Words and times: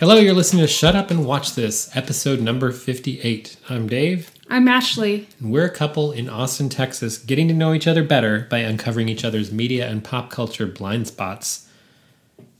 Hello, 0.00 0.16
you're 0.16 0.34
listening 0.34 0.62
to 0.62 0.68
Shut 0.68 0.94
Up 0.94 1.10
and 1.10 1.26
Watch 1.26 1.54
This, 1.54 1.94
episode 1.96 2.40
number 2.40 2.70
58. 2.70 3.56
I'm 3.68 3.88
Dave, 3.88 4.30
I'm 4.48 4.68
Ashley. 4.68 5.26
and 5.40 5.50
we're 5.52 5.64
a 5.64 5.70
couple 5.70 6.12
in 6.12 6.28
Austin, 6.28 6.68
Texas, 6.68 7.18
getting 7.18 7.48
to 7.48 7.54
know 7.54 7.72
each 7.72 7.86
other 7.88 8.04
better 8.04 8.46
by 8.48 8.58
uncovering 8.58 9.08
each 9.08 9.24
other's 9.24 9.50
media 9.50 9.88
and 9.88 10.04
pop 10.04 10.30
culture 10.30 10.66
blind 10.66 11.08
spots. 11.08 11.68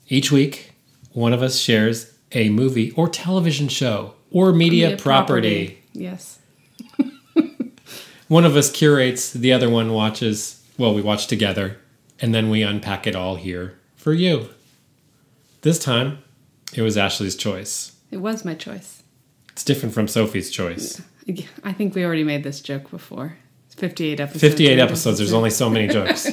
Each 0.08 0.32
week, 0.32 0.72
one 1.12 1.32
of 1.32 1.42
us 1.42 1.58
shares 1.60 2.12
a 2.32 2.48
movie 2.48 2.90
or 2.92 3.08
television 3.08 3.68
show 3.68 4.14
or 4.32 4.52
media, 4.52 4.88
Media 4.90 5.02
property. 5.02 5.78
Yes. 5.92 6.38
One 8.26 8.44
of 8.44 8.56
us 8.56 8.70
curates, 8.70 9.32
the 9.32 9.54
other 9.54 9.70
one 9.70 9.92
watches, 9.92 10.62
well, 10.76 10.92
we 10.94 11.00
watch 11.00 11.28
together, 11.28 11.78
and 12.20 12.34
then 12.34 12.50
we 12.50 12.62
unpack 12.62 13.06
it 13.06 13.16
all 13.16 13.36
here 13.36 13.78
for 13.96 14.12
you. 14.12 14.50
This 15.62 15.78
time, 15.78 16.18
it 16.74 16.82
was 16.82 16.96
Ashley's 16.96 17.36
choice. 17.36 17.92
It 18.10 18.18
was 18.18 18.44
my 18.44 18.54
choice. 18.54 19.02
It's 19.50 19.64
different 19.64 19.94
from 19.94 20.08
Sophie's 20.08 20.50
choice. 20.50 21.02
I 21.64 21.72
think 21.72 21.94
we 21.94 22.04
already 22.04 22.24
made 22.24 22.42
this 22.42 22.60
joke 22.60 22.90
before. 22.90 23.36
It's 23.66 23.74
58 23.74 24.20
episodes. 24.20 24.40
58 24.40 24.78
episodes, 24.78 25.18
there's 25.18 25.32
only 25.32 25.50
so 25.50 25.68
many 25.68 25.88
jokes. 25.88 26.30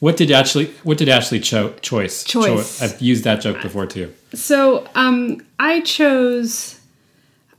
what 0.00 0.16
did 0.16 0.30
Ashley 0.30 0.66
what 0.82 0.98
did 0.98 1.08
Ashley 1.08 1.40
cho- 1.40 1.74
choice? 1.80 2.24
Choice. 2.24 2.78
Cho- 2.78 2.84
I've 2.84 3.00
used 3.00 3.24
that 3.24 3.40
joke 3.40 3.62
before 3.62 3.86
too. 3.86 4.12
So, 4.34 4.86
um, 4.94 5.40
I 5.58 5.80
chose. 5.80 6.80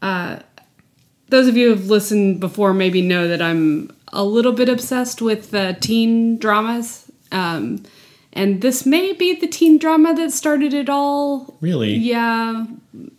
Uh, 0.01 0.39
those 1.29 1.47
of 1.47 1.57
you 1.57 1.69
who've 1.69 1.89
listened 1.89 2.39
before 2.39 2.73
maybe 2.73 3.01
know 3.01 3.27
that 3.27 3.41
I'm 3.41 3.91
a 4.13 4.23
little 4.23 4.53
bit 4.53 4.69
obsessed 4.69 5.21
with 5.21 5.53
uh, 5.53 5.73
teen 5.73 6.37
dramas. 6.37 7.11
Um, 7.31 7.83
and 8.37 8.61
this 8.61 8.85
may 8.85 9.11
be 9.13 9.33
the 9.35 9.47
teen 9.47 9.77
drama 9.77 10.13
that 10.13 10.31
started 10.31 10.73
it 10.73 10.89
all. 10.89 11.57
Really? 11.59 11.95
Yeah, 11.95 12.65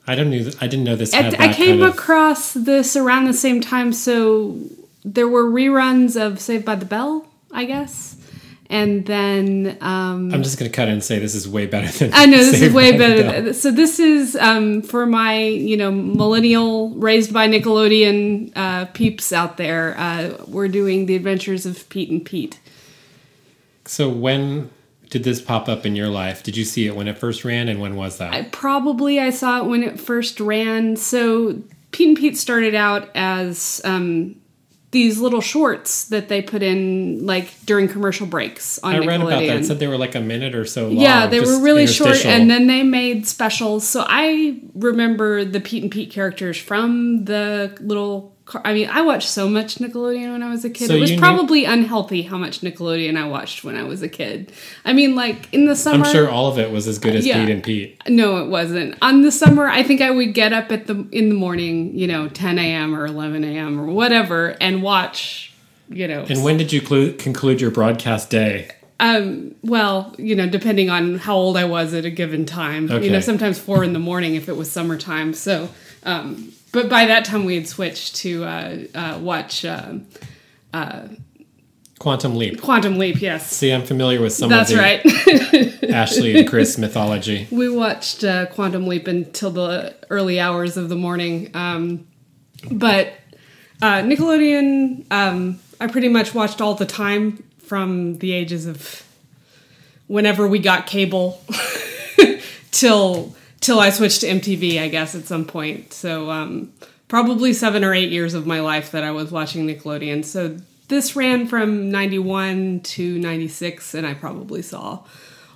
I 0.06 0.14
don't 0.14 0.30
knew 0.30 0.50
I 0.60 0.66
didn't 0.66 0.84
know 0.84 0.96
this 0.96 1.12
I, 1.12 1.28
I 1.28 1.52
came 1.52 1.80
kind 1.80 1.82
of, 1.82 1.94
across 1.94 2.52
this 2.54 2.96
around 2.96 3.24
the 3.26 3.34
same 3.34 3.60
time, 3.60 3.92
so 3.92 4.58
there 5.04 5.28
were 5.28 5.44
reruns 5.44 6.20
of 6.20 6.40
Saved 6.40 6.64
by 6.64 6.76
the 6.76 6.84
Bell, 6.86 7.26
I 7.52 7.64
guess, 7.64 8.16
and 8.70 9.04
then 9.06 9.76
um, 9.80 10.32
I'm 10.32 10.42
just 10.42 10.58
going 10.58 10.70
to 10.70 10.74
cut 10.76 10.88
in 10.88 10.94
and 10.94 11.04
say 11.04 11.18
this 11.18 11.34
is 11.34 11.48
way 11.48 11.66
better 11.66 11.88
than 11.98 12.12
I 12.14 12.26
know 12.26 12.38
this 12.38 12.52
Saved 12.52 12.62
is 12.64 12.72
way 12.72 12.96
better. 12.96 13.42
Than- 13.42 13.54
So 13.54 13.70
this 13.72 13.98
is 13.98 14.36
um, 14.36 14.82
for 14.82 15.04
my 15.04 15.38
you 15.42 15.76
know 15.76 15.90
millennial 15.90 16.90
raised 16.90 17.32
by 17.32 17.48
Nickelodeon 17.48 18.52
uh, 18.56 18.84
peeps 18.86 19.32
out 19.32 19.56
there. 19.56 19.94
Uh, 19.98 20.44
we're 20.46 20.68
doing 20.68 21.06
the 21.06 21.16
Adventures 21.16 21.66
of 21.66 21.88
Pete 21.88 22.10
and 22.10 22.24
Pete. 22.24 22.60
So 23.84 24.08
when 24.10 24.70
did 25.10 25.24
this 25.24 25.40
pop 25.40 25.68
up 25.68 25.86
in 25.86 25.96
your 25.96 26.08
life? 26.08 26.42
Did 26.42 26.56
you 26.56 26.64
see 26.64 26.86
it 26.86 26.94
when 26.94 27.08
it 27.08 27.18
first 27.18 27.44
ran 27.44 27.68
and 27.68 27.80
when 27.80 27.96
was 27.96 28.18
that? 28.18 28.32
I 28.34 28.42
probably 28.42 29.18
I 29.18 29.30
saw 29.30 29.58
it 29.58 29.64
when 29.66 29.82
it 29.82 29.98
first 29.98 30.40
ran. 30.40 30.96
So 30.96 31.62
Pete 31.92 32.08
and 32.08 32.16
Pete 32.16 32.36
started 32.36 32.74
out 32.74 33.08
as 33.14 33.80
um, 33.84 34.36
these 34.90 35.18
little 35.18 35.40
shorts 35.40 36.04
that 36.08 36.28
they 36.28 36.40
put 36.40 36.62
in 36.62 37.26
like 37.26 37.54
during 37.66 37.88
commercial 37.88 38.26
breaks 38.26 38.78
on 38.80 38.94
I 38.94 38.98
read 38.98 39.20
about 39.20 39.40
that. 39.40 39.56
It 39.56 39.64
said 39.66 39.78
they 39.78 39.86
were 39.86 39.98
like 39.98 40.14
a 40.14 40.20
minute 40.20 40.54
or 40.54 40.64
so 40.64 40.88
long. 40.88 40.96
yeah, 40.96 41.26
they 41.26 41.40
were 41.40 41.60
really 41.60 41.86
short, 41.86 42.24
and 42.24 42.50
then 42.50 42.66
they 42.66 42.82
made 42.82 43.26
specials. 43.26 43.86
So 43.86 44.04
I 44.06 44.60
remember 44.74 45.44
the 45.44 45.60
Pete 45.60 45.82
and 45.82 45.92
Pete 45.92 46.10
characters 46.10 46.56
from 46.56 47.24
the 47.24 47.76
little. 47.80 48.34
I 48.64 48.72
mean, 48.72 48.88
I 48.88 49.02
watched 49.02 49.28
so 49.28 49.48
much 49.48 49.76
Nickelodeon 49.76 50.32
when 50.32 50.42
I 50.42 50.48
was 50.50 50.64
a 50.64 50.70
kid. 50.70 50.88
So 50.88 50.94
it 50.94 51.00
was 51.00 51.10
you 51.10 51.16
knew- 51.16 51.20
probably 51.22 51.64
unhealthy 51.64 52.22
how 52.22 52.38
much 52.38 52.60
Nickelodeon 52.62 53.16
I 53.16 53.26
watched 53.28 53.64
when 53.64 53.76
I 53.76 53.82
was 53.82 54.02
a 54.02 54.08
kid. 54.08 54.52
I 54.84 54.92
mean, 54.92 55.14
like 55.14 55.52
in 55.52 55.66
the 55.66 55.76
summer, 55.76 56.04
I'm 56.06 56.12
sure 56.12 56.30
all 56.30 56.48
of 56.48 56.58
it 56.58 56.70
was 56.70 56.86
as 56.88 56.98
good 56.98 57.14
as 57.14 57.26
Yeah. 57.26 57.40
Pete 57.40 57.50
and 57.54 57.62
Pete. 57.62 58.00
no, 58.08 58.38
it 58.38 58.48
wasn't. 58.48 58.94
On 59.02 59.22
the 59.22 59.30
summer, 59.30 59.66
I 59.68 59.82
think 59.82 60.00
I 60.00 60.10
would 60.10 60.32
get 60.34 60.52
up 60.52 60.72
at 60.72 60.86
the 60.86 61.06
in 61.12 61.28
the 61.28 61.34
morning, 61.34 61.96
you 61.98 62.06
know, 62.06 62.28
10 62.28 62.58
a.m. 62.58 62.94
or 62.94 63.06
11 63.06 63.44
a.m. 63.44 63.78
or 63.80 63.86
whatever, 63.86 64.56
and 64.60 64.82
watch, 64.82 65.52
you 65.90 66.08
know. 66.08 66.24
And 66.28 66.42
when 66.42 66.56
did 66.56 66.72
you 66.72 66.80
clu- 66.80 67.12
conclude 67.14 67.60
your 67.60 67.70
broadcast 67.70 68.30
day? 68.30 68.70
um, 69.00 69.54
well, 69.62 70.12
you 70.18 70.34
know, 70.34 70.48
depending 70.48 70.90
on 70.90 71.18
how 71.18 71.36
old 71.36 71.56
I 71.56 71.64
was 71.64 71.94
at 71.94 72.04
a 72.04 72.10
given 72.10 72.44
time. 72.44 72.90
Okay. 72.90 73.04
You 73.06 73.12
know, 73.12 73.20
sometimes 73.20 73.56
four 73.56 73.84
in 73.84 73.92
the 73.92 74.00
morning 74.00 74.34
if 74.34 74.48
it 74.48 74.56
was 74.56 74.68
summertime. 74.72 75.34
So, 75.34 75.68
um, 76.02 76.50
but 76.72 76.88
by 76.88 77.06
that 77.06 77.24
time 77.24 77.44
we 77.44 77.54
had 77.54 77.66
switched 77.68 78.16
to 78.16 78.44
uh, 78.44 78.78
uh, 78.94 79.18
watch 79.20 79.64
uh, 79.64 79.98
Quantum 81.98 82.36
Leap. 82.36 82.60
Quantum 82.60 82.98
Leap. 82.98 83.20
Yes, 83.20 83.50
See, 83.50 83.70
I'm 83.70 83.84
familiar 83.84 84.20
with 84.20 84.32
some 84.32 84.48
that's 84.48 84.70
of 84.70 84.76
the 84.76 84.82
That's 84.82 85.82
right. 85.82 85.90
Ashley 85.92 86.38
and 86.38 86.48
Chris 86.48 86.78
mythology. 86.78 87.48
we 87.50 87.68
watched 87.68 88.22
uh, 88.22 88.46
Quantum 88.46 88.86
Leap 88.86 89.08
until 89.08 89.50
the 89.50 89.94
early 90.10 90.38
hours 90.38 90.76
of 90.76 90.88
the 90.88 90.96
morning. 90.96 91.50
Um, 91.54 92.06
but 92.70 93.14
uh, 93.82 94.02
Nickelodeon, 94.02 95.10
um, 95.10 95.58
I 95.80 95.86
pretty 95.88 96.08
much 96.08 96.34
watched 96.34 96.60
all 96.60 96.74
the 96.74 96.86
time 96.86 97.42
from 97.58 98.18
the 98.18 98.32
ages 98.32 98.66
of 98.66 99.04
whenever 100.06 100.46
we 100.46 100.58
got 100.58 100.86
cable 100.86 101.42
till 102.70 103.34
till 103.60 103.80
I 103.80 103.90
switched 103.90 104.20
to 104.22 104.28
MTV, 104.28 104.80
I 104.80 104.88
guess 104.88 105.14
at 105.14 105.24
some 105.24 105.44
point. 105.44 105.92
So 105.92 106.30
um, 106.30 106.72
probably 107.08 107.52
seven 107.52 107.84
or 107.84 107.94
eight 107.94 108.10
years 108.10 108.34
of 108.34 108.46
my 108.46 108.60
life 108.60 108.92
that 108.92 109.04
I 109.04 109.10
was 109.10 109.30
watching 109.30 109.66
Nickelodeon. 109.66 110.24
So 110.24 110.56
this 110.88 111.16
ran 111.16 111.46
from 111.46 111.90
ninety 111.90 112.18
one 112.18 112.80
to 112.80 113.18
ninety 113.18 113.48
six, 113.48 113.94
and 113.94 114.06
I 114.06 114.14
probably 114.14 114.62
saw 114.62 115.00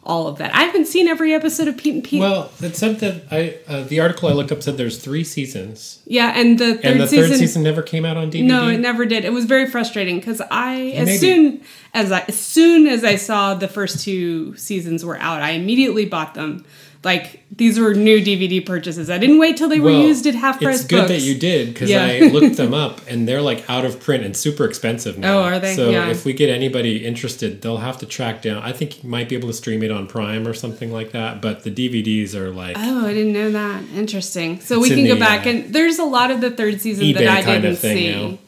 all 0.04 0.26
of 0.26 0.38
that. 0.38 0.52
I 0.54 0.64
haven't 0.64 0.86
seen 0.86 1.06
every 1.06 1.32
episode 1.32 1.68
of 1.68 1.76
Pete 1.76 1.94
and 1.94 2.02
Pete. 2.04 2.20
Well, 2.20 2.50
it 2.60 2.74
said 2.74 2.98
that 3.00 3.22
I 3.30 3.58
uh, 3.68 3.84
the 3.84 4.00
article 4.00 4.28
I 4.28 4.32
looked 4.32 4.50
up 4.52 4.62
said 4.62 4.76
there's 4.76 4.98
three 4.98 5.24
seasons, 5.24 6.02
yeah, 6.06 6.32
and 6.34 6.58
the 6.58 6.74
third 6.74 6.84
and 6.84 7.00
the 7.00 7.06
season. 7.06 7.30
third 7.30 7.38
season 7.38 7.62
never 7.62 7.82
came 7.82 8.04
out 8.04 8.16
on 8.16 8.30
DVD. 8.30 8.44
no, 8.44 8.68
it 8.68 8.78
never 8.78 9.06
did. 9.06 9.24
It 9.24 9.32
was 9.32 9.44
very 9.44 9.70
frustrating 9.70 10.18
because 10.18 10.42
I, 10.50 10.92
as 10.96 11.06
Maybe. 11.06 11.18
soon 11.18 11.62
as 11.94 12.10
I, 12.10 12.20
as 12.28 12.38
soon 12.38 12.86
as 12.88 13.04
I 13.04 13.16
saw 13.16 13.54
the 13.54 13.68
first 13.68 14.04
two 14.04 14.56
seasons 14.56 15.04
were 15.04 15.18
out, 15.18 15.40
I 15.40 15.50
immediately 15.50 16.04
bought 16.04 16.34
them. 16.34 16.64
Like 17.04 17.42
these 17.54 17.80
were 17.80 17.94
new 17.94 18.20
DVD 18.20 18.64
purchases. 18.64 19.10
I 19.10 19.18
didn't 19.18 19.38
wait 19.38 19.56
till 19.56 19.68
they 19.68 19.80
were 19.80 19.90
used 19.90 20.24
at 20.26 20.36
half 20.36 20.60
price 20.60 20.76
It's 20.82 20.84
good 20.86 20.98
books. 20.98 21.08
that 21.10 21.20
you 21.20 21.34
did 21.36 21.74
because 21.74 21.90
Yeah. 21.90 22.04
I 22.04 22.20
looked 22.28 22.56
them 22.56 22.72
up 22.72 23.00
and 23.08 23.26
they're 23.26 23.42
like 23.42 23.68
out 23.68 23.84
of 23.84 23.98
print 23.98 24.22
and 24.24 24.36
super 24.36 24.64
expensive 24.64 25.18
now. 25.18 25.40
Oh, 25.40 25.42
are 25.42 25.58
they? 25.58 25.74
So 25.74 25.90
Yeah. 25.90 26.10
if 26.10 26.24
we 26.24 26.32
get 26.32 26.48
anybody 26.48 27.04
interested, 27.04 27.60
they'll 27.60 27.78
have 27.78 27.98
to 27.98 28.06
track 28.06 28.40
down. 28.40 28.62
I 28.62 28.70
think 28.70 29.02
you 29.02 29.10
might 29.10 29.28
be 29.28 29.34
able 29.34 29.48
to 29.48 29.54
stream 29.54 29.82
it 29.82 29.90
on 29.90 30.06
Prime 30.06 30.46
or 30.46 30.54
something 30.54 30.92
like 30.92 31.10
that. 31.10 31.42
But 31.42 31.64
the 31.64 31.70
DVDs 31.72 32.34
are 32.36 32.50
like 32.50 32.76
Oh, 32.78 33.06
I 33.06 33.12
didn't 33.12 33.32
know 33.32 33.50
that. 33.50 33.82
Interesting. 33.96 34.60
So 34.60 34.78
we 34.78 34.88
can 34.88 35.04
go 35.04 35.14
the, 35.14 35.20
back 35.20 35.44
uh, 35.44 35.50
and 35.50 35.74
there's 35.74 35.98
a 35.98 36.04
lot 36.04 36.30
of 36.30 36.40
the 36.40 36.52
third 36.52 36.80
season 36.80 37.04
eBay 37.04 37.14
that 37.18 37.48
I 37.48 37.58
didn't 37.60 37.76
see 37.76 38.12
now. 38.12 38.38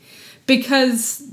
because 0.47 1.25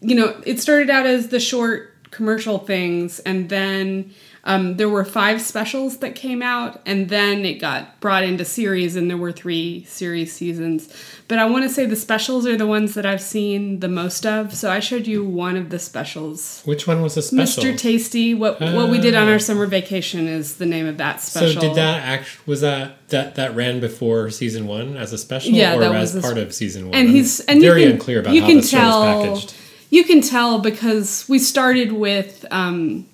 you 0.00 0.14
know 0.14 0.40
it 0.44 0.60
started 0.60 0.90
out 0.90 1.06
as 1.06 1.28
the 1.28 1.40
short 1.40 1.92
commercial 2.10 2.58
things 2.58 3.18
and 3.20 3.48
then 3.48 4.12
um, 4.48 4.76
there 4.76 4.88
were 4.88 5.04
five 5.04 5.42
specials 5.42 5.98
that 5.98 6.14
came 6.14 6.40
out 6.40 6.80
and 6.86 7.08
then 7.08 7.44
it 7.44 7.54
got 7.54 7.98
brought 7.98 8.22
into 8.22 8.44
series 8.44 8.94
and 8.94 9.10
there 9.10 9.16
were 9.16 9.32
three 9.32 9.82
series 9.88 10.32
seasons 10.32 10.88
but 11.28 11.38
i 11.38 11.44
want 11.44 11.64
to 11.64 11.68
say 11.68 11.84
the 11.84 11.96
specials 11.96 12.46
are 12.46 12.56
the 12.56 12.66
ones 12.66 12.94
that 12.94 13.04
i've 13.04 13.20
seen 13.20 13.80
the 13.80 13.88
most 13.88 14.24
of 14.24 14.54
so 14.54 14.70
i 14.70 14.78
showed 14.78 15.06
you 15.06 15.24
one 15.24 15.56
of 15.56 15.70
the 15.70 15.78
specials 15.80 16.62
which 16.64 16.86
one 16.86 17.02
was 17.02 17.16
a 17.16 17.22
special? 17.22 17.64
mr 17.64 17.76
tasty 17.76 18.34
what 18.34 18.60
what 18.60 18.88
we 18.88 18.98
did 18.98 19.14
on 19.16 19.26
Ah. 19.28 19.32
our 19.32 19.38
summer 19.40 19.66
vacation 19.66 20.28
is 20.28 20.56
the 20.56 20.66
name 20.66 20.86
of 20.86 20.96
that 20.98 21.20
special. 21.20 21.60
so 21.60 21.68
did 21.68 21.76
that 21.76 22.02
act 22.04 22.46
was 22.46 22.60
that 22.60 23.08
that 23.08 23.34
that 23.34 23.54
ran 23.56 23.80
before 23.80 24.30
season 24.30 24.66
one 24.66 24.96
as 24.96 25.12
a 25.12 25.18
special 25.18 25.52
Yeah, 25.52 25.74
or 25.76 25.80
that 25.80 25.94
as 25.94 26.18
part 26.20 26.38
of 26.38 26.54
season 26.54 26.86
one? 26.86 26.94
and 26.94 27.08
I'm 27.08 27.14
he's 27.14 27.40
and 27.40 27.60
very 27.60 27.82
can, 27.82 27.92
unclear 27.92 28.20
about 28.20 28.32
you 28.34 28.42
how 28.42 28.46
can 28.46 28.56
the 28.58 28.62
show 28.66 28.78
tell 28.78 29.00
was 29.30 29.40
packaged. 29.44 29.54
you 29.90 30.04
can 30.04 30.20
tell 30.20 30.60
because 30.60 31.26
we 31.28 31.38
started 31.40 31.90
with 31.92 32.44
um 32.52 33.06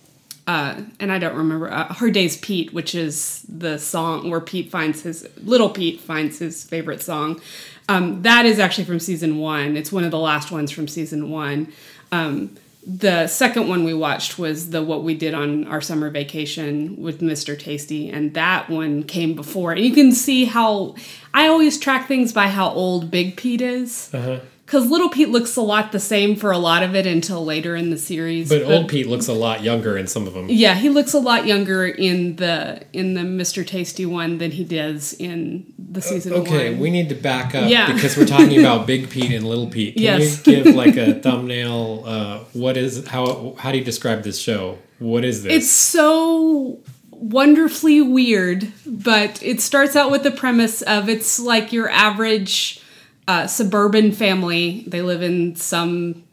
uh 0.47 0.81
and 0.99 1.13
i 1.13 1.19
don't 1.19 1.37
remember 1.37 1.71
uh, 1.71 1.93
her 1.95 2.11
days 2.11 2.37
pete 2.39 2.73
which 2.73 2.95
is 2.95 3.45
the 3.49 3.79
song 3.79 4.31
where 4.31 4.41
pete 4.41 4.71
finds 4.71 5.03
his 5.03 5.29
little 5.39 5.71
pete 5.71 6.01
finds 6.01 6.39
his 6.39 6.65
favorite 6.65 7.01
song 7.03 7.41
um 7.89 8.23
that 8.23 8.45
is 8.45 8.59
actually 8.59 8.85
from 8.85 8.99
season 8.99 9.39
one 9.39 9.77
it's 9.77 9.93
one 9.93 10.05
of 10.05 10.11
the 10.11 10.19
last 10.19 10.51
ones 10.51 10.71
from 10.71 10.89
season 10.89 11.31
one 11.31 11.73
um 12.11 12.57
the 12.85 13.29
second 13.29 13.69
one 13.69 13.85
we 13.85 13.95
watched 13.95 14.39
was 14.39 14.71
the 14.71 14.83
what 14.83 15.05
we 15.05 15.15
did 15.15 15.35
on 15.35 15.67
our 15.69 15.81
summer 15.81 16.11
vacation 16.11 17.01
with 17.01 17.21
Mr. 17.21 17.57
Tasty, 17.57 18.11
and 18.11 18.35
that 18.35 18.69
one 18.69 19.05
came 19.05 19.35
before. 19.35 19.73
And 19.73 19.85
you 19.85 19.95
can 19.95 20.11
see 20.13 20.47
how 20.47 20.97
I 21.33 21.47
always 21.47 21.79
track 21.79 22.09
things 22.09 22.33
by 22.33 22.49
how 22.49 22.71
old 22.71 23.11
Big 23.11 23.37
Pete 23.37 23.61
is. 23.61 24.11
Uh-huh. 24.13 24.41
Because 24.73 24.89
Little 24.91 25.11
Pete 25.11 25.29
looks 25.29 25.55
a 25.57 25.61
lot 25.61 25.93
the 25.93 26.01
same 26.01 26.35
for 26.35 26.51
a 26.51 26.57
lot 26.57 26.83
of 26.83 26.95
it 26.95 27.07
until 27.07 27.45
later 27.45 27.77
in 27.77 27.91
the 27.91 27.99
series. 27.99 28.49
But 28.49 28.63
old 28.63 28.89
Pete 28.89 29.07
looks 29.07 29.29
a 29.29 29.35
lot 29.35 29.63
younger 29.63 29.99
in 29.99 30.07
some 30.07 30.27
of 30.27 30.33
them. 30.33 30.47
yeah, 30.49 30.75
he 30.77 30.89
looks 30.89 31.13
a 31.13 31.19
lot 31.19 31.45
younger 31.47 31.87
in 31.87 32.37
the 32.37 32.83
in 32.95 33.13
the 33.13 33.21
Mr. 33.21 33.67
Tasty 33.67 34.07
one 34.07 34.39
than 34.39 34.51
he 34.51 34.65
does 34.65 35.13
in 35.13 35.75
the 35.79 36.01
season 36.01 36.33
one. 36.33 36.41
Okay, 36.41 36.71
one. 36.71 36.81
we 36.81 36.89
need 36.91 37.11
to 37.11 37.15
back 37.15 37.55
up 37.55 37.69
Yeah. 37.69 37.93
because 37.93 38.17
we're 38.17 38.25
talking 38.25 38.59
about 38.65 38.87
Big 38.87 39.11
Pete 39.11 39.31
and 39.31 39.47
Little 39.47 39.67
Pete. 39.67 39.93
Can 39.97 40.05
Yes. 40.05 40.47
you 40.47 40.63
give 40.63 40.75
like 40.75 40.97
a 40.97 41.15
thumbnail? 41.21 42.05
Uh, 42.07 42.39
what 42.55 42.79
is 42.79 43.07
how 43.07 43.55
how 43.59 43.73
do 43.73 43.77
you 43.79 43.85
describe 43.85 44.23
this 44.23 44.39
show? 44.39 44.79
What 45.01 45.23
is 45.23 45.43
this? 45.43 45.53
it's 45.53 45.71
so 45.71 46.79
wonderfully 47.11 48.01
weird, 48.01 48.73
but 48.87 49.43
it 49.43 49.61
starts 49.61 49.97
out 49.97 50.11
with 50.11 50.23
the 50.23 50.31
premise 50.31 50.81
of 50.81 51.11
it's 51.11 51.39
like 51.39 51.75
your 51.75 51.91
average 51.91 52.82
uh, 53.29 53.47
suburban 53.47 54.13
family. 54.13 54.85
They 54.87 55.03
live 55.03 55.23
in 55.23 55.57
some, 55.57 56.25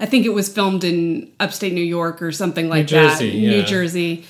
I 0.00 0.06
think 0.06 0.26
it 0.26 0.30
was 0.30 0.48
filmed 0.48 0.84
in 0.84 1.30
upstate 1.40 1.72
New 1.72 1.80
York 1.80 2.22
or 2.22 2.32
something 2.32 2.68
like 2.68 2.86
Jersey, 2.86 3.30
that, 3.30 3.36
yeah. 3.36 3.50
New 3.50 3.62
Jersey. 3.62 4.24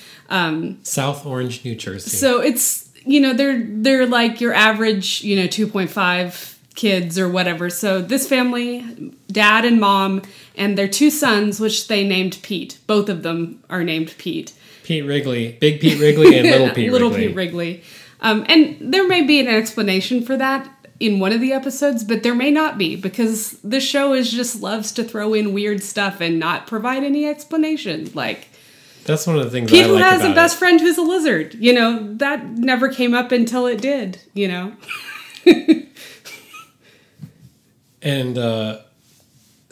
South 0.82 1.26
Orange, 1.26 1.64
New 1.64 1.74
Jersey. 1.74 2.10
So 2.10 2.40
it's 2.40 2.90
you 3.04 3.20
know 3.20 3.34
they're 3.34 3.62
they're 3.62 4.06
like 4.06 4.40
your 4.40 4.54
average 4.54 5.22
you 5.22 5.36
know 5.36 5.46
2.5 5.46 6.52
kids 6.74 7.18
or 7.18 7.28
whatever. 7.28 7.70
So 7.70 8.00
this 8.00 8.26
family, 8.26 9.14
dad 9.30 9.64
and 9.64 9.80
mom, 9.80 10.22
and 10.56 10.76
their 10.78 10.88
two 10.88 11.10
sons, 11.10 11.60
which 11.60 11.88
they 11.88 12.06
named 12.06 12.38
Pete. 12.42 12.78
Both 12.86 13.08
of 13.08 13.22
them 13.22 13.62
are 13.68 13.84
named 13.84 14.14
Pete. 14.18 14.54
Pete 14.84 15.04
Wrigley, 15.04 15.52
Big 15.60 15.80
Pete 15.80 16.00
Wrigley, 16.00 16.38
and 16.38 16.48
Little 16.50 16.70
Pete 16.70 16.92
Little 16.92 17.10
Wrigley. 17.10 17.26
Pete 17.26 17.36
Wrigley. 17.36 17.82
Um, 18.20 18.46
and 18.48 18.76
there 18.80 19.06
may 19.06 19.22
be 19.22 19.40
an 19.40 19.48
explanation 19.48 20.22
for 20.22 20.36
that 20.36 20.68
in 21.02 21.18
one 21.18 21.32
of 21.32 21.40
the 21.40 21.52
episodes, 21.52 22.04
but 22.04 22.22
there 22.22 22.34
may 22.34 22.50
not 22.50 22.78
be 22.78 22.96
because 22.96 23.52
the 23.62 23.80
show 23.80 24.12
is 24.14 24.30
just 24.30 24.60
loves 24.62 24.92
to 24.92 25.04
throw 25.04 25.34
in 25.34 25.52
weird 25.52 25.82
stuff 25.82 26.20
and 26.20 26.38
not 26.38 26.66
provide 26.66 27.02
any 27.04 27.26
explanation. 27.26 28.10
Like 28.14 28.48
That's 29.04 29.26
one 29.26 29.36
of 29.38 29.44
the 29.44 29.50
things 29.50 29.70
Pete 29.70 29.86
who 29.86 29.94
like 29.94 30.04
has 30.04 30.24
a 30.24 30.32
best 30.34 30.56
it. 30.56 30.58
friend 30.58 30.80
who's 30.80 30.98
a 30.98 31.02
lizard. 31.02 31.54
You 31.54 31.72
know, 31.72 32.14
that 32.18 32.46
never 32.46 32.88
came 32.88 33.14
up 33.14 33.32
until 33.32 33.66
it 33.66 33.80
did, 33.80 34.20
you 34.34 34.48
know. 34.48 34.72
And 38.04 38.36
uh, 38.36 38.80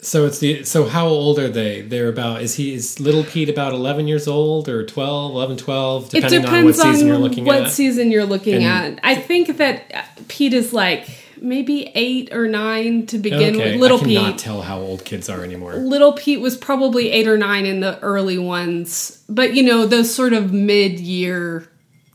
so 0.01 0.25
it's 0.25 0.39
the 0.39 0.63
so 0.63 0.85
how 0.87 1.07
old 1.07 1.37
are 1.37 1.49
they? 1.49 1.81
They're 1.81 2.07
about 2.07 2.41
is 2.41 2.55
he 2.55 2.73
is 2.73 2.99
Little 2.99 3.23
Pete 3.25 3.49
about 3.49 3.73
11 3.73 4.07
years 4.07 4.27
old 4.27 4.69
or 4.69 4.85
12, 4.85 5.31
11, 5.33 5.57
12 5.57 6.05
It 6.05 6.09
depending 6.21 6.45
on 6.45 6.51
what 6.65 6.75
depends 6.75 6.77
season 6.81 7.01
on 7.01 7.07
you're 7.07 7.17
looking 7.17 7.45
what 7.45 7.63
at. 7.63 7.71
season 7.71 8.09
you're 8.11 8.25
looking 8.25 8.63
And- 8.63 8.99
at. 8.99 9.05
I 9.05 9.15
think 9.15 9.57
that 9.57 10.27
Pete 10.29 10.53
is 10.53 10.71
like 10.71 11.09
maybe 11.41 11.91
eight 11.95 12.31
or 12.33 12.47
nine 12.47 13.05
to 13.07 13.17
begin 13.17 13.55
okay, 13.55 13.71
with. 13.73 13.81
Little 13.81 13.99
Pete. 13.99 14.17
I 14.17 14.21
cannot 14.21 14.31
Pete. 14.33 14.39
tell 14.39 14.61
how 14.61 14.79
old 14.79 15.03
kids 15.05 15.29
are 15.29 15.43
anymore. 15.43 15.75
Little 15.75 16.13
Pete 16.13 16.39
was 16.39 16.55
probably 16.55 17.11
eight 17.11 17.27
or 17.27 17.37
nine 17.37 17.65
in 17.65 17.79
the 17.79 17.99
early 18.01 18.37
ones, 18.37 19.23
but 19.27 19.53
you 19.53 19.63
know 19.63 19.85
those 19.85 20.13
sort 20.13 20.33
of 20.33 20.53
mid-year 20.53 21.67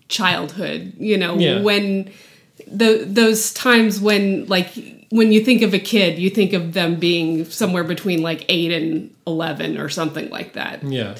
childhood. 0.08 0.92
You 0.98 1.18
know 1.18 1.36
Yeah. 1.38 1.62
when 1.62 2.10
the 2.66 3.04
those 3.06 3.52
times 3.52 4.00
when 4.00 4.46
like 4.46 4.72
when 5.10 5.32
you 5.32 5.44
think 5.44 5.62
of 5.62 5.72
a 5.74 5.78
kid, 5.78 6.18
you 6.18 6.30
think 6.30 6.52
of 6.52 6.72
them 6.72 6.96
being 6.96 7.44
somewhere 7.46 7.84
between 7.84 8.22
like 8.22 8.44
eight 8.48 8.72
and 8.72 9.14
eleven 9.26 9.78
or 9.78 9.88
something 9.88 10.30
like 10.30 10.54
that. 10.54 10.82
Yeah. 10.82 11.16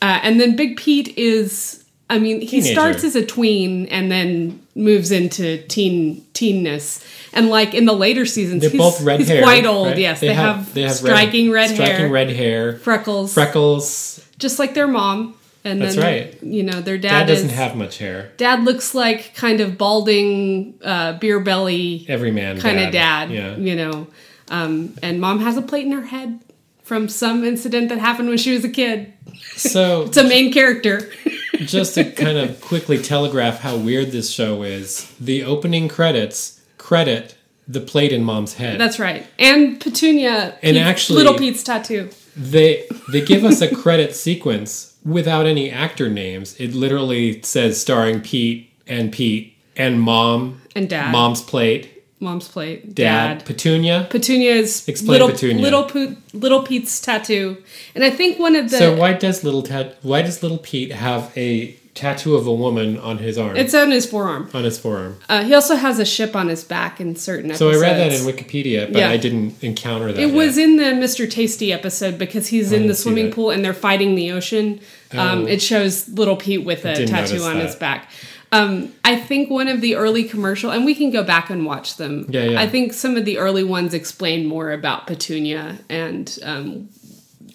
Uh, 0.00 0.18
and 0.22 0.40
then 0.40 0.54
Big 0.54 0.76
Pete 0.76 1.16
is, 1.18 1.84
I 2.08 2.18
mean, 2.20 2.40
he 2.40 2.60
Teenager. 2.60 2.72
starts 2.72 3.04
as 3.04 3.16
a 3.16 3.26
tween 3.26 3.86
and 3.86 4.10
then 4.12 4.60
moves 4.78 5.10
into 5.10 5.58
teen 5.66 6.24
teenness. 6.32 7.04
And 7.32 7.50
like 7.50 7.74
in 7.74 7.84
the 7.84 7.92
later 7.92 8.24
seasons, 8.24 8.62
They're 8.62 8.70
he's, 8.70 8.78
both 8.80 9.02
red 9.02 9.20
he's 9.20 9.28
hair. 9.28 9.42
quite 9.42 9.66
old. 9.66 9.88
right? 9.88 9.98
Yes, 9.98 10.20
they, 10.20 10.32
have, 10.32 10.72
they 10.72 10.82
have 10.82 10.92
striking 10.94 11.50
red, 11.50 11.70
striking 11.70 11.96
hair, 11.96 12.08
red 12.08 12.30
hair, 12.30 12.78
freckles, 12.78 13.34
freckles. 13.34 14.26
just 14.38 14.58
like 14.58 14.74
their 14.74 14.86
mom. 14.88 15.34
And 15.64 15.82
That's 15.82 15.96
then, 15.96 16.04
right. 16.04 16.42
You 16.42 16.62
know, 16.62 16.80
their 16.80 16.96
Dad 16.96 17.10
dad, 17.20 17.26
doesn't 17.26 17.50
is, 17.50 17.54
have 17.56 17.76
much 17.76 17.98
hair. 17.98 18.32
Dad 18.36 18.62
looks 18.64 18.94
like 18.94 19.34
kind 19.34 19.60
of 19.60 19.76
balding, 19.76 20.78
uh, 20.82 21.14
beer 21.18 21.40
belly 21.40 22.06
Every 22.08 22.30
man 22.30 22.60
kind 22.60 22.78
of 22.78 22.92
dad. 22.92 23.30
Yeah. 23.30 23.56
You 23.56 23.74
know, 23.74 24.06
um, 24.50 24.94
and 25.02 25.20
mom 25.20 25.40
has 25.40 25.56
a 25.56 25.62
plate 25.62 25.84
in 25.84 25.92
her 25.92 26.06
head 26.06 26.40
from 26.84 27.08
some 27.08 27.44
incident 27.44 27.88
that 27.90 27.98
happened 27.98 28.28
when 28.28 28.38
she 28.38 28.52
was 28.52 28.64
a 28.64 28.70
kid. 28.70 29.12
So 29.56 30.02
It's 30.06 30.16
a 30.16 30.24
main 30.24 30.52
character. 30.52 31.10
just 31.58 31.94
to 31.94 32.10
kind 32.10 32.38
of 32.38 32.60
quickly 32.60 32.98
telegraph 33.02 33.60
how 33.60 33.76
weird 33.76 34.12
this 34.12 34.30
show 34.30 34.62
is, 34.62 35.12
the 35.20 35.44
opening 35.44 35.88
credits 35.88 36.60
credit 36.78 37.34
the 37.66 37.80
plate 37.80 38.12
in 38.12 38.24
mom's 38.24 38.54
head. 38.54 38.80
That's 38.80 38.98
right. 38.98 39.26
And 39.38 39.78
Petunia. 39.78 40.56
And 40.62 40.78
actually- 40.78 41.18
Little 41.18 41.34
Pete's 41.34 41.62
tattoo. 41.62 42.08
they 42.36 42.86
they 43.12 43.20
give 43.20 43.44
us 43.44 43.60
a 43.60 43.74
credit 43.74 44.14
sequence 44.14 44.94
without 45.04 45.44
any 45.46 45.70
actor 45.70 46.08
names. 46.08 46.54
It 46.58 46.72
literally 46.74 47.42
says 47.42 47.78
starring 47.80 48.20
Pete 48.22 48.70
and 48.86 49.12
Pete 49.12 49.54
and 49.76 50.00
mom 50.00 50.62
And 50.74 50.88
dad. 50.88 51.12
mom's 51.12 51.42
plate, 51.42 51.97
Mom's 52.20 52.48
plate. 52.48 52.94
dad, 52.94 53.38
Dad. 53.38 53.46
Petunia. 53.46 54.06
Petunia 54.10 54.52
is 54.54 54.86
Explain 54.88 55.12
little, 55.12 55.28
Petunia. 55.30 55.62
Little, 55.62 56.16
little 56.32 56.62
Pete's 56.64 57.00
tattoo. 57.00 57.56
And 57.94 58.02
I 58.02 58.10
think 58.10 58.38
one 58.38 58.56
of 58.56 58.70
the. 58.70 58.76
so 58.78 58.96
why 58.96 59.12
does 59.12 59.44
little 59.44 59.62
tat- 59.62 59.96
why 60.02 60.22
does 60.22 60.42
little 60.42 60.58
Pete 60.58 60.90
have 60.92 61.32
a 61.36 61.76
tattoo 61.94 62.36
of 62.36 62.46
a 62.46 62.52
woman 62.54 62.96
on 62.98 63.18
his 63.18 63.36
arm? 63.38 63.56
it's 63.56 63.74
on 63.74 63.90
his 63.92 64.04
forearm. 64.06 64.48
on 64.54 64.64
his 64.64 64.78
forearm. 64.78 65.18
Uh, 65.28 65.44
he 65.44 65.54
also 65.54 65.74
has 65.76 65.98
a 66.00 66.04
ship 66.04 66.34
on 66.36 66.48
his 66.48 66.64
back 66.64 67.00
in 67.00 67.14
certain 67.16 67.54
So. 67.54 67.70
I 67.70 67.76
read 67.76 67.98
that 67.98 68.12
in 68.12 68.26
Wikipedia, 68.26 68.92
but 68.92 68.98
Yeah. 69.00 69.10
I 69.10 69.16
didn't 69.16 69.62
encounter 69.62 70.12
that. 70.12 70.20
It 70.20 70.28
yet. 70.28 70.34
was 70.36 70.58
in 70.58 70.76
the 70.76 70.84
Mr. 70.84 71.28
Tasty 71.30 71.72
episode 71.72 72.18
because 72.18 72.48
he's 72.48 72.72
in 72.72 72.80
didn't 72.80 72.88
the 72.88 72.94
see 72.94 73.02
swimming 73.02 73.26
that. 73.26 73.34
pool 73.34 73.50
and 73.50 73.64
they're 73.64 73.74
fighting 73.74 74.14
the 74.16 74.32
ocean. 74.32 74.80
Um, 75.12 75.44
Oh. 75.44 75.46
it 75.46 75.62
shows 75.62 76.08
little 76.08 76.36
Pete 76.36 76.64
with 76.64 76.84
a 76.84 76.94
Didn't 76.94 77.08
tattoo 77.10 77.34
notice 77.34 77.46
on 77.46 77.58
that. 77.58 77.66
his 77.66 77.76
back. 77.76 78.10
Um, 78.50 78.92
I 79.04 79.16
think 79.16 79.50
one 79.50 79.68
of 79.68 79.80
the 79.80 79.96
early 79.96 80.24
commercial, 80.24 80.70
and 80.70 80.84
we 80.84 80.94
can 80.94 81.10
go 81.10 81.22
back 81.22 81.50
and 81.50 81.66
watch 81.66 81.96
them. 81.96 82.26
Yeah, 82.30 82.44
yeah. 82.44 82.60
I 82.60 82.66
think 82.68 82.92
some 82.94 83.16
of 83.16 83.24
the 83.24 83.38
early 83.38 83.62
ones 83.64 83.92
explain 83.94 84.46
more 84.46 84.72
about 84.72 85.06
Petunia 85.06 85.78
and 85.90 86.38
um, 86.42 86.88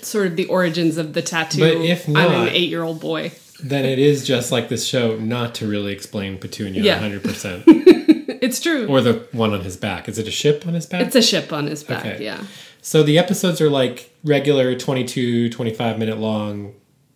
sort 0.02 0.28
of 0.28 0.36
the 0.36 0.46
origins 0.46 0.98
of 0.98 1.14
the 1.14 1.22
tattoo 1.22 1.60
But 1.62 1.78
if 1.86 2.08
not- 2.08 2.30
an 2.30 2.50
eight-year-old 2.50 3.00
boy. 3.00 3.32
then 3.64 3.86
it 3.86 3.98
is 3.98 4.26
just 4.28 4.52
like 4.52 4.70
this 4.70 4.86
show 4.86 5.18
not 5.18 5.56
to 5.56 5.68
really 5.68 5.94
explain 5.94 6.38
Petunia 6.38 6.84
Yeah. 6.84 7.00
100%. 7.00 7.90
It's 8.44 8.60
true. 8.60 8.88
or 8.88 9.00
the 9.00 9.26
one 9.32 9.54
on 9.54 9.62
his 9.62 9.78
back. 9.78 10.10
Is 10.10 10.20
it 10.20 10.28
a 10.28 10.32
ship 10.32 10.68
on 10.68 10.74
his 10.74 10.86
back? 10.86 11.02
it's 11.02 11.16
a 11.16 11.22
ship 11.22 11.54
on 11.54 11.68
his 11.68 11.82
back. 11.82 12.06
Okay. 12.06 12.24
Yeah. 12.26 12.44
so 12.82 13.02
the 13.02 13.18
episodes 13.18 13.62
are 13.62 13.70
like 13.70 14.12
regular 14.26 14.76
22, 14.76 15.50
25 15.50 15.98
minute 15.98 16.18
long 16.20 16.74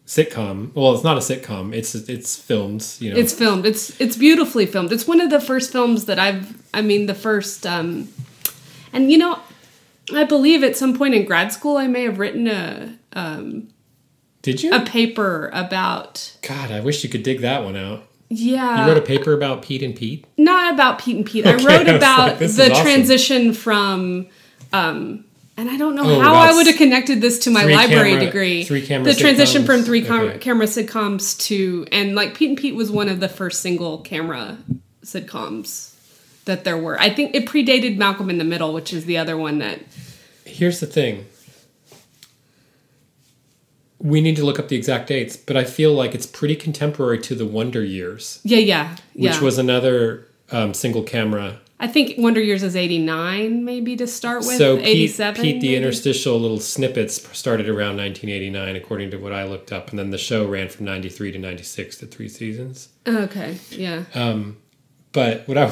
sitcom. 0.07 0.73
Well, 0.73 0.93
it's 0.95 1.03
not 1.03 1.17
a 1.17 1.19
sitcom. 1.19 1.75
It's 1.75 1.93
it's 1.93 2.35
filmed. 2.35 2.83
you 2.99 3.13
know. 3.13 3.19
It's 3.19 3.33
filmed. 3.33 3.65
It's 3.65 3.99
it's 4.01 4.15
beautifully 4.15 4.65
filmed. 4.65 4.91
It's 4.91 5.05
one 5.07 5.21
of 5.21 5.29
the 5.29 5.39
first 5.39 5.71
films 5.71 6.05
that 6.05 6.17
I've. 6.17 6.59
I 6.73 6.81
mean, 6.81 7.05
the 7.05 7.13
first. 7.13 7.67
Um, 7.67 8.07
and 8.93 9.11
you 9.11 9.17
know, 9.17 9.39
I 10.15 10.23
believe 10.23 10.63
at 10.63 10.75
some 10.75 10.97
point 10.97 11.13
in 11.13 11.25
grad 11.25 11.51
school, 11.51 11.77
I 11.77 11.87
may 11.87 12.03
have 12.03 12.17
written 12.17 12.47
a 12.47 12.97
um, 13.13 13.67
Did 14.41 14.63
you? 14.63 14.73
a 14.73 14.79
paper 14.83 15.51
about. 15.53 16.37
God, 16.41 16.71
I 16.71 16.79
wish 16.79 17.03
you 17.03 17.09
could 17.09 17.23
dig 17.23 17.41
that 17.41 17.63
one 17.63 17.75
out. 17.75 18.03
Yeah, 18.29 18.81
You 18.83 18.89
wrote 18.91 18.97
a 18.97 19.05
paper 19.05 19.31
about 19.31 19.61
Pete 19.61 19.81
and 19.83 19.95
Pete? 19.95 20.25
not 20.37 20.73
about 20.73 20.99
Pete 20.99 21.15
and 21.15 21.25
Pete. 21.25 21.45
I 21.47 21.53
wrote 21.53 21.87
I 21.87 21.93
about 21.95 22.27
like, 22.27 22.39
the 22.39 22.45
awesome. 22.71 22.83
transition 22.83 23.53
from. 23.53 24.27
Um, 24.73 25.23
and 25.57 25.69
I 25.69 25.77
don't 25.77 25.95
know 25.95 26.03
Oh, 26.05 26.19
how 26.21 26.35
I 26.35 26.53
would 26.53 26.67
have 26.67 26.77
connected 26.77 27.19
this 27.19 27.39
to 27.39 27.49
my 27.51 27.65
library 27.65 28.11
camera- 28.11 28.25
degree. 28.25 28.63
three 28.63 28.85
camera 28.85 29.11
the 29.11 29.19
transition 29.19 29.65
from 29.65 29.83
three 29.83 30.01
cam- 30.03 30.21
Okay. 30.27 30.37
camera 30.37 30.67
sitcoms 30.67 31.37
to 31.47 31.85
and 31.91 32.13
like 32.15 32.35
Pete 32.35 32.49
and 32.49 32.57
Pete 32.57 32.75
was 32.75 32.91
one 32.91 33.09
of 33.09 33.19
the 33.19 33.27
first 33.29 33.61
single 33.61 33.97
camera 33.99 34.57
sitcoms 35.03 35.93
that 36.45 36.63
there 36.63 36.77
were. 36.77 36.99
I 36.99 37.09
think 37.09 37.35
it 37.35 37.45
predated 37.45 37.97
Malcolm 37.97 38.29
in 38.29 38.37
the 38.37 38.43
Middle, 38.43 38.71
which 38.73 38.93
is 38.93 39.05
the 39.05 39.17
other 39.17 39.35
one 39.37 39.57
that 39.59 39.79
Here's 40.45 40.79
the 40.79 40.87
thing. 40.87 41.25
We 43.99 44.21
need 44.21 44.35
to 44.35 44.45
look 44.45 44.59
up 44.59 44.67
the 44.67 44.75
exact 44.75 45.07
dates, 45.07 45.35
but 45.35 45.57
I 45.57 45.63
feel 45.63 45.91
like 45.93 46.13
it's 46.13 46.27
pretty 46.27 46.55
contemporary 46.55 47.19
to 47.21 47.35
the 47.35 47.45
Wonder 47.47 47.83
Years, 47.83 48.39
yeah 48.43 48.59
yeah 48.59 48.95
yeah. 49.15 49.31
which 49.31 49.41
was 49.41 49.57
another 49.57 50.27
um, 50.51 50.73
single 50.75 51.01
camera. 51.03 51.59
I 51.79 51.87
think 51.87 52.15
Wonder 52.17 52.41
Years 52.41 52.63
is 52.63 52.75
eighty 52.75 52.97
nine 52.97 53.63
maybe 53.63 53.95
to 53.97 54.07
start 54.07 54.39
with. 54.39 54.57
so 54.57 54.77
Pete, 54.77 55.11
seven. 55.11 55.41
Pete, 55.41 55.61
the 55.61 55.75
interstitial 55.75 56.39
little 56.39 56.59
snippets 56.59 57.21
started 57.37 57.69
around 57.69 57.97
1989, 57.97 58.75
according 58.75 59.11
to 59.11 59.17
what 59.17 59.31
I 59.31 59.43
looked 59.45 59.71
up, 59.71 59.91
and 59.91 59.99
then 59.99 60.09
the 60.09 60.17
show 60.17 60.47
ran 60.47 60.69
from 60.69 60.85
93 60.85 61.33
to 61.33 61.37
96 61.37 61.97
to 61.97 62.05
three 62.07 62.29
seasons. 62.29 62.89
Okay 63.07 63.57
yeah 63.71 64.03
But 65.11 65.47
what 65.47 65.57
I 65.57 65.71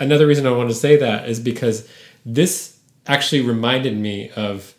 another 0.00 0.26
reason 0.26 0.46
I 0.46 0.50
wanted 0.50 0.68
to 0.70 0.74
say 0.74 0.96
that 0.96 1.28
is 1.28 1.40
because 1.40 1.88
this 2.26 2.78
actually 3.06 3.40
reminded 3.40 3.96
me 3.96 4.30
of 4.36 4.74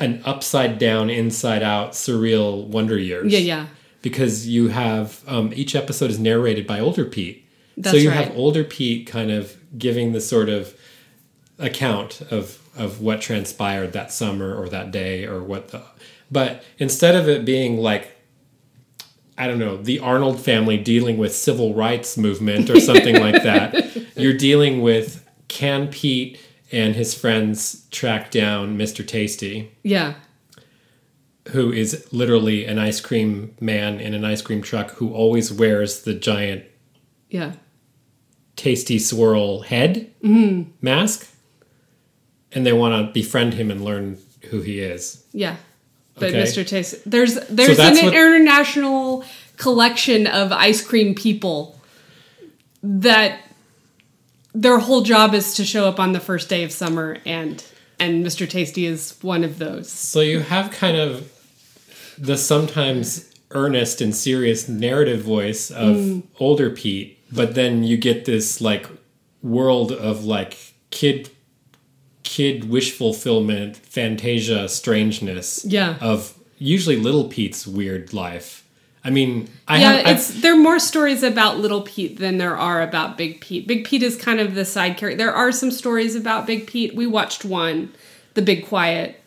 an 0.00 0.20
upside 0.24 0.78
down, 0.80 1.08
inside 1.10 1.62
out, 1.62 1.92
surreal 1.92 2.66
Wonder 2.66 2.98
Years. 2.98 3.32
yeah 3.32 3.38
yeah 3.38 3.66
Because 4.02 4.48
you 4.48 4.68
have 4.68 5.22
um, 5.28 5.52
each 5.54 5.76
episode 5.76 6.10
is 6.10 6.18
narrated 6.18 6.66
by 6.66 6.80
older 6.80 7.04
Pete. 7.04 7.43
So 7.82 7.96
you 7.96 8.10
right. 8.10 8.26
have 8.26 8.36
older 8.36 8.64
Pete 8.64 9.06
kind 9.06 9.30
of 9.30 9.56
giving 9.78 10.12
the 10.12 10.20
sort 10.20 10.48
of 10.48 10.78
account 11.58 12.20
of 12.30 12.60
of 12.76 13.00
what 13.00 13.20
transpired 13.20 13.92
that 13.92 14.12
summer 14.12 14.54
or 14.54 14.68
that 14.68 14.90
day 14.90 15.24
or 15.24 15.42
what 15.42 15.68
the 15.68 15.82
but 16.30 16.64
instead 16.78 17.14
of 17.14 17.28
it 17.28 17.44
being 17.44 17.78
like 17.78 18.10
I 19.36 19.48
don't 19.48 19.58
know, 19.58 19.76
the 19.76 19.98
Arnold 19.98 20.40
family 20.40 20.76
dealing 20.76 21.18
with 21.18 21.34
civil 21.34 21.74
rights 21.74 22.16
movement 22.16 22.70
or 22.70 22.78
something 22.78 23.18
like 23.18 23.42
that. 23.42 23.96
You're 24.16 24.36
dealing 24.36 24.80
with 24.80 25.28
can 25.48 25.88
Pete 25.88 26.38
and 26.70 26.94
his 26.94 27.14
friends 27.14 27.84
track 27.90 28.30
down 28.30 28.78
Mr. 28.78 29.06
Tasty, 29.06 29.72
yeah 29.82 30.14
who 31.48 31.72
is 31.72 32.08
literally 32.12 32.64
an 32.64 32.78
ice 32.78 33.00
cream 33.00 33.54
man 33.60 34.00
in 34.00 34.14
an 34.14 34.24
ice 34.24 34.40
cream 34.40 34.62
truck 34.62 34.92
who 34.92 35.12
always 35.12 35.52
wears 35.52 36.02
the 36.02 36.14
giant 36.14 36.64
Yeah. 37.28 37.52
Tasty 38.56 38.98
swirl 38.98 39.60
head 39.62 40.10
Mm-hmm. 40.22 40.70
mask, 40.80 41.28
and 42.52 42.64
they 42.64 42.72
want 42.72 43.06
to 43.06 43.12
befriend 43.12 43.54
him 43.54 43.70
and 43.70 43.84
learn 43.84 44.18
who 44.50 44.60
he 44.62 44.80
is. 44.80 45.24
Yeah. 45.32 45.56
But 46.14 46.30
Okay. 46.30 46.42
Mr. 46.42 46.66
Taste, 46.66 46.96
there's 47.10 47.34
there's 47.48 47.76
that's 47.76 47.98
an 47.98 48.06
what- 48.06 48.14
international 48.14 49.24
collection 49.56 50.26
of 50.26 50.50
ice 50.52 50.80
cream 50.80 51.14
people 51.14 51.78
that 52.82 53.40
their 54.54 54.78
whole 54.78 55.02
job 55.02 55.34
is 55.34 55.54
to 55.56 55.64
show 55.64 55.88
up 55.88 55.98
on 55.98 56.12
the 56.12 56.20
first 56.20 56.48
day 56.48 56.62
of 56.64 56.72
summer 56.72 57.18
and 57.26 57.64
and 58.00 58.24
Mr. 58.26 58.48
Tasty 58.48 58.86
is 58.86 59.16
one 59.22 59.44
of 59.44 59.58
those. 59.58 59.88
So 59.90 60.20
you 60.20 60.40
have 60.40 60.70
kind 60.72 60.96
of 60.96 61.30
the 62.18 62.36
sometimes 62.36 63.30
earnest 63.52 64.00
and 64.00 64.14
serious 64.14 64.68
narrative 64.68 65.22
voice 65.22 65.70
of 65.70 65.96
Mm. 65.96 66.22
older 66.40 66.70
Pete, 66.70 67.18
but 67.34 67.54
then 67.54 67.82
you 67.84 67.96
get 67.96 68.24
this 68.24 68.60
like 68.60 68.86
world 69.42 69.92
of 69.92 70.24
like 70.24 70.56
kid 70.90 71.30
kid 72.22 72.68
wish 72.68 72.92
fulfillment, 72.92 73.76
fantasia, 73.76 74.68
strangeness 74.68 75.64
Yeah. 75.68 75.96
of 76.00 76.34
usually 76.58 76.96
little 76.96 77.24
Pete's 77.24 77.66
weird 77.66 78.12
life. 78.12 78.62
I 79.06 79.10
mean, 79.10 79.48
I 79.68 79.80
yeah, 79.80 79.92
have 79.92 80.06
I've- 80.06 80.10
it's 80.12 80.40
there 80.40 80.54
are 80.54 80.56
more 80.56 80.78
stories 80.78 81.22
about 81.22 81.58
Little 81.60 81.82
Pete 81.82 82.18
than 82.18 82.38
there 82.38 82.56
are 82.56 82.80
about 82.80 83.18
Big 83.18 83.42
Pete. 83.42 83.66
Big 83.66 83.84
Pete 83.84 84.02
is 84.02 84.16
kind 84.16 84.40
of 84.40 84.54
the 84.54 84.64
side 84.64 84.96
character. 84.96 85.18
There 85.18 85.34
are 85.34 85.52
some 85.52 85.70
stories 85.70 86.14
about 86.14 86.46
Big 86.46 86.66
Pete. 86.66 86.94
We 86.94 87.06
watched 87.06 87.44
one, 87.44 87.90
The 88.32 88.40
Big 88.40 88.66
Quiet. 88.66 89.20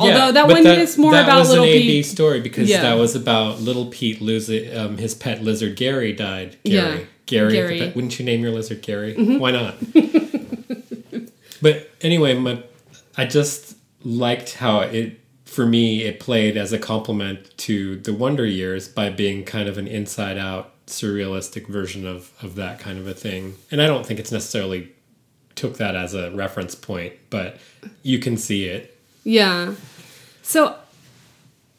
Although 0.00 0.32
that 0.32 0.48
one 0.48 0.66
is 0.66 0.98
more 0.98 1.12
that 1.12 1.22
about 1.26 1.38
was 1.38 1.50
Little 1.50 1.64
an 1.64 1.70
AB 1.70 1.82
Pete. 1.82 2.06
story 2.06 2.40
because 2.40 2.68
Yeah. 2.68 2.82
that 2.82 2.94
was 2.98 3.14
about 3.14 3.60
little 3.60 3.86
Pete 3.86 4.20
losing 4.20 4.76
um, 4.76 4.98
his 4.98 5.14
pet 5.14 5.44
lizard 5.44 5.76
Gary 5.76 6.12
died. 6.12 6.56
Yeah. 6.64 6.98
Gary, 7.26 7.52
Gary, 7.52 7.52
the 7.52 7.54
Gary. 7.54 7.74
Mm-hmm. 7.74 7.86
pet- 7.86 7.96
wouldn't 7.96 8.18
you 8.18 8.24
name 8.24 8.42
your 8.42 8.52
lizard 8.52 8.82
Gary? 8.82 9.38
Why 9.38 9.50
not? 9.50 9.76
but 11.62 11.90
anyway, 12.02 12.34
my, 12.34 12.62
I 13.16 13.24
just 13.24 13.76
liked 14.02 14.54
how 14.54 14.80
it 14.80 15.20
for 15.44 15.66
me 15.66 16.02
it 16.02 16.18
played 16.18 16.56
as 16.56 16.72
a 16.72 16.78
compliment 16.78 17.56
to 17.58 17.96
the 17.96 18.12
Wonder 18.12 18.44
Years 18.44 18.88
by 18.88 19.08
being 19.08 19.44
kind 19.44 19.68
of 19.68 19.78
an 19.78 19.86
inside 19.86 20.36
out 20.36 20.72
surrealistic 20.86 21.66
version 21.68 22.06
of 22.06 22.32
of 22.42 22.56
that 22.56 22.78
kind 22.78 22.98
of 22.98 23.06
a 23.06 23.14
thing. 23.14 23.54
And 23.70 23.80
I 23.80 23.86
don't 23.86 24.04
think 24.04 24.20
it's 24.20 24.32
necessarily 24.32 24.92
took 25.54 25.76
that 25.76 25.94
as 25.94 26.14
a 26.14 26.30
reference 26.32 26.74
point, 26.74 27.14
but 27.30 27.58
you 28.02 28.18
can 28.18 28.36
see 28.36 28.64
it. 28.64 28.98
Yeah. 29.22 29.74
So 30.42 30.76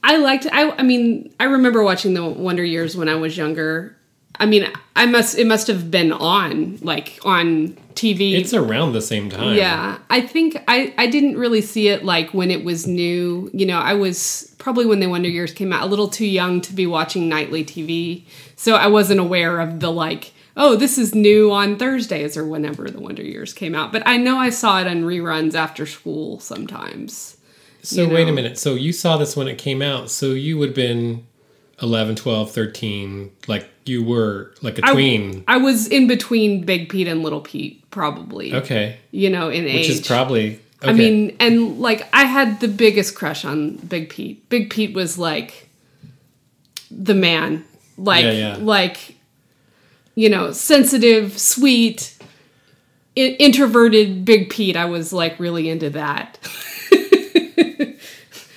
I 0.03 0.17
liked 0.17 0.47
I 0.51 0.71
I 0.71 0.83
mean, 0.83 1.33
I 1.39 1.45
remember 1.45 1.83
watching 1.83 2.13
the 2.13 2.25
Wonder 2.25 2.63
Years 2.63 2.95
when 2.95 3.09
I 3.09 3.15
was 3.15 3.37
younger. 3.37 3.97
I 4.39 4.45
mean, 4.45 4.71
I 4.95 5.05
must 5.05 5.37
it 5.37 5.47
must 5.47 5.67
have 5.67 5.89
been 5.89 6.11
on 6.11 6.77
like 6.81 7.19
on 7.23 7.77
TV. 7.93 8.33
It's 8.33 8.53
around 8.53 8.93
the 8.93 9.01
same 9.01 9.29
time. 9.29 9.55
yeah. 9.55 9.99
I 10.09 10.21
think 10.21 10.57
I 10.67 10.93
I 10.97 11.07
didn't 11.07 11.37
really 11.37 11.61
see 11.61 11.87
it 11.87 12.03
like 12.03 12.33
when 12.33 12.51
it 12.51 12.63
was 12.63 12.87
new. 12.87 13.49
You 13.53 13.65
know, 13.65 13.79
I 13.79 13.93
was 13.93 14.53
probably 14.57 14.85
when 14.85 14.99
the 14.99 15.07
Wonder 15.07 15.29
Years 15.29 15.53
came 15.53 15.71
out 15.71 15.83
a 15.83 15.85
little 15.87 16.07
too 16.07 16.25
young 16.25 16.61
to 16.61 16.73
be 16.73 16.85
watching 16.87 17.29
nightly 17.29 17.63
TV. 17.63 18.23
So 18.55 18.75
I 18.75 18.87
wasn't 18.87 19.19
aware 19.19 19.59
of 19.59 19.79
the 19.79 19.91
like 19.91 20.33
Oh, 20.57 20.75
this 20.75 20.97
is 20.97 21.13
new 21.13 21.51
on 21.51 21.77
Thursdays 21.77 22.37
or 22.37 22.45
whenever 22.45 22.89
the 22.89 23.01
Wonder 23.01 23.23
Years 23.23 23.53
came 23.53 23.75
out. 23.75 23.91
But 23.91 24.03
I 24.05 24.17
know 24.17 24.37
I 24.37 24.49
saw 24.49 24.79
it 24.79 24.87
on 24.87 25.03
reruns 25.03 25.53
after 25.53 25.85
school 25.85 26.39
sometimes. 26.39 27.37
So 27.83 28.03
you 28.03 28.09
wait 28.09 28.27
a 28.27 28.31
minute. 28.31 28.57
So 28.57 28.73
you 28.75 28.93
saw 28.93 29.17
this 29.17 29.35
when 29.35 29.47
it 29.47 29.57
came 29.57 29.81
out. 29.81 30.09
So 30.09 30.27
you 30.27 30.57
would 30.57 30.69
have 30.69 30.75
been 30.75 31.27
11, 31.81 32.15
12, 32.15 32.51
13. 32.51 33.31
Like 33.47 33.69
you 33.85 34.03
were 34.03 34.53
like 34.61 34.77
a 34.77 34.81
tween. 34.81 35.43
I 35.47 35.57
was 35.57 35.87
in 35.87 36.07
between 36.07 36.63
Big 36.65 36.89
Pete 36.89 37.07
and 37.07 37.21
Little 37.23 37.41
Pete, 37.41 37.89
probably. 37.91 38.53
okay. 38.53 38.97
You 39.11 39.29
know, 39.29 39.49
in 39.49 39.65
age. 39.65 39.87
Which 39.87 39.89
is 39.89 40.07
probably. 40.07 40.59
Okay. 40.81 40.89
I 40.89 40.93
mean, 40.93 41.35
and 41.39 41.79
like 41.79 42.07
I 42.13 42.25
had 42.25 42.59
the 42.59 42.67
biggest 42.67 43.15
crush 43.15 43.43
on 43.45 43.77
Big 43.77 44.09
Pete. 44.09 44.47
Big 44.49 44.69
Pete 44.69 44.93
was 44.93 45.17
like 45.17 45.69
the 46.91 47.13
man. 47.15 47.63
Like 47.97 48.23
Yeah, 48.25 48.31
yeah. 48.31 48.57
like 48.59 49.15
you 50.15 50.29
know, 50.29 50.51
sensitive, 50.53 51.37
sweet, 51.37 52.17
I- 53.17 53.35
introverted 53.39 54.23
Big 54.25 54.49
Pete. 54.49 54.75
I 54.77 54.85
was 54.85 55.11
like 55.11 55.39
really 55.39 55.69
into 55.69 55.89
that. 55.91 56.37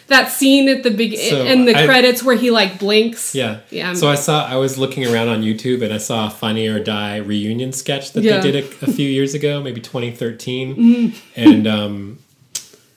that 0.08 0.30
scene 0.32 0.68
at 0.68 0.82
the 0.82 0.90
beginning 0.90 1.30
So, 1.30 1.44
in 1.46 1.64
the 1.64 1.74
I- 1.76 1.86
credits 1.86 2.22
where 2.22 2.36
he 2.36 2.50
like 2.50 2.78
blinks. 2.78 3.34
Yeah. 3.34 3.60
Yeah. 3.70 3.92
So 3.94 4.08
I 4.08 4.14
saw, 4.14 4.44
I 4.46 4.56
was 4.56 4.76
looking 4.78 5.06
around 5.06 5.28
on 5.28 5.42
YouTube 5.42 5.82
and 5.82 5.92
I 5.92 5.98
saw 5.98 6.26
a 6.26 6.30
Funny 6.30 6.66
or 6.66 6.78
Die 6.82 7.16
reunion 7.18 7.72
sketch 7.72 8.12
that 8.12 8.22
Yeah. 8.24 8.40
they 8.40 8.50
did 8.52 8.64
a, 8.82 8.84
a 8.86 8.92
few 8.92 9.08
years 9.08 9.34
ago, 9.34 9.62
maybe 9.62 9.80
2013. 9.80 10.76
Mm-hmm. 10.76 11.40
And, 11.40 11.66
um, 11.66 12.18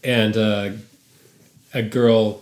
and, 0.03 0.35
uh, 0.37 0.69
a 1.73 1.81
girl, 1.83 2.41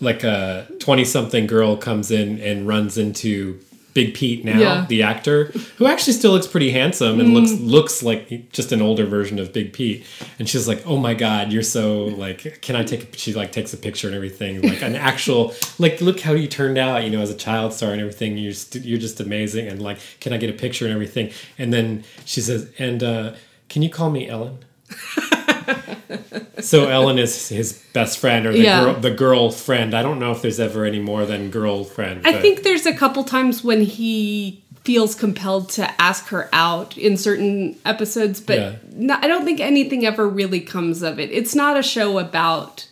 like 0.00 0.22
a 0.24 0.66
20 0.80 1.04
something 1.04 1.46
girl 1.46 1.76
comes 1.76 2.10
in 2.10 2.38
and 2.40 2.66
runs 2.68 2.96
into 2.96 3.58
Big 3.92 4.14
Pete 4.14 4.44
now, 4.44 4.58
Yeah. 4.58 4.86
the 4.88 5.02
actor, 5.02 5.46
who 5.76 5.86
actually 5.86 6.12
still 6.12 6.32
looks 6.32 6.46
pretty 6.46 6.70
handsome 6.70 7.18
and 7.20 7.34
looks, 7.34 7.52
looks 7.60 8.02
like 8.02 8.50
just 8.52 8.70
an 8.72 8.80
older 8.80 9.04
version 9.04 9.38
of 9.38 9.52
Big 9.52 9.72
Pete. 9.72 10.06
And 10.38 10.48
she's 10.48 10.68
like, 10.68 10.86
oh 10.86 10.96
my 10.96 11.14
God, 11.14 11.52
you're 11.52 11.62
so 11.62 12.04
like, 12.04 12.60
can 12.62 12.76
I 12.76 12.84
take, 12.84 13.14
a, 13.14 13.18
she 13.18 13.32
like 13.34 13.52
takes 13.52 13.72
a 13.72 13.76
picture 13.76 14.06
and 14.06 14.14
everything, 14.14 14.62
like 14.62 14.82
an 14.82 14.94
actual, 14.94 15.54
like, 15.78 16.00
look 16.00 16.20
how 16.20 16.32
you 16.32 16.46
turned 16.48 16.78
out, 16.78 17.02
you 17.04 17.10
know, 17.10 17.20
as 17.20 17.30
a 17.30 17.36
child 17.36 17.72
star 17.72 17.90
and 17.92 18.00
everything. 18.00 18.38
You're, 18.38 18.52
st- 18.52 18.84
you're 18.84 18.98
just 19.00 19.20
amazing. 19.20 19.66
And 19.68 19.82
like, 19.82 19.98
can 20.20 20.32
I 20.32 20.36
get 20.36 20.50
a 20.50 20.54
picture 20.54 20.84
and 20.84 20.94
everything? 20.94 21.32
And 21.58 21.72
then 21.72 22.04
she 22.24 22.40
says, 22.40 22.70
and, 22.78 23.02
uh, 23.02 23.32
can 23.68 23.82
you 23.82 23.90
call 23.90 24.10
me 24.10 24.28
Ellen? 24.28 24.58
so 26.62 26.88
Ellen 26.88 27.18
is 27.18 27.48
his 27.48 27.72
best 27.92 28.18
friend 28.18 28.46
or 28.46 28.52
the 28.52 28.60
Yeah. 28.60 28.84
girl, 28.84 28.94
the 29.00 29.10
girlfriend. 29.10 29.94
I 29.94 30.02
don't 30.02 30.18
know 30.18 30.30
if 30.32 30.42
there's 30.42 30.60
ever 30.60 30.84
any 30.84 31.00
more 31.00 31.26
than 31.26 31.50
girlfriend. 31.50 32.26
I 32.26 32.40
think 32.40 32.62
there's 32.62 32.86
a 32.86 32.92
couple 32.92 33.24
times 33.24 33.62
when 33.64 33.82
he 33.82 34.62
feels 34.84 35.14
compelled 35.14 35.68
to 35.70 36.00
ask 36.00 36.28
her 36.28 36.48
out 36.52 36.96
in 36.96 37.16
certain 37.16 37.76
episodes, 37.84 38.40
but 38.40 38.58
Yeah. 38.58 38.72
no, 38.94 39.16
I 39.20 39.28
don't 39.28 39.44
think 39.44 39.60
anything 39.60 40.06
ever 40.06 40.26
really 40.28 40.60
comes 40.60 41.02
of 41.02 41.20
it. 41.20 41.30
It's 41.32 41.54
not 41.54 41.76
a 41.76 41.82
show 41.82 42.18
about 42.18 42.86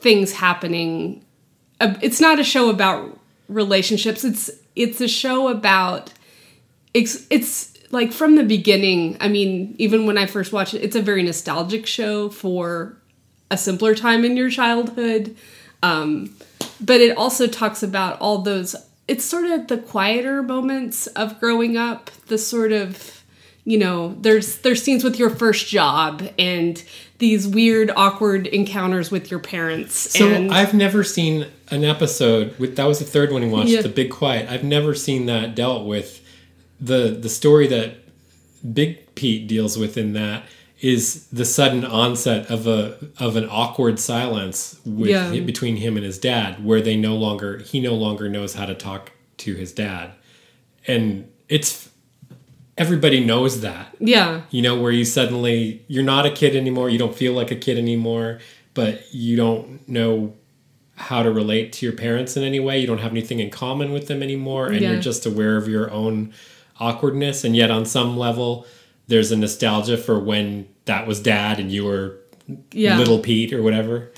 things 0.00 0.32
happening. 0.32 1.22
uh, 1.80 1.94
It's 2.00 2.20
not 2.20 2.38
a 2.38 2.44
show 2.44 2.70
about 2.70 3.18
relationships. 3.48 4.24
It's 4.24 4.50
it's 4.76 5.00
a 5.00 5.08
show 5.08 5.48
about 5.48 6.12
it's 6.94 7.26
it's 7.30 7.72
like 7.90 8.12
from 8.12 8.36
the 8.36 8.44
beginning. 8.44 9.16
I 9.20 9.28
mean, 9.28 9.74
even 9.78 10.06
when 10.06 10.18
I 10.18 10.26
first 10.26 10.52
watched 10.52 10.74
it, 10.74 10.82
it's 10.82 10.96
a 10.96 11.02
very 11.02 11.22
nostalgic 11.22 11.86
show 11.86 12.28
for 12.28 12.96
a 13.50 13.56
simpler 13.56 13.94
time 13.94 14.24
in 14.24 14.36
your 14.36 14.50
childhood. 14.50 15.36
Um, 15.82 16.34
but 16.80 17.00
it 17.00 17.16
also 17.16 17.46
talks 17.46 17.82
about 17.82 18.20
all 18.20 18.38
those 18.38 18.74
it's 19.08 19.24
sort 19.24 19.44
of 19.44 19.68
the 19.68 19.78
quieter 19.78 20.42
moments 20.42 21.06
of 21.08 21.38
growing 21.38 21.76
up 21.76 22.10
the 22.26 22.38
sort 22.38 22.72
of 22.72 23.22
you 23.64 23.78
know 23.78 24.16
there's 24.20 24.58
there's 24.58 24.82
scenes 24.82 25.04
with 25.04 25.18
your 25.18 25.30
first 25.30 25.68
job 25.68 26.28
and 26.38 26.82
these 27.18 27.46
weird 27.46 27.90
awkward 27.96 28.46
encounters 28.48 29.10
with 29.10 29.30
your 29.30 29.40
parents 29.40 29.94
So 29.94 30.28
and 30.28 30.52
I've 30.52 30.74
never 30.74 31.02
seen 31.04 31.46
an 31.70 31.84
episode 31.84 32.58
with 32.58 32.76
that 32.76 32.84
was 32.84 32.98
the 32.98 33.04
third 33.04 33.32
one 33.32 33.42
we 33.42 33.48
watched, 33.48 33.70
Yeah. 33.70 33.82
The 33.82 33.88
Big 33.88 34.10
Quiet. 34.10 34.50
I've 34.50 34.64
never 34.64 34.94
seen 34.94 35.26
that 35.26 35.54
dealt 35.54 35.86
with. 35.86 36.22
The 36.80 37.16
the 37.20 37.28
story 37.28 37.66
that 37.68 37.96
Big 38.74 39.14
Pete 39.14 39.46
deals 39.46 39.78
with 39.78 39.96
in 39.96 40.12
that 40.14 40.44
is 40.80 41.26
the 41.28 41.44
sudden 41.46 41.84
onset 41.84 42.50
of 42.50 42.66
a 42.66 42.98
of 43.18 43.36
an 43.36 43.48
awkward 43.50 43.98
silence 43.98 44.78
with 44.84 45.10
Yeah. 45.10 45.40
between 45.40 45.76
him 45.76 45.96
and 45.96 46.04
his 46.04 46.18
dad, 46.18 46.62
where 46.64 46.80
they 46.82 46.96
no 46.96 47.16
longer 47.16 47.58
he 47.58 47.80
no 47.80 47.94
longer 47.94 48.28
knows 48.28 48.54
how 48.54 48.66
to 48.66 48.74
talk 48.74 49.12
to 49.38 49.54
his 49.54 49.72
dad, 49.72 50.10
and 50.86 51.28
it's 51.48 51.88
everybody 52.78 53.20
knows 53.24 53.62
that 53.62 53.94
yeah 54.00 54.42
you 54.50 54.60
know 54.60 54.78
where 54.78 54.92
you 54.92 55.02
suddenly 55.04 55.82
you're 55.88 56.04
not 56.04 56.26
a 56.26 56.30
kid 56.30 56.54
anymore 56.54 56.90
you 56.90 56.98
don't 56.98 57.14
feel 57.14 57.32
like 57.32 57.50
a 57.50 57.56
kid 57.56 57.78
anymore 57.78 58.38
but 58.74 59.00
you 59.14 59.34
don't 59.34 59.88
know 59.88 60.34
how 60.94 61.22
to 61.22 61.30
relate 61.30 61.72
to 61.72 61.86
your 61.86 61.94
parents 61.94 62.36
in 62.36 62.42
any 62.42 62.60
way 62.60 62.78
you 62.78 62.86
don't 62.86 62.98
have 62.98 63.12
anything 63.12 63.38
in 63.40 63.48
common 63.48 63.92
with 63.92 64.08
them 64.08 64.22
anymore 64.22 64.66
and 64.66 64.82
Yeah. 64.82 64.90
you're 64.92 65.00
just 65.00 65.24
aware 65.24 65.56
of 65.56 65.66
your 65.68 65.90
own 65.90 66.34
awkwardness 66.80 67.44
and 67.44 67.56
yet 67.56 67.70
on 67.70 67.84
some 67.86 68.16
level 68.16 68.66
there's 69.08 69.30
a 69.32 69.36
nostalgia 69.36 69.96
for 69.96 70.18
when 70.18 70.66
that 70.84 71.06
was 71.06 71.20
dad 71.20 71.58
and 71.58 71.70
you 71.72 71.84
were 71.84 72.18
yeah 72.72 72.98
little 72.98 73.18
pete 73.18 73.52
or 73.52 73.62
whatever 73.62 74.12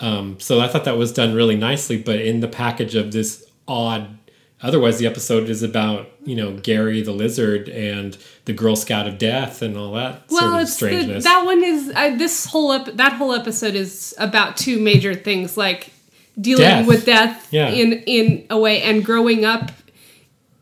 um, 0.00 0.38
so 0.40 0.60
i 0.60 0.66
thought 0.68 0.84
that 0.84 0.96
was 0.96 1.12
done 1.12 1.34
really 1.34 1.56
nicely 1.56 1.96
but 1.96 2.18
in 2.20 2.40
the 2.40 2.48
package 2.48 2.94
of 2.94 3.12
this 3.12 3.44
odd 3.68 4.18
otherwise 4.62 4.98
the 4.98 5.06
episode 5.06 5.48
is 5.48 5.62
about 5.62 6.08
you 6.24 6.34
know 6.36 6.52
gary 6.58 7.02
the 7.02 7.12
lizard 7.12 7.68
and 7.68 8.18
the 8.46 8.52
girl 8.52 8.74
scout 8.76 9.06
of 9.06 9.16
death 9.18 9.62
and 9.62 9.76
all 9.76 9.92
that 9.92 10.22
well 10.30 10.66
sort 10.66 10.92
of 10.92 10.98
it's 11.10 11.24
the, 11.24 11.30
that 11.30 11.44
one 11.44 11.62
is 11.62 11.92
uh, 11.94 12.10
this 12.16 12.46
whole 12.46 12.72
ep- 12.72 12.94
that 12.96 13.12
whole 13.12 13.32
episode 13.32 13.74
is 13.74 14.14
about 14.18 14.56
two 14.56 14.78
major 14.80 15.14
things 15.14 15.56
like 15.56 15.90
dealing 16.40 16.62
Death. 16.64 16.86
with 16.86 17.04
death 17.06 17.48
Yeah. 17.52 17.68
in 17.68 17.92
in 18.06 18.46
a 18.50 18.58
way 18.58 18.82
and 18.82 19.04
growing 19.04 19.44
up 19.44 19.70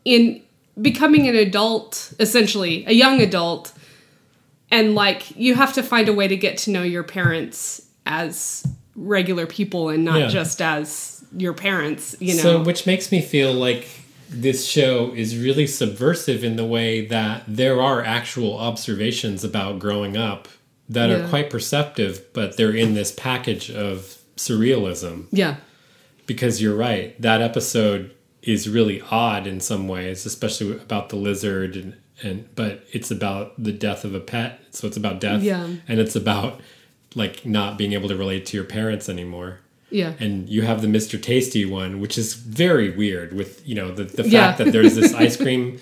in 0.05 0.43
becoming 0.81 1.29
an 1.29 1.35
adult 1.37 2.13
essentially 2.19 2.85
a 2.87 2.93
young 2.93 3.21
adult 3.21 3.73
and 4.71 4.95
like 4.95 5.37
you 5.37 5.55
have 5.55 5.73
to 5.75 5.83
find 5.83 6.09
a 6.09 6.13
way 6.13 6.29
to 6.29 6.37
get 6.37 6.57
to 6.59 6.71
know 6.71 6.83
your 6.83 7.03
parents 7.03 7.83
as 8.07 8.67
regular 8.95 9.47
people 9.47 9.89
and 9.89 10.05
not 10.05 10.19
Yeah. 10.21 10.29
just 10.29 10.61
as 10.63 11.25
your 11.37 11.53
parents 11.55 12.17
you 12.21 12.35
know 12.37 12.43
So, 12.43 12.63
which 12.63 12.87
makes 12.87 13.11
me 13.13 13.21
feel 13.21 13.53
like 13.53 13.87
this 14.29 14.67
show 14.67 15.13
is 15.15 15.37
really 15.37 15.67
subversive 15.67 16.45
in 16.45 16.55
the 16.57 16.65
way 16.65 17.05
that 17.07 17.43
there 17.49 17.81
are 17.81 18.03
actual 18.05 18.57
observations 18.59 19.43
about 19.43 19.79
growing 19.81 20.17
up 20.17 20.47
that 20.89 21.11
are 21.11 21.29
quite 21.29 21.51
perceptive, 21.51 22.21
but 22.33 22.57
they're 22.57 22.75
in 22.75 22.95
this 22.95 23.13
package 23.13 23.71
of 23.71 24.19
surrealism. 24.37 25.27
yeah 25.33 25.57
Because 26.27 26.61
you're 26.63 26.77
right, 26.77 27.21
that 27.21 27.41
episode 27.41 28.13
is 28.43 28.69
really 28.69 29.03
odd 29.11 29.47
in 29.47 29.61
some 29.61 29.87
ways, 29.89 30.25
especially 30.27 30.73
about 30.77 31.09
the 31.11 31.17
lizard 31.17 31.77
and, 31.77 31.97
and 32.23 32.49
but 32.55 32.85
it's 32.93 33.11
about 33.11 33.53
the 33.63 33.73
death 33.73 34.05
of 34.05 34.15
a 34.15 34.21
pet, 34.21 34.61
so 34.71 34.87
it's 34.87 34.97
about 34.97 35.21
death, 35.21 35.43
Yeah. 35.43 35.69
and 35.89 35.99
it's 36.01 36.17
about 36.17 36.61
like 37.15 37.45
not 37.45 37.77
being 37.79 37.93
able 37.93 38.09
to 38.09 38.17
relate 38.17 38.47
to 38.47 38.57
your 38.57 38.65
parents 38.65 39.09
anymore 39.09 39.59
yeah 39.93 40.13
and 40.21 40.49
you 40.49 40.63
have 40.63 40.81
the 40.83 40.87
Mr. 40.87 41.21
Tasty 41.21 41.65
one, 41.65 41.99
which 42.01 42.17
is 42.17 42.35
very 42.35 42.91
weird 42.97 43.33
with 43.33 43.67
you 43.67 43.75
know 43.75 43.91
the, 43.93 44.05
the 44.05 44.23
fact 44.23 44.33
Yeah. 44.33 44.53
that 44.53 44.71
there's 44.71 44.95
this 44.95 45.13
ice 45.27 45.37
cream 45.37 45.81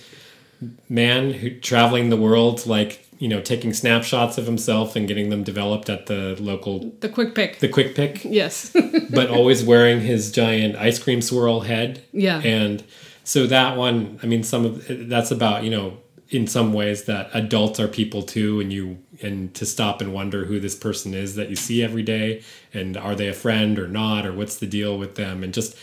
man 0.89 1.33
who 1.33 1.51
traveling 1.61 2.09
the 2.11 2.17
world 2.17 2.67
like 2.67 3.05
you 3.19 3.29
know 3.29 3.41
taking 3.41 3.73
snapshots 3.73 4.39
of 4.39 4.47
himself 4.47 4.95
and 4.97 5.09
getting 5.09 5.31
them 5.31 5.43
developed 5.43 5.89
at 5.91 6.07
the 6.07 6.37
local 6.41 6.93
the 7.01 7.09
quick 7.09 7.35
pick. 7.35 7.59
the 7.59 7.69
quick 7.69 7.95
pick. 7.95 8.25
Yes. 8.25 8.75
But 9.11 9.31
always 9.31 9.65
wearing 9.65 10.01
his 10.03 10.31
giant 10.31 10.77
ice 10.77 10.99
cream 10.99 11.23
swirl 11.23 11.61
head. 11.61 12.05
Yeah. 12.13 12.41
and 12.43 12.85
so 13.25 13.47
that 13.47 13.77
one 13.77 14.19
i 14.23 14.27
mean 14.27 14.43
some 14.43 14.65
of 14.65 14.87
that's 15.09 15.31
about 15.31 15.63
you 15.65 15.71
know 15.71 15.99
in 16.31 16.47
some 16.47 16.73
ways 16.73 17.05
that 17.05 17.29
adults 17.35 17.79
are 17.81 17.89
people 17.89 18.23
too 18.23 18.61
and 18.61 18.73
you 18.73 18.99
and 19.23 19.55
to 19.55 19.65
stop 19.67 20.01
and 20.01 20.13
wonder 20.15 20.45
who 20.45 20.61
this 20.61 20.75
person 20.75 21.13
is 21.15 21.35
that 21.37 21.49
you 21.51 21.57
see 21.57 21.83
every 21.83 22.03
day 22.03 22.43
and 22.73 22.97
are 22.97 23.15
they 23.15 23.29
a 23.29 23.35
friend 23.35 23.79
or 23.79 23.89
not 23.89 24.25
or 24.27 24.33
what's 24.33 24.57
the 24.59 24.67
deal 24.67 24.99
with 24.99 25.15
them 25.17 25.43
and 25.43 25.53
just 25.55 25.77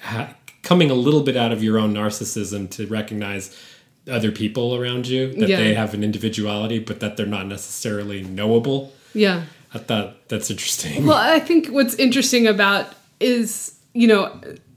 ha- 0.00 0.34
coming 0.62 0.90
a 0.90 0.94
little 0.94 1.22
bit 1.22 1.36
out 1.36 1.52
of 1.52 1.62
your 1.62 1.78
own 1.78 1.94
narcissism 1.94 2.70
to 2.70 2.86
recognize 2.86 3.54
other 4.10 4.30
people 4.30 4.74
around 4.74 5.06
you 5.06 5.32
that 5.34 5.48
Yeah. 5.48 5.56
they 5.56 5.74
have 5.74 5.94
an 5.94 6.04
individuality 6.04 6.78
but 6.78 7.00
that 7.00 7.16
they're 7.16 7.26
not 7.26 7.46
necessarily 7.46 8.22
knowable. 8.22 8.92
Yeah. 9.14 9.44
I 9.72 9.78
thought 9.78 10.28
that's 10.28 10.50
interesting. 10.50 11.06
Well, 11.06 11.16
I 11.16 11.40
think 11.40 11.68
what's 11.68 11.94
interesting 11.94 12.46
about 12.46 12.92
is, 13.20 13.74
you 13.92 14.06
know, 14.06 14.30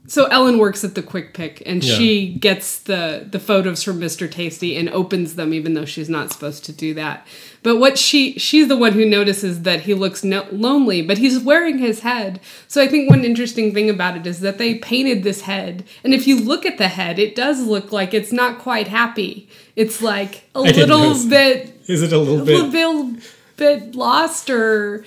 so 0.08 0.24
Ellen 0.26 0.58
works 0.58 0.82
at 0.82 0.94
the 0.96 1.02
Quick 1.02 1.34
Pick 1.34 1.62
and 1.64 1.84
Yeah. 1.84 1.94
she 1.94 2.34
gets 2.34 2.78
the 2.80 3.26
the 3.30 3.38
photos 3.38 3.82
from 3.84 4.00
Mr. 4.00 4.28
Tasty 4.30 4.76
and 4.76 4.88
opens 4.88 5.36
them 5.36 5.54
even 5.54 5.74
though 5.74 5.84
she's 5.84 6.08
not 6.08 6.32
supposed 6.32 6.64
to 6.64 6.72
do 6.72 6.94
that. 6.94 7.26
But 7.62 7.76
what 7.76 7.98
she 7.98 8.38
she's 8.38 8.68
the 8.68 8.76
one 8.76 8.92
who 8.92 9.04
notices 9.04 9.62
that 9.62 9.82
he 9.82 9.94
looks 9.94 10.24
no, 10.24 10.46
lonely, 10.50 11.02
but 11.02 11.18
he's 11.18 11.38
wearing 11.38 11.78
his 11.78 12.00
head. 12.00 12.40
So 12.66 12.82
I 12.82 12.88
think 12.88 13.08
one 13.10 13.24
interesting 13.24 13.72
thing 13.74 13.88
about 13.90 14.16
it 14.16 14.26
is 14.26 14.40
that 14.40 14.58
they 14.58 14.74
painted 14.76 15.22
this 15.22 15.42
head, 15.42 15.84
and 16.02 16.14
if 16.14 16.26
you 16.26 16.40
look 16.40 16.64
at 16.66 16.78
the 16.78 16.88
head, 16.88 17.18
it 17.18 17.34
does 17.36 17.60
look 17.62 17.92
like 17.92 18.14
it's 18.14 18.32
not 18.32 18.58
quite 18.58 18.88
happy. 18.88 19.48
It's 19.76 20.00
like 20.02 20.44
a 20.54 20.60
I 20.60 20.70
little 20.70 21.28
bit 21.28 21.74
is 21.86 22.02
it 22.02 22.12
a 22.12 22.18
little 22.18 22.42
a 22.42 22.44
bit 22.44 22.62
little 22.64 23.04
bit, 23.12 23.22
bit 23.58 23.94
lost 23.94 24.48
or 24.48 25.04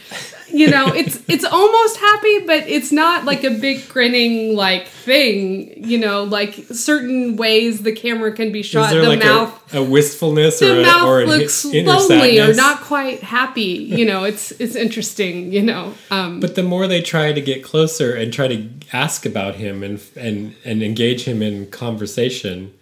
you 0.50 0.70
know 0.70 0.88
it's 0.94 1.22
it's 1.28 1.46
almost 1.46 1.98
happy 1.98 2.40
but 2.46 2.68
it's 2.68 2.92
not 2.92 3.26
like 3.26 3.44
a 3.44 3.50
big 3.50 3.88
grinning 3.90 4.56
like 4.56 4.88
thing 4.88 5.74
you 5.84 5.98
know 5.98 6.24
like 6.24 6.54
certain 6.72 7.36
ways 7.38 7.82
the 7.82 7.92
camera 7.92 8.32
can 8.32 8.52
be 8.52 8.62
shot. 8.62 8.94
the 8.94 9.02
like 9.02 9.20
mouth 9.20 9.74
a, 9.74 9.80
a 9.80 9.84
wistfulness 9.84 10.62
or 10.62 10.76
the 10.76 10.82
a, 10.82 10.86
mouth 10.86 11.08
or 11.08 11.26
looks 11.26 11.66
inner 11.66 11.92
lonely 11.92 12.40
or 12.40 12.54
not 12.54 12.82
quite 12.82 13.24
happy 13.24 13.62
you 13.62 14.06
know 14.06 14.24
it's 14.24 14.52
it's 14.60 14.76
interesting 14.76 15.52
you 15.52 15.62
know 15.62 15.94
um. 16.12 16.40
But 16.40 16.56
the 16.56 16.64
more 16.64 16.88
they 16.88 17.02
try 17.02 17.34
to 17.34 17.42
get 17.42 17.64
closer 17.64 18.14
and 18.14 18.34
try 18.34 18.48
to 18.48 18.70
ask 18.92 19.26
about 19.26 19.56
him 19.56 19.84
and 19.84 20.02
and 20.16 20.56
and 20.66 20.84
engage 20.84 21.24
him 21.24 21.42
in 21.42 21.70
conversation, 21.70 22.74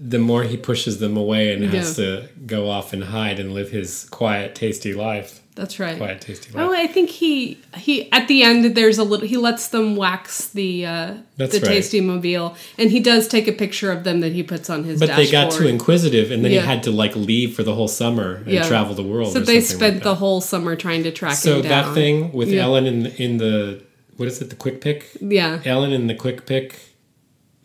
the 0.00 0.18
more 0.18 0.44
he 0.44 0.56
pushes 0.56 0.98
them 0.98 1.16
away 1.16 1.52
and 1.52 1.64
has 1.64 1.98
Yeah. 1.98 2.04
to 2.04 2.28
go 2.46 2.70
off 2.70 2.92
and 2.92 3.04
hide 3.04 3.38
and 3.40 3.52
live 3.52 3.70
his 3.70 4.06
quiet, 4.10 4.54
tasty 4.54 4.94
life. 4.94 5.40
that's 5.56 5.80
right 5.80 5.96
Quiet, 5.96 6.20
tasty 6.20 6.52
life. 6.52 6.62
Oh, 6.68 6.72
I 6.72 6.86
think 6.86 7.10
he 7.10 7.58
he 7.76 8.10
at 8.12 8.28
the 8.28 8.44
end 8.44 8.76
there's 8.76 8.96
a 8.96 9.02
little 9.02 9.26
he 9.26 9.36
lets 9.36 9.66
them 9.68 9.96
wax 9.96 10.46
the 10.50 10.86
uh 10.86 11.14
That's 11.36 11.52
the 11.58 11.66
right. 11.66 11.74
tasty 11.74 12.00
mobile 12.00 12.54
and 12.78 12.92
he 12.92 13.00
does 13.00 13.26
take 13.26 13.48
a 13.48 13.52
picture 13.52 13.90
of 13.90 14.04
them 14.04 14.20
that 14.20 14.30
he 14.32 14.44
puts 14.44 14.70
on 14.70 14.84
his 14.84 15.00
but 15.00 15.16
they 15.16 15.28
got 15.28 15.50
too 15.50 15.66
inquisitive, 15.66 16.30
and 16.30 16.44
then 16.44 16.52
Yeah. 16.52 16.60
he 16.60 16.66
had 16.68 16.84
to 16.84 16.92
like 16.92 17.16
leave 17.16 17.54
for 17.56 17.64
the 17.64 17.74
whole 17.74 17.88
summer 17.88 18.36
and 18.46 18.52
Yeah. 18.54 18.68
travel 18.68 18.94
the 18.94 19.02
world. 19.02 19.32
So 19.32 19.40
they 19.40 19.60
spent 19.60 19.94
like 19.96 20.02
the 20.04 20.14
whole 20.14 20.40
summer 20.40 20.76
trying 20.76 21.02
to 21.02 21.10
track 21.10 21.34
So 21.34 21.56
him 21.56 21.62
down. 21.62 21.70
that 21.86 21.94
thing 21.94 22.30
with. 22.32 22.52
Ellen 22.54 22.86
in 22.86 23.02
the, 23.04 23.22
in 23.22 23.38
the 23.38 23.80
what 24.16 24.28
is 24.28 24.40
it? 24.40 24.50
The 24.50 24.56
quick 24.56 24.80
pick. 24.80 25.06
Yeah. 25.20 25.58
Ellen 25.64 25.92
in 25.92 26.06
the 26.06 26.14
quick 26.14 26.46
pick, 26.46 26.76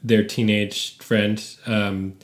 their 0.03 0.23
teenage 0.23 0.97
friend, 0.99 1.43
um, 1.65 2.15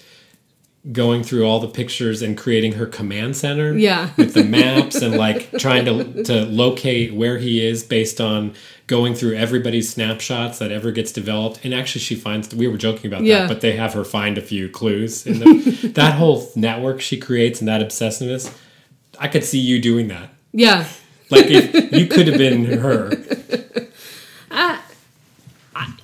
going 0.94 1.24
through 1.24 1.46
all 1.46 1.60
the 1.60 1.68
pictures 1.68 2.22
and 2.22 2.38
creating 2.38 2.74
her 2.74 2.86
command 2.86 3.36
center. 3.36 3.74
Yeah. 3.78 4.10
with 4.18 4.34
the 4.34 4.44
maps 4.44 4.96
and 5.02 5.16
like 5.18 5.52
trying 5.60 5.86
to 5.86 6.24
to 6.24 6.46
locate 6.46 7.14
where 7.14 7.38
he 7.38 7.66
is 7.66 7.84
based 7.84 8.20
on 8.22 8.54
going 8.88 9.14
through 9.14 9.36
everybody's 9.36 9.90
snapshots 9.90 10.58
that 10.60 10.72
ever 10.72 10.92
gets 10.92 11.12
developed. 11.12 11.60
And 11.64 11.74
actually, 11.74 12.02
she 12.02 12.16
finds 12.16 12.54
we 12.56 12.68
were 12.68 12.78
joking 12.78 13.08
about 13.12 13.24
Yeah. 13.24 13.42
that, 13.42 13.50
but 13.50 13.62
they 13.62 13.74
have 13.76 13.94
her 13.94 14.04
find 14.06 14.38
a 14.38 14.42
few 14.42 14.70
clues 14.70 15.26
in 15.28 15.40
the, 15.40 15.92
that 15.96 16.16
whole 16.16 16.50
network 16.56 17.02
she 17.02 17.18
creates 17.18 17.60
and 17.60 17.68
that 17.68 17.82
obsessiveness. 17.82 18.52
I 19.20 19.28
could 19.28 19.44
see 19.44 19.60
you 19.60 19.80
doing 19.82 20.08
that. 20.08 20.30
Yeah. 20.54 20.88
Like 21.30 21.46
if 21.48 21.92
you 21.94 22.08
could 22.08 22.28
have 22.28 22.38
been 22.38 22.66
her. 22.66 23.12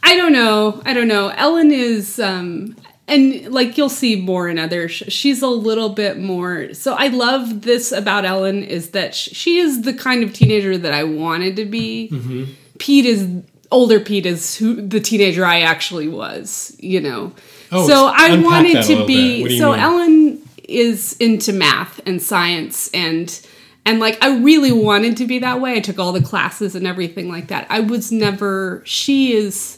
I 0.06 0.16
don't 0.16 0.34
know. 0.34 0.82
I 0.86 0.94
don't 0.94 1.08
know. 1.08 1.30
Ellen 1.30 1.72
is 1.72 2.20
um 2.20 2.76
and 3.08 3.50
like 3.54 3.78
you'll 3.78 3.90
see 3.90 4.16
more 4.20 4.50
in 4.50 4.58
other 4.58 4.88
sh- 4.90 5.04
she's 5.10 5.42
a 5.44 5.48
little 5.48 5.90
bit 5.90 6.18
more 6.18 6.74
so 6.74 6.96
i 6.96 7.06
love 7.10 7.62
this 7.62 7.92
about 7.92 8.26
ellen 8.26 8.64
is 8.64 8.90
that 8.92 9.14
she 9.14 9.60
is 9.60 9.84
the 9.84 9.94
kind 9.94 10.24
of 10.24 10.34
teenager 10.34 10.76
that 10.76 10.92
i 10.92 11.04
wanted 11.04 11.56
to 11.58 11.66
be 11.66 12.10
Mm-hmm. 12.12 12.46
pete 12.80 13.06
is 13.06 13.28
older 13.70 14.00
pete 14.00 14.26
is 14.26 14.56
who 14.56 14.82
the 14.82 15.00
teenager 15.00 15.46
i 15.46 15.62
actually 15.62 16.08
was 16.08 16.76
you 16.80 17.00
know 17.00 17.32
Oh, 17.72 17.88
so 17.88 18.12
i 18.12 18.36
wanted 18.42 18.82
to 18.86 19.06
be 19.06 19.44
What 19.44 19.50
do 19.50 19.54
you 19.54 19.60
so 19.60 19.72
mean? 19.74 19.80
ellen 19.82 20.50
is 20.68 21.16
into 21.20 21.54
math 21.54 22.02
and 22.08 22.20
science 22.20 22.90
and 22.92 23.40
and 23.86 24.00
like 24.00 24.18
i 24.24 24.36
really 24.40 24.72
wanted 24.72 25.16
to 25.18 25.28
be 25.28 25.38
that 25.40 25.62
way 25.62 25.74
i 25.74 25.80
took 25.80 26.00
all 26.00 26.12
the 26.12 26.24
classes 26.24 26.74
and 26.74 26.88
everything 26.88 27.30
like 27.30 27.50
that 27.50 27.68
i 27.70 27.82
was 27.82 28.12
never 28.12 28.82
she 28.84 29.34
is 29.34 29.78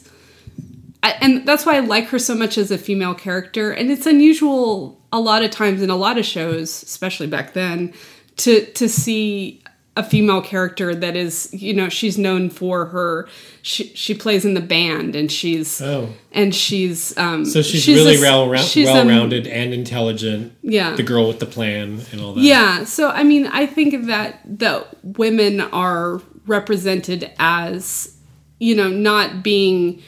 I, 1.02 1.12
and 1.20 1.46
that's 1.46 1.64
why 1.64 1.76
I 1.76 1.80
like 1.80 2.06
her 2.08 2.18
so 2.18 2.34
much 2.34 2.58
as 2.58 2.70
a 2.70 2.78
female 2.78 3.14
character. 3.14 3.70
And 3.70 3.90
it's 3.90 4.06
unusual 4.06 5.00
a 5.12 5.20
lot 5.20 5.42
of 5.44 5.50
times 5.50 5.80
in 5.82 5.90
a 5.90 5.96
lot 5.96 6.18
of 6.18 6.24
shows, 6.26 6.82
especially 6.82 7.26
back 7.28 7.52
then, 7.54 7.92
to 8.38 8.64
to 8.72 8.88
see 8.88 9.62
a 9.96 10.02
female 10.04 10.40
character 10.40 10.94
that 10.94 11.16
is, 11.16 11.48
you 11.52 11.74
know, 11.74 11.88
she's 11.88 12.16
known 12.18 12.50
for 12.50 12.86
her. 12.86 13.28
She 13.62 13.84
she 13.94 14.14
plays 14.14 14.44
in 14.44 14.54
the 14.54 14.60
band, 14.60 15.16
and 15.16 15.30
she's 15.30 15.80
Oh. 15.82 16.08
and 16.32 16.54
she's 16.54 17.16
um. 17.18 17.44
So 17.44 17.62
she's, 17.62 17.86
really 17.88 18.16
well 18.20 18.54
she's 18.56 18.88
a- 18.88 18.92
well 18.92 19.06
rounded 19.08 19.46
and 19.48 19.72
intelligent. 19.74 20.52
Yeah. 20.62 20.94
The 20.94 21.02
girl 21.02 21.26
with 21.28 21.40
the 21.40 21.46
plan 21.46 22.00
and 22.12 22.20
all 22.20 22.34
that. 22.34 22.40
Yeah, 22.42 22.84
so 22.84 23.08
I 23.10 23.24
mean, 23.24 23.46
I 23.48 23.66
think 23.66 24.06
that 24.06 24.40
that 24.58 24.96
women 25.02 25.60
are 25.60 26.20
represented 26.46 27.30
as, 27.38 28.14
you 28.60 28.74
know, 28.76 28.88
not 28.88 29.42
being 29.42 30.00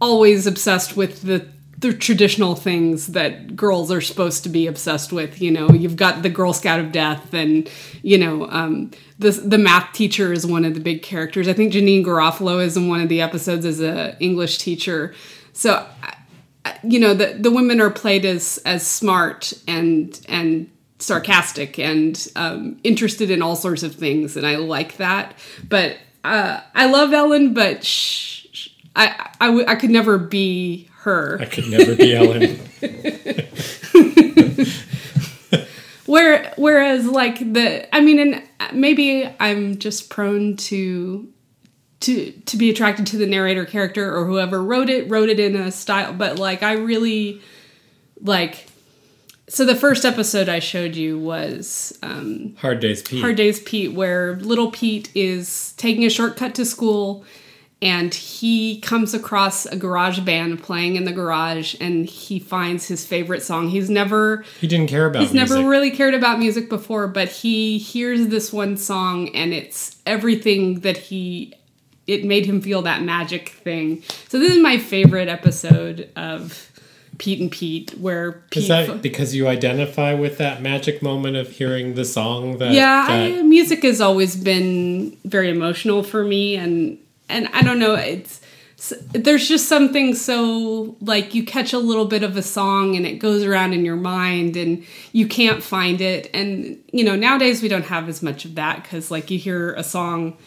always 0.00 0.46
obsessed 0.46 0.96
with 0.96 1.22
the 1.22 1.46
the 1.78 1.94
traditional 1.94 2.54
things 2.54 3.06
that 3.08 3.56
girls 3.56 3.90
are 3.90 4.02
supposed 4.02 4.42
to 4.42 4.50
be 4.50 4.66
obsessed 4.66 5.14
with. 5.14 5.40
You 5.40 5.50
know, 5.50 5.70
you've 5.70 5.96
got 5.96 6.22
the 6.22 6.28
Girl 6.28 6.52
Scout 6.52 6.78
of 6.78 6.92
Death, 6.92 7.32
and 7.32 7.70
you 8.02 8.18
know, 8.18 8.48
um, 8.50 8.90
the 9.18 9.30
the 9.30 9.58
math 9.58 9.92
teacher 9.92 10.32
is 10.32 10.46
one 10.46 10.64
of 10.64 10.74
the 10.74 10.80
big 10.80 11.02
characters. 11.02 11.48
I 11.48 11.52
think 11.52 11.72
Janeane 11.72 12.04
Garofalo 12.04 12.62
is 12.62 12.76
in 12.76 12.88
one 12.88 13.00
of 13.00 13.08
the 13.08 13.20
episodes 13.20 13.64
as 13.64 13.80
a 13.80 14.16
English 14.20 14.58
teacher. 14.58 15.14
So 15.52 15.86
you 16.82 16.98
know 17.00 17.14
the 17.14 17.36
the 17.38 17.50
women 17.50 17.80
are 17.80 17.90
played 17.90 18.24
as 18.24 18.58
as 18.64 18.86
smart 18.86 19.52
and 19.66 20.20
and 20.28 20.70
sarcastic 20.98 21.78
and 21.78 22.28
um, 22.36 22.78
interested 22.84 23.30
in 23.30 23.42
all 23.42 23.56
sorts 23.56 23.82
of 23.82 23.94
things, 23.94 24.36
and 24.36 24.46
I 24.46 24.56
like 24.56 24.98
that. 24.98 25.34
But 25.68 25.96
uh, 26.24 26.60
I 26.74 26.86
love 26.86 27.12
Ellen, 27.12 27.54
but 27.54 27.84
sh- 27.84 28.39
I, 28.96 29.30
I 29.40 29.46
w- 29.46 29.64
I 29.66 29.76
could 29.76 29.90
never 29.90 30.18
be 30.18 30.88
her. 31.00 31.38
I 31.40 31.46
could 31.46 31.68
never 31.68 31.94
be 31.94 32.14
Ellen. 32.14 32.58
Where 36.06 36.52
whereas 36.56 37.06
like 37.06 37.38
the 37.38 37.94
I 37.94 38.00
mean, 38.00 38.18
and 38.18 38.42
maybe 38.72 39.28
I'm 39.38 39.78
just 39.78 40.10
prone 40.10 40.56
to 40.56 41.28
to 42.00 42.32
to 42.32 42.56
be 42.56 42.70
attracted 42.70 43.06
to 43.08 43.16
the 43.16 43.26
narrator 43.26 43.64
character 43.64 44.16
or 44.16 44.26
whoever 44.26 44.62
wrote 44.62 44.90
it 44.90 45.08
wrote 45.08 45.28
it 45.28 45.38
in 45.38 45.54
a 45.54 45.70
style 45.70 46.14
but 46.14 46.38
like 46.38 46.62
I 46.62 46.72
really 46.72 47.42
like 48.22 48.66
so 49.48 49.66
the 49.66 49.74
first 49.74 50.04
episode 50.04 50.48
I 50.48 50.60
showed 50.60 50.94
you 50.94 51.18
was 51.18 51.98
um, 52.04 52.54
Hard 52.60 52.78
Days 52.78 53.02
Pete. 53.02 53.20
Hard 53.20 53.34
Days 53.34 53.58
Pete, 53.60 53.92
where 53.92 54.36
little 54.36 54.70
Pete 54.70 55.10
is 55.12 55.72
taking 55.72 56.04
a 56.04 56.08
shortcut 56.08 56.54
to 56.54 56.64
school 56.64 57.24
and 57.82 58.12
he 58.12 58.78
comes 58.80 59.14
across 59.14 59.64
a 59.66 59.76
garage 59.76 60.20
band 60.20 60.62
playing 60.62 60.96
in 60.96 61.04
the 61.04 61.12
garage 61.12 61.74
and 61.80 62.04
he 62.04 62.38
finds 62.38 62.86
his 62.88 63.06
favorite 63.06 63.42
song. 63.42 63.68
He's 63.68 63.88
never 63.88 64.44
he 64.60 64.66
didn't 64.66 64.88
care 64.88 65.06
about 65.06 65.22
he's 65.22 65.32
music. 65.32 65.56
never 65.56 65.68
really 65.68 65.90
cared 65.90 66.14
about 66.14 66.38
music 66.38 66.68
before, 66.68 67.08
but 67.08 67.28
he 67.28 67.78
hears 67.78 68.28
this 68.28 68.52
one 68.52 68.76
song 68.76 69.34
and 69.34 69.52
it's 69.54 69.96
everything 70.06 70.80
that 70.80 70.96
he 70.96 71.54
it 72.06 72.24
made 72.24 72.44
him 72.44 72.60
feel 72.60 72.82
that 72.82 73.02
magic 73.02 73.50
thing. 73.50 74.02
So 74.28 74.38
this 74.38 74.52
is 74.52 74.58
my 74.58 74.78
favorite 74.78 75.28
episode 75.28 76.10
of 76.16 76.66
Pete 77.18 77.40
and 77.40 77.52
Pete, 77.52 77.92
where 77.98 78.42
Pete 78.50 78.62
Is 78.64 78.68
that 78.68 79.02
because 79.02 79.34
you 79.34 79.46
identify 79.46 80.14
with 80.14 80.38
that 80.38 80.60
magic 80.60 81.02
moment 81.02 81.36
of 81.36 81.50
hearing 81.50 81.94
the 81.94 82.04
song 82.04 82.58
that 82.58 82.72
yeah 82.72 83.06
that- 83.06 83.38
I, 83.38 83.42
music 83.42 83.82
has 83.84 84.00
always 84.00 84.36
been 84.36 85.16
very 85.24 85.50
emotional 85.50 86.02
for 86.02 86.24
me 86.24 86.56
and 86.56 86.98
and 87.30 87.48
i 87.54 87.62
don't 87.62 87.78
know 87.78 87.94
it's 87.94 88.40
there's 89.10 89.46
just 89.46 89.68
something 89.68 90.14
so 90.14 90.96
like 91.02 91.34
you 91.34 91.44
catch 91.44 91.74
a 91.74 91.78
little 91.78 92.06
bit 92.06 92.22
of 92.22 92.34
a 92.38 92.42
song 92.42 92.96
and 92.96 93.06
it 93.06 93.18
goes 93.18 93.44
around 93.44 93.74
in 93.74 93.84
your 93.84 93.96
mind 93.96 94.56
and 94.56 94.86
you 95.12 95.28
can't 95.28 95.62
find 95.62 96.00
it. 96.00 96.30
And 96.32 96.82
you 96.90 97.04
know 97.04 97.14
nowadays 97.14 97.60
we 97.60 97.68
don't 97.68 97.84
have 97.84 98.08
as 98.08 98.22
much 98.22 98.46
of 98.46 98.54
that 98.54 98.82
because 98.82 99.10
like 99.10 99.30
you 99.30 99.38
hear 99.38 99.74
a 99.74 99.84
song 99.84 100.38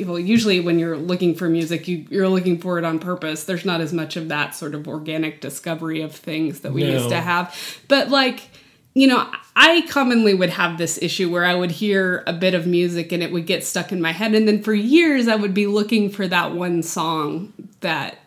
well 0.00 0.18
usually 0.18 0.60
when 0.60 0.78
you're 0.78 0.96
looking 0.96 1.34
for 1.34 1.46
music 1.50 1.86
you, 1.88 2.06
you're 2.08 2.26
looking 2.26 2.58
for 2.58 2.78
it 2.78 2.86
on 2.86 2.98
purpose. 2.98 3.44
There's 3.44 3.66
not 3.66 3.82
as 3.82 3.92
much 3.92 4.16
of 4.16 4.28
that 4.30 4.54
sort 4.54 4.74
of 4.74 4.88
organic 4.88 5.42
discovery 5.42 6.00
of 6.00 6.14
things 6.14 6.60
that 6.60 6.72
we 6.72 6.84
No. 6.84 6.92
used 6.94 7.10
to 7.10 7.20
have. 7.20 7.54
But 7.86 8.08
like 8.08 8.48
you 8.94 9.06
know 9.06 9.30
i 9.56 9.82
commonly 9.88 10.34
would 10.34 10.50
have 10.50 10.78
this 10.78 11.00
issue 11.02 11.30
where 11.30 11.44
i 11.44 11.54
would 11.54 11.70
hear 11.70 12.22
a 12.26 12.32
bit 12.32 12.54
of 12.54 12.66
music 12.66 13.12
and 13.12 13.22
it 13.22 13.32
would 13.32 13.46
get 13.46 13.64
stuck 13.64 13.90
in 13.92 14.00
my 14.00 14.12
head 14.12 14.34
and 14.34 14.46
then 14.46 14.62
for 14.62 14.74
years 14.74 15.28
i 15.28 15.34
would 15.36 15.54
be 15.54 15.66
looking 15.66 16.10
for 16.10 16.28
that 16.28 16.52
one 16.54 16.82
song 16.82 17.52
that 17.80 18.18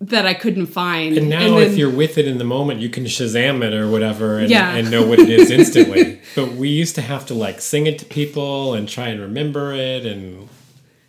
that 0.00 0.26
i 0.26 0.34
couldn't 0.34 0.66
find 0.66 1.16
And 1.16 1.28
now, 1.28 1.58
then- 1.58 1.70
if 1.70 1.76
you're 1.76 1.88
with 1.90 2.18
it 2.18 2.26
in 2.26 2.38
the 2.38 2.44
moment, 2.44 2.80
you 2.80 2.88
can 2.88 3.04
Shazam 3.04 3.62
it 3.62 3.72
or 3.72 3.88
whatever 3.88 4.38
and, 4.40 4.50
Yeah. 4.50 4.74
and 4.74 4.90
know 4.90 5.06
what 5.06 5.20
it 5.20 5.30
is 5.30 5.48
instantly. 5.58 6.20
but 6.34 6.52
we 6.54 6.68
used 6.70 6.96
to 6.96 7.02
have 7.02 7.24
to 7.26 7.34
like 7.34 7.60
sing 7.60 7.86
it 7.86 8.00
to 8.00 8.04
people 8.04 8.74
and 8.74 8.88
try 8.88 9.08
and 9.08 9.20
remember 9.20 9.72
it. 9.72 10.04
And 10.04 10.48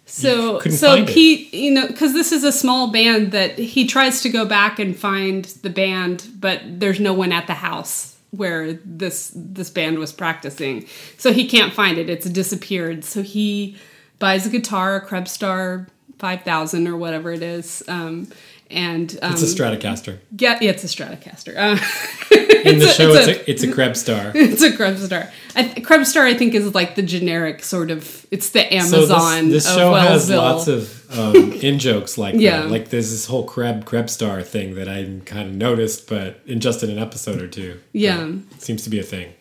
So 0.05 0.59
so 0.59 0.95
find 0.95 1.09
it. 1.09 1.13
Pete, 1.13 1.51
you 1.55 1.71
know, 1.71 1.87
because 1.87 2.13
this 2.13 2.31
is 2.31 2.43
a 2.43 2.51
small 2.51 2.91
band 2.91 3.31
that 3.31 3.57
he 3.57 3.87
tries 3.87 4.21
to 4.21 4.29
go 4.29 4.45
back 4.45 4.77
and 4.77 4.95
find 4.95 5.45
the 5.63 5.71
band, 5.71 6.27
but 6.39 6.61
there's 6.63 6.99
no 6.99 7.13
one 7.13 7.31
at 7.31 7.47
the 7.47 7.55
house 7.55 8.12
where 8.33 8.73
this 8.73 9.31
this 9.35 9.69
band 9.69 9.99
was 9.99 10.11
practicing, 10.11 10.87
so 11.17 11.31
he 11.31 11.47
can't 11.47 11.73
find 11.73 11.97
it. 11.97 12.09
It's 12.09 12.27
disappeared. 12.29 13.05
So 13.05 13.21
he 13.21 13.77
buys 14.19 14.45
a 14.45 14.49
guitar, 14.49 14.97
a 14.97 15.05
Krebstar 15.05 15.87
five 16.17 16.41
thousand 16.41 16.87
or 16.87 16.97
whatever 16.97 17.31
it 17.31 17.43
is, 17.43 17.83
um, 17.87 18.27
and 18.71 19.17
um, 19.21 19.33
it's 19.33 19.43
a 19.43 19.45
Stratocaster. 19.45 20.19
get 20.35 20.61
yeah, 20.61 20.71
it's 20.71 20.83
a 20.83 20.87
Stratocaster. 20.87 21.55
Uh, 21.55 22.49
In 22.73 22.79
the 22.79 22.85
a- 22.85 22.93
show, 22.93 23.13
it's 23.13 23.27
it's 23.27 23.39
a- 23.39 23.51
it's 23.51 23.63
a 23.63 23.71
Krebs 23.71 23.99
star. 23.99 24.31
it's 24.35 24.61
a 24.61 24.71
Krebstar. 24.71 25.29
I, 25.55 25.63
th- 25.63 25.85
Krebstar, 25.85 26.21
I 26.21 26.33
think, 26.33 26.53
is 26.55 26.73
like 26.73 26.95
the 26.95 27.01
generic 27.03 27.63
sort 27.63 27.91
of. 27.91 28.25
It's 28.31 28.49
the 28.49 28.61
So 28.61 28.97
Amazon 28.97 29.49
this, 29.49 29.65
this 29.65 29.67
of 29.73 29.77
show 29.79 29.93
has 29.93 30.29
lots 30.29 30.67
of 30.67 31.17
um, 31.19 31.35
in 31.61 31.77
jokes 31.79 32.17
like 32.17 32.35
Yeah. 32.35 32.61
that. 32.61 32.71
Like 32.71 32.89
there's 32.89 33.11
this 33.11 33.25
whole 33.27 33.47
Kreb 33.47 33.83
Kreb 33.83 34.09
star 34.09 34.41
thing 34.41 34.75
that 34.75 34.87
I 34.89 35.07
kind 35.25 35.49
of 35.49 35.55
noticed, 35.55 36.07
but 36.09 36.39
in 36.45 36.59
just 36.59 36.81
in 36.83 36.89
an 36.89 36.97
episode 36.99 37.41
or 37.41 37.47
two. 37.47 37.79
Yeah. 37.91 38.31
Seems 38.57 38.83
to 38.83 38.89
be 38.89 38.99
a 38.99 39.03
thing. 39.03 39.33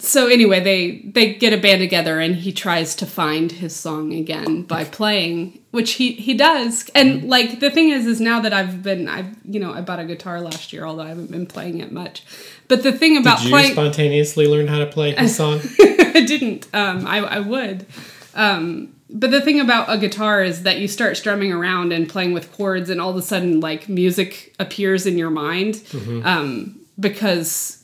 So 0.00 0.28
anyway, 0.28 0.60
they 0.60 0.98
they 1.10 1.34
get 1.34 1.52
a 1.52 1.56
band 1.56 1.80
together, 1.80 2.20
and 2.20 2.36
he 2.36 2.52
tries 2.52 2.94
to 2.96 3.06
find 3.06 3.50
his 3.50 3.74
song 3.74 4.12
again 4.12 4.62
by 4.62 4.84
playing, 4.84 5.60
which 5.72 5.92
he 5.94 6.12
he 6.12 6.34
does. 6.34 6.88
And 6.94 7.28
like 7.28 7.58
the 7.58 7.70
thing 7.70 7.90
is, 7.90 8.06
is 8.06 8.20
now 8.20 8.40
that 8.40 8.52
I've 8.52 8.82
been, 8.82 9.08
I've 9.08 9.34
you 9.44 9.58
know, 9.58 9.72
I 9.72 9.80
bought 9.80 9.98
a 9.98 10.04
guitar 10.04 10.40
last 10.40 10.72
year, 10.72 10.84
although 10.84 11.02
I 11.02 11.08
haven't 11.08 11.32
been 11.32 11.46
playing 11.46 11.80
it 11.80 11.90
much. 11.90 12.22
But 12.68 12.84
the 12.84 12.92
thing 12.92 13.16
about 13.16 13.38
Did 13.38 13.46
you 13.46 13.50
playing, 13.50 13.72
spontaneously 13.72 14.46
learn 14.46 14.68
how 14.68 14.78
to 14.78 14.86
play 14.86 15.14
his 15.14 15.34
song? 15.42 15.60
I 15.80 16.24
didn't. 16.26 16.68
Um, 16.72 17.04
I, 17.06 17.18
I 17.18 17.40
would. 17.40 17.86
Um, 18.34 18.94
but 19.10 19.30
the 19.32 19.40
thing 19.40 19.58
about 19.58 19.90
a 19.90 19.98
guitar 19.98 20.44
is 20.44 20.62
that 20.62 20.78
you 20.78 20.86
start 20.86 21.16
strumming 21.16 21.52
around 21.52 21.92
and 21.92 22.08
playing 22.08 22.34
with 22.34 22.52
chords, 22.52 22.88
and 22.88 23.00
all 23.00 23.10
of 23.10 23.16
a 23.16 23.22
sudden, 23.22 23.58
like 23.58 23.88
music 23.88 24.54
appears 24.60 25.06
in 25.06 25.18
your 25.18 25.30
mind. 25.30 25.82
Um, 26.24 26.76
because 27.00 27.77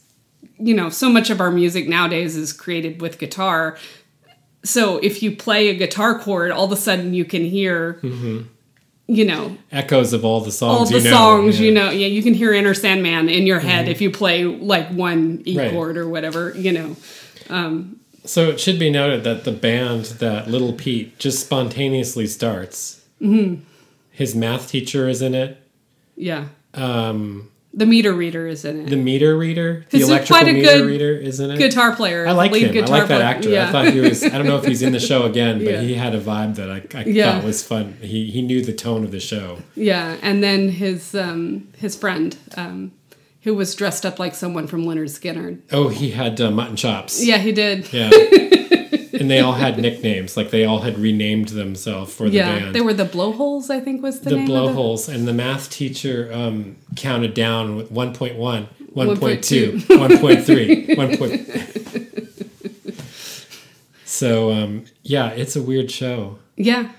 you 0.59 0.74
know, 0.74 0.88
so 0.90 1.09
much 1.09 1.30
of 1.30 1.40
our 1.40 1.50
music 1.50 1.88
nowadays 1.88 2.37
is 2.37 2.52
created 2.52 3.00
with 3.00 3.18
guitar. 3.18 3.76
So 4.64 4.98
if 4.98 5.22
you 5.22 5.37
play 5.37 5.68
a 5.68 5.74
guitar 5.74 6.18
chord, 6.18 6.50
all 6.50 6.64
of 6.64 6.72
a 6.72 6.76
sudden 6.76 7.12
you 7.14 7.24
can 7.24 7.44
hear, 7.44 8.00
you 9.07 9.24
know, 9.26 9.57
Echoes 9.70 10.12
of 10.14 10.24
all 10.24 10.40
the 10.40 10.50
songs. 10.52 10.78
all 10.78 10.87
the 10.87 10.98
you 10.98 11.04
know. 11.04 11.11
songs, 11.11 11.61
Yeah. 11.61 11.66
you 11.66 11.72
know, 11.72 11.90
yeah, 11.90 12.07
you 12.07 12.22
can 12.22 12.33
hear 12.35 12.52
Enter 12.54 12.72
Sandman 12.74 13.28
in 13.28 13.46
your 13.46 13.61
head 13.61 13.88
if 13.88 14.00
you 14.00 14.11
play 14.11 14.44
like 14.44 14.88
one 14.90 15.42
E 15.46 15.57
Right. 15.59 15.70
chord 15.70 15.96
or 15.98 16.09
whatever, 16.09 16.54
you 16.57 16.72
know. 16.72 16.96
So 18.26 18.48
it 18.48 18.59
should 18.59 18.78
be 18.78 18.88
noted 18.88 19.22
that 19.24 19.44
the 19.44 19.52
band 19.52 20.07
that 20.18 20.48
Little 20.48 20.72
Pete 20.72 21.18
just 21.18 21.40
spontaneously 21.40 22.26
starts. 22.26 23.02
Mm-hmm. 23.20 23.61
His 24.11 24.35
math 24.35 24.70
teacher 24.70 25.09
is 25.11 25.20
in 25.20 25.35
it. 25.35 25.59
Yeah. 26.16 26.46
Um, 26.72 27.50
The 27.76 27.87
meter 27.87 28.12
reader 28.12 28.46
is 28.46 28.64
in 28.64 28.82
it. 28.87 28.90
the 28.90 28.96
meter 28.96 29.37
reader, 29.37 29.84
the 29.90 30.00
electrical 30.02 30.37
quite 30.37 30.48
a 30.48 30.52
meter 30.52 30.66
good 30.78 30.87
reader, 30.87 31.12
is 31.16 31.40
in 31.40 31.50
it. 31.50 31.58
guitar 31.58 31.96
player. 31.96 32.24
I 32.26 32.30
like 32.30 32.52
him. 32.54 32.70
I 32.76 32.80
like 32.87 33.08
that 33.08 33.08
player. 33.08 33.22
actor. 33.22 33.48
Yeah. 33.50 33.68
I 33.68 33.72
thought 33.72 33.88
he 33.92 34.00
was. 34.00 34.22
I 34.22 34.28
don't 34.28 34.46
know 34.46 34.56
if 34.58 34.64
he's 34.64 34.80
in 34.82 34.92
the 34.92 35.00
show 35.00 35.24
again, 35.24 35.58
but 35.58 35.72
Yeah. 35.74 35.80
he 35.80 35.94
had 35.94 36.14
a 36.14 36.20
vibe 36.20 36.54
that 36.54 36.70
I, 36.70 36.82
I 36.96 37.04
Yeah. 37.04 37.32
thought 37.34 37.44
was 37.44 37.64
fun. 37.66 37.96
He 38.00 38.30
he 38.30 38.42
knew 38.42 38.62
the 38.64 38.72
tone 38.72 39.02
of 39.04 39.10
the 39.10 39.18
show. 39.20 39.58
yeah, 39.74 40.16
and 40.22 40.42
then 40.42 40.68
his 40.68 41.14
um, 41.16 41.66
his 41.76 41.96
friend, 41.96 42.37
um, 42.56 42.92
who 43.42 43.54
was 43.54 43.74
dressed 43.74 44.06
up 44.06 44.18
like 44.20 44.34
someone 44.37 44.66
from 44.68 44.84
Lynyrd 44.84 45.10
Skynyrd. 45.10 45.60
Oh, 45.72 45.88
he 45.88 46.10
had 46.12 46.40
uh, 46.40 46.50
mutton 46.52 46.76
chops. 46.76 47.24
Yeah, 47.24 47.38
he 47.38 47.50
did. 47.52 47.92
Yeah. 47.92 48.10
and 49.20 49.31
they 49.31 49.40
all 49.40 49.53
had 49.53 49.79
nicknames. 49.79 50.37
Like 50.37 50.50
they 50.50 50.64
all 50.64 50.81
had 50.81 50.98
renamed 50.98 51.48
themselves 51.50 52.12
for 52.14 52.24
the 52.29 52.37
Yeah, 52.37 52.59
band. 52.59 52.74
they 52.74 52.81
were 52.81 52.94
the 52.94 53.05
blowholes. 53.05 53.70
I 53.70 53.81
think 53.81 54.03
was 54.03 54.20
the, 54.20 54.31
the 54.31 54.37
name. 54.37 54.46
blowholes, 54.46 55.09
and 55.09 55.27
the 55.27 55.33
math 55.33 55.70
teacher 55.70 56.31
um, 56.33 56.77
counted 56.96 57.35
down 57.35 57.77
with 57.77 57.90
1.1, 57.92 58.37
1.2, 58.37 58.68
1.2. 58.94 59.81
1.3, 59.87 60.96
1. 60.96 61.16
Point... 61.16 62.94
so 64.05 64.53
um, 64.53 64.85
yeah, 65.03 65.31
it's 65.31 65.57
a 65.57 65.62
weird 65.62 65.90
show. 65.90 66.38
Yeah, 66.57 66.90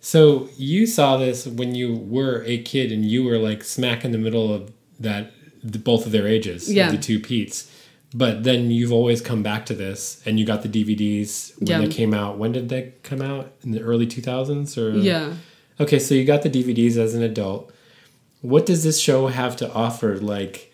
So 0.00 0.48
you 0.56 0.86
saw 0.86 1.16
this 1.16 1.46
when 1.46 1.74
you 1.74 1.94
were 1.96 2.44
a 2.46 2.58
kid, 2.62 2.92
and 2.92 3.04
you 3.04 3.24
were 3.24 3.38
like 3.38 3.64
smack 3.64 4.04
in 4.04 4.12
the 4.12 4.18
middle 4.18 4.52
of 4.52 4.72
that, 5.00 5.32
the, 5.64 5.78
both 5.78 6.06
of 6.06 6.12
their 6.12 6.26
ages, 6.28 6.72
Yeah. 6.72 6.90
the 6.92 6.98
two 6.98 7.18
Pete's. 7.18 7.70
But 8.12 8.42
then 8.42 8.70
you've 8.72 8.92
always 8.92 9.20
come 9.20 9.42
back 9.42 9.66
to 9.66 9.74
this, 9.74 10.20
and 10.26 10.38
you 10.38 10.44
got 10.44 10.62
the 10.62 10.68
DVDs 10.68 11.52
when 11.60 11.82
they 11.82 11.88
came 11.88 12.12
out. 12.12 12.38
When 12.38 12.50
did 12.50 12.68
they 12.68 12.94
come 13.04 13.22
out? 13.22 13.52
In 13.62 13.70
the 13.70 13.80
early 13.80 14.06
two 14.06 14.20
thousands, 14.20 14.76
or 14.76 14.90
yeah. 14.90 15.34
Okay, 15.78 15.98
so 15.98 16.14
you 16.14 16.24
got 16.24 16.42
the 16.42 16.50
DVDs 16.50 16.96
as 16.96 17.14
an 17.14 17.22
adult. 17.22 17.72
What 18.40 18.66
does 18.66 18.82
this 18.82 18.98
show 19.00 19.28
have 19.28 19.54
to 19.56 19.72
offer? 19.72 20.16
Like, 20.18 20.72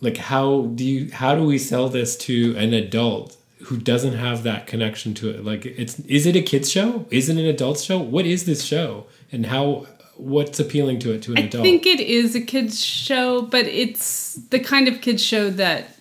like 0.00 0.16
how 0.16 0.62
do 0.74 0.84
you 0.84 1.12
how 1.12 1.36
do 1.36 1.44
we 1.44 1.58
sell 1.58 1.88
this 1.88 2.16
to 2.18 2.56
an 2.56 2.74
adult 2.74 3.36
who 3.64 3.78
doesn't 3.78 4.14
have 4.14 4.42
that 4.42 4.66
connection 4.66 5.14
to 5.14 5.30
it? 5.30 5.44
Like, 5.44 5.64
it's 5.64 6.00
is 6.00 6.26
it 6.26 6.34
a 6.34 6.42
kids 6.42 6.68
show? 6.68 7.06
Is 7.10 7.28
it 7.28 7.36
an 7.36 7.46
adult 7.46 7.78
show? 7.78 7.98
What 7.98 8.26
is 8.26 8.46
this 8.46 8.64
show, 8.64 9.06
and 9.30 9.46
how 9.46 9.86
what's 10.16 10.58
appealing 10.58 10.98
to 11.00 11.12
it 11.12 11.22
to 11.22 11.32
an 11.32 11.38
I 11.38 11.42
adult? 11.42 11.64
I 11.64 11.70
think 11.70 11.86
it 11.86 12.00
is 12.00 12.34
a 12.34 12.40
kids 12.40 12.84
show, 12.84 13.42
but 13.42 13.66
it's 13.66 14.34
the 14.50 14.58
kind 14.58 14.88
of 14.88 15.00
kids 15.00 15.24
show 15.24 15.48
that 15.50 15.91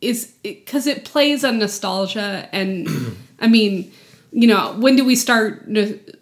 is 0.00 0.32
because 0.42 0.86
it, 0.86 1.04
plays 1.04 1.44
on 1.44 1.58
nostalgia 1.58 2.48
and 2.52 2.88
I 3.40 3.48
mean, 3.48 3.92
you 4.30 4.46
know, 4.46 4.74
when 4.78 4.96
do 4.96 5.04
we 5.04 5.16
start 5.16 5.64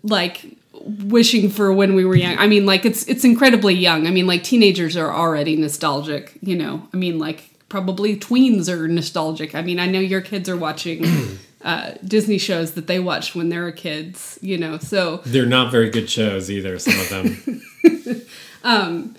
like 0.03 0.57
wishing 1.05 1.51
for 1.51 1.73
when 1.73 1.95
we 1.95 2.05
were 2.05 2.17
young? 2.17 2.39
I 2.39 2.47
mean, 2.47 2.67
like 2.67 2.85
it's 2.85 3.07
it's 3.09 3.25
incredibly 3.25 3.75
young. 3.75 4.07
I 4.07 4.11
mean, 4.11 4.27
like 4.27 4.43
teenagers 4.45 4.97
are 4.97 5.13
already 5.13 5.57
nostalgic, 5.57 6.39
you 6.41 6.57
know. 6.57 6.89
I 6.93 6.97
mean, 6.97 7.19
like 7.19 7.51
probably 7.69 8.17
tweens 8.17 8.69
are 8.69 8.87
nostalgic. 8.87 9.55
I 9.55 9.63
mean, 9.63 9.81
I 9.81 9.87
know 9.87 10.01
your 10.01 10.21
kids 10.21 10.49
are 10.49 10.57
watching 10.57 11.05
uh, 11.63 11.93
Disney 12.05 12.39
shows 12.39 12.73
that 12.73 12.87
they 12.87 13.01
watched 13.01 13.35
when 13.35 13.49
they 13.49 13.59
were 13.59 13.73
kids, 13.73 14.39
you 14.41 14.57
know. 14.57 14.79
So 14.79 15.19
They're 15.27 15.47
not 15.47 15.73
very 15.73 15.91
good 15.91 16.09
shows 16.09 16.51
either. 16.51 16.79
Some 16.79 16.99
of 16.99 17.09
them. 17.09 17.63
um 18.65 19.17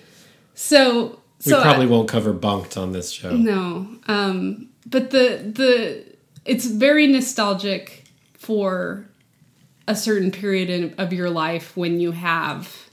so 0.55 1.16
we 1.45 1.51
so 1.51 1.61
probably 1.61 1.87
won't 1.87 2.09
cover 2.09 2.33
Bunk'd 2.33 2.77
on 2.77 2.91
this 2.91 3.11
show. 3.11 3.35
No. 3.35 3.87
Um 4.07 4.69
but 4.85 5.11
the 5.11 5.41
the 5.53 6.05
it's 6.45 6.65
very 6.65 7.07
nostalgic 7.07 8.05
for 8.33 9.05
a 9.87 9.95
certain 9.95 10.31
period 10.31 10.69
in, 10.69 10.93
of 10.97 11.13
your 11.13 11.29
life 11.29 11.75
when 11.75 11.99
you 11.99 12.11
have 12.11 12.87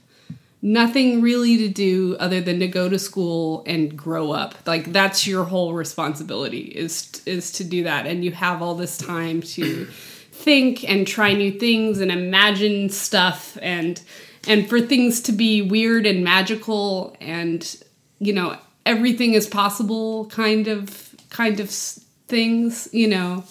nothing 0.64 1.20
really 1.20 1.58
to 1.58 1.68
do 1.68 2.16
other 2.18 2.40
than 2.40 2.58
to 2.58 2.66
go 2.66 2.88
to 2.88 2.98
school 2.98 3.62
and 3.66 3.96
grow 3.96 4.32
up. 4.32 4.54
Like 4.66 4.92
that's 4.92 5.26
your 5.26 5.44
whole 5.44 5.74
responsibility 5.74 6.62
is 6.62 7.22
is 7.26 7.52
to 7.52 7.64
do 7.64 7.84
that 7.84 8.06
and 8.06 8.24
you 8.24 8.32
have 8.32 8.62
all 8.62 8.74
this 8.74 8.96
time 8.96 9.42
to 9.42 9.84
think 10.32 10.88
and 10.88 11.06
try 11.06 11.34
new 11.34 11.52
things 11.52 12.00
and 12.00 12.10
imagine 12.10 12.88
stuff 12.88 13.56
and 13.62 14.00
and 14.48 14.68
for 14.68 14.80
things 14.80 15.20
to 15.22 15.32
be 15.32 15.62
weird 15.62 16.06
and 16.06 16.24
magical 16.24 17.16
and 17.20 17.82
you 18.18 18.32
know 18.32 18.56
everything 18.86 19.34
is 19.34 19.46
possible 19.46 20.26
kind 20.26 20.68
of 20.68 21.14
kind 21.30 21.60
of 21.60 21.70
things 21.70 22.88
you 22.92 23.08
know. 23.08 23.44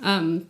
Um 0.00 0.46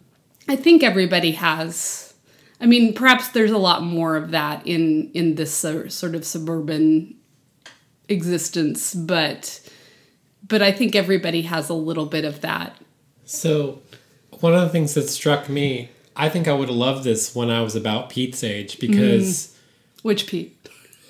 i 0.49 0.57
think 0.57 0.83
everybody 0.83 1.33
has 1.33 2.15
i 2.61 2.67
mean 2.67 2.95
perhaps 2.95 3.29
there's 3.29 3.51
a 3.51 3.59
lot 3.59 3.83
more 3.83 4.17
of 4.17 4.31
that 4.31 4.67
in 4.67 5.11
in 5.13 5.35
this 5.35 5.55
sort 5.55 6.15
of 6.15 6.25
suburban 6.25 7.15
existence 8.09 8.95
but 8.95 9.61
but 10.47 10.63
i 10.63 10.73
think 10.73 10.95
everybody 10.95 11.43
has 11.43 11.69
a 11.69 11.75
little 11.75 12.07
bit 12.07 12.25
of 12.25 12.41
that. 12.41 12.77
So, 13.25 13.83
one 14.41 14.55
of 14.55 14.63
the 14.63 14.71
things 14.71 14.95
that 14.95 15.09
struck 15.09 15.51
me, 15.51 15.91
I 16.17 16.31
think 16.31 16.49
I 16.49 16.55
would 16.55 16.69
have 16.69 16.77
loved 16.77 17.05
this 17.05 17.35
when 17.35 17.51
I 17.51 17.61
was 17.61 17.77
about 17.77 18.09
Pete's 18.09 18.43
age 18.43 18.79
because 18.79 19.55
which 20.03 20.27
pete 20.27 20.57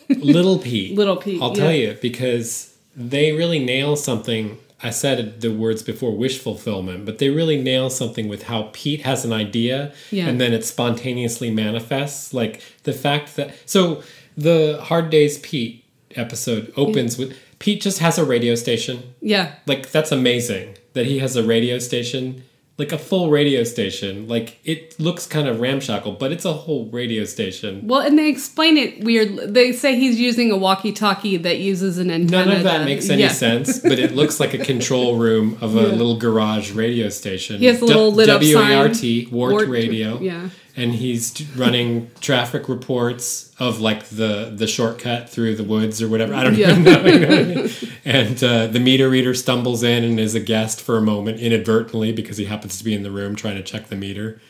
little 0.34 0.58
Pete, 0.58 0.96
Little 0.96 1.16
Pete, 1.16 1.40
I'll 1.42 1.50
yeah. 1.56 1.62
tell 1.62 1.72
you 1.72 1.98
because 2.00 2.76
they 2.96 3.32
really 3.32 3.58
nail 3.64 3.96
something. 3.96 4.58
I 4.82 4.90
said 4.90 5.40
the 5.40 5.48
words 5.52 5.82
before 5.82 6.16
wish 6.16 6.38
fulfillment, 6.38 7.04
but 7.04 7.18
they 7.18 7.30
really 7.30 7.60
nail 7.60 7.90
something 7.90 8.28
with 8.28 8.44
how 8.44 8.70
Pete 8.72 9.02
has 9.02 9.24
an 9.24 9.32
idea 9.32 9.92
Yeah. 10.12 10.28
and 10.28 10.40
then 10.40 10.52
it 10.52 10.64
spontaneously 10.64 11.50
manifests. 11.50 12.32
Like 12.32 12.62
the 12.84 12.92
fact 12.92 13.34
that 13.36 13.54
so 13.66 14.02
the 14.36 14.78
Hard 14.82 15.10
Days 15.10 15.38
Pete 15.40 15.84
episode 16.14 16.72
opens 16.76 17.18
with 17.18 17.36
Pete 17.58 17.80
just 17.82 17.98
has 17.98 18.18
a 18.18 18.24
radio 18.24 18.54
station. 18.54 19.14
yeah 19.20 19.54
Like 19.66 19.90
that's 19.90 20.12
amazing 20.12 20.76
that 20.92 21.06
he 21.06 21.18
has 21.18 21.34
a 21.36 21.42
radio 21.42 21.78
station, 21.80 22.44
like 22.78 22.92
a 22.92 22.98
full 22.98 23.28
radio 23.30 23.64
station. 23.64 24.28
Like 24.28 24.58
it 24.64 24.98
looks 25.00 25.26
kind 25.26 25.48
of 25.48 25.58
ramshackle, 25.60 26.12
but 26.12 26.30
it's 26.32 26.44
a 26.44 26.52
whole 26.52 26.86
radio 26.90 27.24
station. 27.24 27.86
well 27.86 28.00
and 28.00 28.16
they 28.18 28.28
explain 28.28 28.76
it 28.76 29.02
weird 29.04 29.52
they 29.54 29.72
say 29.72 29.96
he's 29.96 30.18
using 30.20 30.50
a 30.52 30.56
walkie-talkie 30.56 31.36
that 31.38 31.58
uses 31.58 31.98
an 31.98 32.10
antenna 32.10 32.46
None 32.46 32.56
of 32.58 32.62
that 32.62 32.78
to- 32.78 32.84
makes 32.84 33.10
any 33.10 33.22
yeah. 33.22 33.28
sense, 33.28 33.80
but 33.80 33.98
it 33.98 34.12
looks 34.14 34.38
like 34.40 34.54
a 34.54 34.58
control 34.58 35.16
room 35.24 35.58
of 35.60 35.74
a 35.74 35.82
little 35.88 36.16
garage 36.16 36.70
radio 36.72 37.08
station. 37.08 37.58
He 37.58 37.66
has 37.66 37.80
a 37.80 37.84
little 37.84 38.12
lit 38.12 38.28
up 38.28 38.42
sign. 38.42 38.52
W-A-R-T, 38.54 39.26
Wart, 39.32 39.52
Wart- 39.52 39.68
Radio. 39.68 40.20
yeah. 40.20 40.48
And 40.78 40.94
he's 40.94 41.42
running 41.56 42.10
traffic 42.20 42.68
reports 42.68 43.52
of 43.58 43.80
like 43.80 44.04
the 44.10 44.52
the 44.54 44.66
shortcut 44.66 45.28
through 45.28 45.56
the 45.56 45.64
woods 45.64 46.00
or 46.00 46.08
whatever. 46.08 46.32
I 46.34 46.44
don't 46.44 46.56
Yeah. 46.56 46.70
even 46.70 46.84
know. 46.84 47.04
you 47.06 47.18
know 47.18 47.28
what 47.28 47.38
I 47.38 47.42
mean? 47.44 47.70
And 48.04 48.44
uh, 48.44 48.66
the 48.68 48.80
meter 48.80 49.08
reader 49.10 49.34
stumbles 49.34 49.82
in 49.82 50.04
and 50.04 50.20
is 50.20 50.34
a 50.34 50.40
guest 50.40 50.80
for 50.80 50.96
a 50.96 51.02
moment 51.02 51.40
inadvertently 51.40 52.12
because 52.12 52.36
he 52.36 52.44
happens 52.44 52.78
to 52.78 52.84
be 52.84 52.94
in 52.94 53.02
the 53.02 53.10
room 53.10 53.34
trying 53.36 53.56
to 53.56 53.62
check 53.62 53.88
the 53.88 53.96
meter 53.96 54.40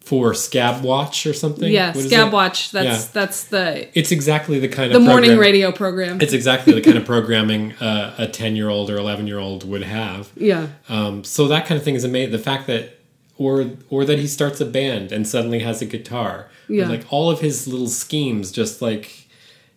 for 0.00 0.32
Scab 0.32 0.82
Watch 0.82 1.26
or 1.26 1.34
something. 1.34 1.70
Yeah, 1.70 1.94
What 1.94 2.04
Scab? 2.06 2.32
Watch. 2.32 2.70
That's 2.70 3.04
Yeah. 3.04 3.10
that's 3.12 3.44
the 3.44 3.88
It's 3.98 4.10
exactly 4.10 4.58
the 4.58 4.68
kind 4.68 4.90
of 4.92 5.00
the 5.02 5.06
morning 5.06 5.30
program- 5.30 5.38
radio 5.40 5.70
program. 5.72 6.20
it's 6.20 6.32
exactly 6.32 6.72
the 6.72 6.80
kind 6.80 6.96
of 6.96 7.04
programming 7.04 7.74
uh, 7.74 8.14
a 8.18 8.26
10 8.26 8.56
year 8.56 8.70
old 8.70 8.88
or 8.90 8.96
11 8.96 9.26
year 9.26 9.38
old 9.38 9.68
would 9.68 9.82
have. 9.82 10.30
yeah, 10.36 10.68
Um, 10.88 11.24
so 11.24 11.46
that 11.48 11.66
kind 11.66 11.76
of 11.78 11.84
thing 11.84 11.94
is 11.94 12.04
amazing. 12.04 12.32
The 12.32 12.38
fact 12.38 12.66
that, 12.68 12.97
or 13.38 13.70
or 13.88 14.04
that 14.04 14.18
he 14.18 14.26
starts 14.26 14.60
a 14.60 14.66
band 14.66 15.12
and 15.12 15.26
suddenly 15.26 15.60
has 15.60 15.80
a 15.80 15.86
guitar. 15.86 16.48
Or, 16.68 16.74
Yeah. 16.74 16.88
like 16.88 17.04
all 17.10 17.30
of 17.30 17.40
his 17.40 17.66
little 17.66 17.88
schemes, 17.88 18.52
just 18.52 18.82
like 18.82 19.26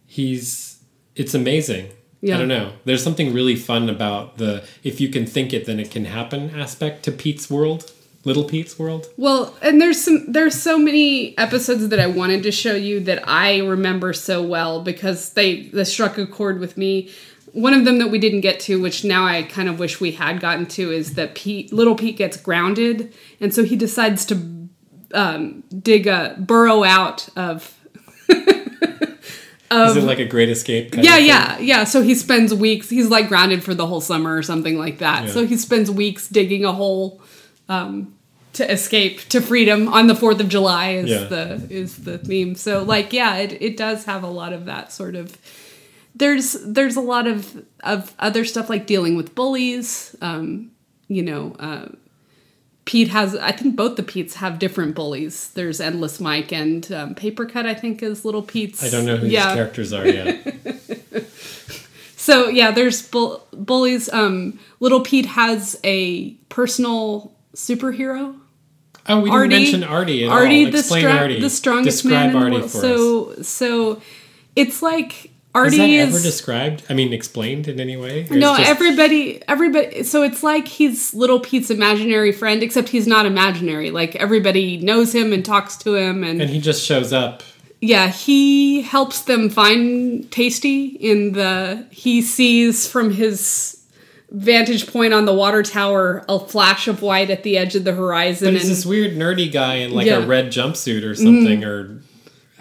he's, 0.05 0.79
it's 1.15 1.33
amazing. 1.33 1.89
Yeah. 2.21 2.35
I 2.35 2.39
don't 2.39 2.47
know. 2.49 2.73
There's 2.85 3.03
something 3.03 3.33
really 3.33 3.55
fun 3.55 3.89
about 3.89 4.37
the 4.37 4.63
if 4.83 5.01
you 5.01 5.09
can 5.09 5.25
think 5.25 5.53
it, 5.53 5.65
then 5.65 5.79
it 5.79 5.89
can 5.89 6.05
happen 6.05 6.51
aspect 6.51 7.03
to 7.05 7.11
Pete's 7.11 7.49
world, 7.49 7.91
Little 8.25 8.43
Pete's 8.43 8.77
world. 8.77 9.07
Well, 9.17 9.55
and 9.63 9.81
there's 9.81 9.99
some 10.03 10.31
there's 10.31 10.53
so 10.61 10.77
many 10.77 11.35
episodes 11.39 11.87
that 11.89 11.99
I 11.99 12.05
wanted 12.05 12.43
to 12.43 12.51
show 12.51 12.75
you 12.75 12.99
that 13.01 13.27
I 13.27 13.57
remember 13.59 14.13
so 14.13 14.43
well 14.43 14.83
because 14.83 15.33
they 15.33 15.63
they 15.73 15.83
struck 15.83 16.17
a 16.19 16.27
chord 16.27 16.59
with 16.59 16.77
me. 16.77 17.09
One 17.53 17.73
of 17.73 17.83
them 17.85 17.99
that 17.99 18.07
we 18.09 18.17
didn't 18.17 18.41
get 18.41 18.59
to, 18.61 18.81
which 18.81 19.03
now 19.03 19.25
I 19.25 19.43
kind 19.43 19.67
of 19.67 19.77
wish 19.79 19.99
we 19.99 20.11
had 20.13 20.39
gotten 20.39 20.65
to, 20.67 20.91
is 20.91 21.15
that 21.15 21.35
Pete, 21.35 21.73
little 21.73 21.95
Pete 21.95 22.15
gets 22.17 22.37
grounded, 22.37 23.13
and 23.39 23.53
so 23.53 23.63
he 23.63 23.75
decides 23.75 24.25
to 24.27 24.69
um, 25.13 25.63
dig 25.77 26.07
a 26.07 26.35
burrow 26.39 26.83
out 26.83 27.27
of 27.35 27.77
is 29.71 29.95
it 29.97 30.03
like 30.03 30.19
a 30.19 30.25
great 30.25 30.49
escape? 30.49 30.91
Kind 30.91 31.05
yeah, 31.05 31.17
of 31.17 31.23
yeah, 31.23 31.59
yeah. 31.59 31.83
So 31.85 32.01
he 32.01 32.15
spends 32.15 32.53
weeks. 32.53 32.89
He's 32.89 33.07
like 33.09 33.27
grounded 33.27 33.63
for 33.63 33.73
the 33.73 33.87
whole 33.87 34.01
summer 34.01 34.35
or 34.35 34.43
something 34.43 34.77
like 34.77 34.97
that. 34.99 35.25
Yeah. 35.25 35.31
So 35.31 35.45
he 35.45 35.57
spends 35.57 35.89
weeks 35.89 36.27
digging 36.27 36.65
a 36.65 36.73
hole 36.73 37.21
um, 37.69 38.13
to 38.53 38.69
escape 38.69 39.21
to 39.29 39.41
freedom 39.41 39.87
on 39.87 40.07
the 40.07 40.15
Fourth 40.15 40.39
of 40.41 40.49
July. 40.49 40.91
Is 40.91 41.09
Yeah. 41.09 41.23
the 41.23 41.67
is 41.69 42.03
the 42.03 42.17
theme. 42.17 42.55
So 42.55 42.83
like, 42.83 43.13
yeah, 43.13 43.37
it 43.37 43.61
it 43.61 43.77
does 43.77 44.05
have 44.05 44.23
a 44.23 44.29
lot 44.29 44.53
of 44.53 44.65
that 44.65 44.91
sort 44.91 45.15
of. 45.15 45.37
There's 46.15 46.53
there's 46.65 46.95
a 46.95 47.01
lot 47.01 47.27
of 47.27 47.65
of 47.83 48.13
other 48.19 48.45
stuff 48.45 48.69
like 48.69 48.85
dealing 48.85 49.15
with 49.15 49.33
bullies. 49.35 50.15
Um, 50.21 50.71
you 51.07 51.23
know, 51.23 51.55
uh, 51.59 51.87
Pete 52.85 53.07
has. 53.09 53.35
I 53.35 53.51
think 53.51 53.75
both 53.75 53.95
the 53.95 54.03
Pete's 54.03 54.35
have 54.35 54.59
different 54.59 54.95
bullies. 54.95 55.51
There's 55.53 55.79
Endless 55.79 56.19
Mike 56.19 56.51
and 56.51 56.91
um, 56.91 57.15
Paper 57.15 57.45
Cut. 57.45 57.65
I 57.65 57.73
think 57.73 58.03
is 58.03 58.25
Little 58.25 58.43
Pete's. 58.43 58.83
I 58.83 58.89
don't 58.89 59.05
know 59.05 59.17
who 59.17 59.27
yeah. 59.27 59.47
these 59.47 59.55
characters 59.55 59.93
are 59.93 60.07
yet. 60.07 60.55
So 62.21 62.49
yeah, 62.49 62.69
there's 62.69 63.01
bull- 63.01 63.47
bullies. 63.51 64.07
Um, 64.13 64.59
Little 64.79 65.01
Pete 65.01 65.25
has 65.25 65.79
a 65.83 66.33
personal 66.49 67.33
superhero. 67.55 68.37
Oh, 69.09 69.21
we 69.21 69.31
didn't 69.31 69.49
mention 69.49 69.83
Artie 69.83 70.25
at 70.25 70.29
Artie, 70.29 70.65
all. 70.65 70.71
the, 70.71 70.77
Explain 70.77 71.01
stra- 71.01 71.13
Artie. 71.13 71.41
the 71.41 71.49
strongest 71.49 72.03
Describe 72.03 72.31
man 72.31 72.43
in 72.45 72.51
the 72.51 72.57
world. 72.59 72.71
for 72.71 72.77
us. 72.77 72.81
So 72.83 73.41
so, 73.41 74.01
it's 74.55 74.83
like 74.83 75.31
Is 75.53 75.55
Artie 75.55 75.77
that 75.77 75.89
is. 75.89 76.15
ever 76.15 76.23
described? 76.23 76.83
I 76.89 76.93
mean, 76.93 77.11
explained 77.11 77.67
in 77.67 77.81
any 77.81 77.97
way? 77.97 78.25
No, 78.31 78.55
just- 78.55 78.69
everybody, 78.69 79.41
everybody. 79.49 80.03
So 80.03 80.23
it's 80.23 80.43
like 80.43 80.65
he's 80.65 81.13
Little 81.13 81.41
Pete's 81.41 81.69
imaginary 81.69 82.31
friend, 82.31 82.63
except 82.63 82.87
he's 82.87 83.05
not 83.05 83.25
imaginary. 83.25 83.91
Like 83.91 84.15
everybody 84.15 84.77
knows 84.77 85.13
him 85.13 85.33
and 85.33 85.43
talks 85.43 85.75
to 85.77 85.95
him, 85.95 86.23
and 86.23 86.41
and 86.41 86.49
he 86.49 86.61
just 86.61 86.85
shows 86.85 87.11
up. 87.11 87.43
Yeah, 87.81 88.09
he 88.09 88.81
helps 88.81 89.21
them 89.23 89.49
find 89.49 90.31
Tasty 90.31 90.85
in 90.85 91.33
the 91.33 91.85
he 91.91 92.21
sees 92.21 92.87
from 92.87 93.11
his 93.11 93.77
vantage 94.29 94.87
point 94.87 95.13
on 95.13 95.25
the 95.25 95.33
water 95.33 95.61
tower 95.61 96.23
a 96.29 96.39
flash 96.39 96.87
of 96.87 97.01
white 97.01 97.29
at 97.29 97.43
the 97.43 97.57
edge 97.57 97.75
of 97.75 97.83
the 97.83 97.91
horizon 97.93 98.47
But 98.47 98.53
he's 98.53 98.63
and 98.63 98.71
this 98.71 98.85
weird 98.85 99.17
nerdy 99.17 99.51
guy 99.51 99.75
in 99.75 99.91
like 99.91 100.05
Yeah. 100.05 100.19
A 100.19 100.25
red 100.25 100.47
jumpsuit 100.47 101.03
or 101.03 101.13
something, 101.15 101.61
mm. 101.61 101.67
or 101.67 102.01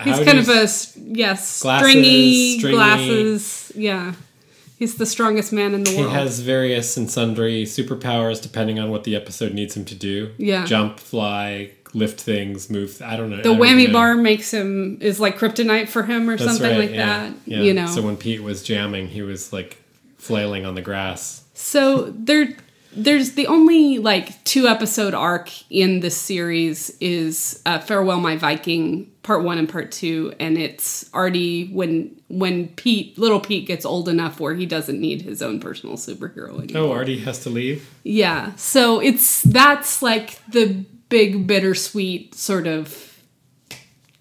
he's 0.05 0.19
how 0.19 0.25
kind 0.25 0.39
of 0.39 0.49
a 0.49 0.53
yes, 0.53 1.63
Glasses, 1.63 1.63
stringy, 1.63 2.59
stringy. 2.59 2.77
glasses. 2.77 3.73
Yeah. 3.75 4.15
He's 4.79 4.97
the 4.97 5.05
strongest 5.05 5.53
man 5.53 5.75
in 5.75 5.83
the 5.83 5.95
world. 5.95 6.11
He 6.11 6.15
has 6.15 6.41
various 6.41 6.97
and 6.97 7.11
sundry 7.11 7.65
superpowers 7.65 8.41
depending 8.41 8.79
on 8.79 8.91
what 8.91 9.05
the 9.05 9.15
episode 9.15 9.53
needs 9.53 9.77
him 9.77 9.85
to 9.85 9.95
do. 9.95 10.33
Yeah. 10.39 10.65
jump, 10.65 10.99
fly, 10.99 11.73
lift 11.93 12.19
things, 12.21 12.71
move. 12.71 13.03
I 13.03 13.17
don't 13.17 13.29
know. 13.29 13.37
the 13.37 13.43
don't 13.43 13.59
whammy 13.59 13.89
know. 13.89 13.93
bar 13.93 14.15
makes 14.17 14.53
him 14.53 14.97
is 15.03 15.21
like 15.21 15.39
kryptonite 15.39 15.89
for 15.89 16.03
him 16.05 16.31
or 16.31 16.37
That's 16.37 16.51
something 16.51 16.71
right, 16.71 16.79
like 16.79 16.91
yeah. 16.91 17.29
that. 17.29 17.35
Yeah. 17.45 17.61
You 17.61 17.75
know. 17.75 17.87
So 17.89 18.01
when 18.01 18.17
Pete 18.17 18.43
was 18.43 18.63
jamming, 18.63 19.09
he 19.09 19.21
was 19.21 19.53
like 19.53 19.83
flailing 20.17 20.65
on 20.65 20.75
the 20.75 20.83
grass. 20.83 21.45
So 21.53 22.11
there 22.17 22.57
there's 22.93 23.33
the 23.33 23.47
only 23.47 23.99
like 23.99 24.43
two 24.45 24.67
episode 24.67 25.15
arc 25.15 25.49
in 25.71 26.01
this 26.01 26.17
series 26.17 26.91
is 27.01 27.63
uh, 27.67 27.79
farewell 27.79 28.19
my 28.21 28.37
viking 28.37 29.11
part 29.23 29.45
one 29.45 29.59
and 29.59 29.69
part 29.69 29.93
two 29.93 30.33
and 30.41 30.59
it's 30.59 31.09
already 31.15 31.69
when 31.69 32.15
when 32.29 32.67
pete 32.69 33.17
little 33.19 33.39
pete 33.41 33.67
gets 33.67 33.85
old 33.85 34.09
enough 34.09 34.41
where 34.41 34.55
he 34.55 34.67
doesn't 34.67 35.01
need 35.01 35.23
his 35.23 35.41
own 35.43 35.61
personal 35.61 35.97
superhero 35.97 36.61
anymore 36.63 36.83
Oh, 36.83 36.93
Artie 36.93 37.19
has 37.21 37.39
to 37.41 37.51
leave. 37.51 37.89
yeah 38.03 38.55
so 38.57 39.01
it's 39.01 39.43
that's 39.43 40.03
like 40.03 40.41
the 40.51 40.85
big 41.09 41.47
bittersweet 41.47 42.35
sort 42.35 42.67
of 42.67 43.07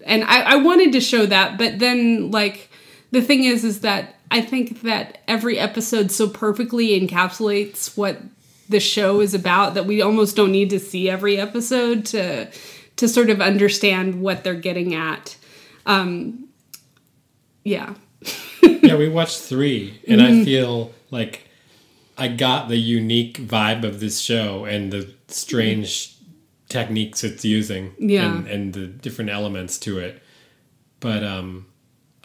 and 0.04 0.24
I, 0.24 0.40
I 0.42 0.56
wanted 0.56 0.92
to 0.92 1.00
show 1.00 1.26
that 1.26 1.58
but 1.58 1.78
then 1.78 2.30
like 2.30 2.70
the 3.10 3.20
thing 3.22 3.44
is 3.44 3.64
is 3.64 3.80
that 3.80 4.16
i 4.30 4.40
think 4.40 4.82
that 4.82 5.18
every 5.26 5.58
episode 5.58 6.10
so 6.10 6.28
perfectly 6.28 6.98
encapsulates 7.00 7.96
what 7.96 8.18
the 8.70 8.80
show 8.80 9.20
is 9.20 9.34
about 9.34 9.74
that 9.74 9.84
we 9.86 10.00
almost 10.00 10.34
don't 10.36 10.52
need 10.52 10.70
to 10.70 10.78
see 10.80 11.10
every 11.10 11.36
episode 11.36 12.04
to 12.06 12.50
to 12.96 13.08
sort 13.08 13.28
of 13.30 13.40
understand 13.40 14.20
what 14.22 14.42
they're 14.44 14.54
getting 14.54 14.94
at 14.94 15.36
um 15.86 16.48
yeah 17.64 17.94
yeah, 18.62 18.96
we 18.96 19.08
watched 19.08 19.40
three, 19.40 19.98
and 20.06 20.20
Mm-hmm. 20.20 20.42
I 20.42 20.44
feel 20.44 20.92
like 21.10 21.48
I 22.18 22.28
got 22.28 22.68
the 22.68 22.76
unique 22.76 23.38
vibe 23.38 23.82
of 23.84 23.98
this 24.00 24.20
show 24.20 24.66
and 24.66 24.92
the 24.92 25.10
strange 25.28 26.14
techniques 26.68 27.24
it's 27.24 27.42
using 27.44 27.94
Yeah. 27.98 28.26
and, 28.36 28.46
and 28.46 28.72
the 28.74 28.86
different 28.86 29.30
elements 29.30 29.78
to 29.80 29.98
it. 29.98 30.22
But 31.00 31.24
um, 31.24 31.66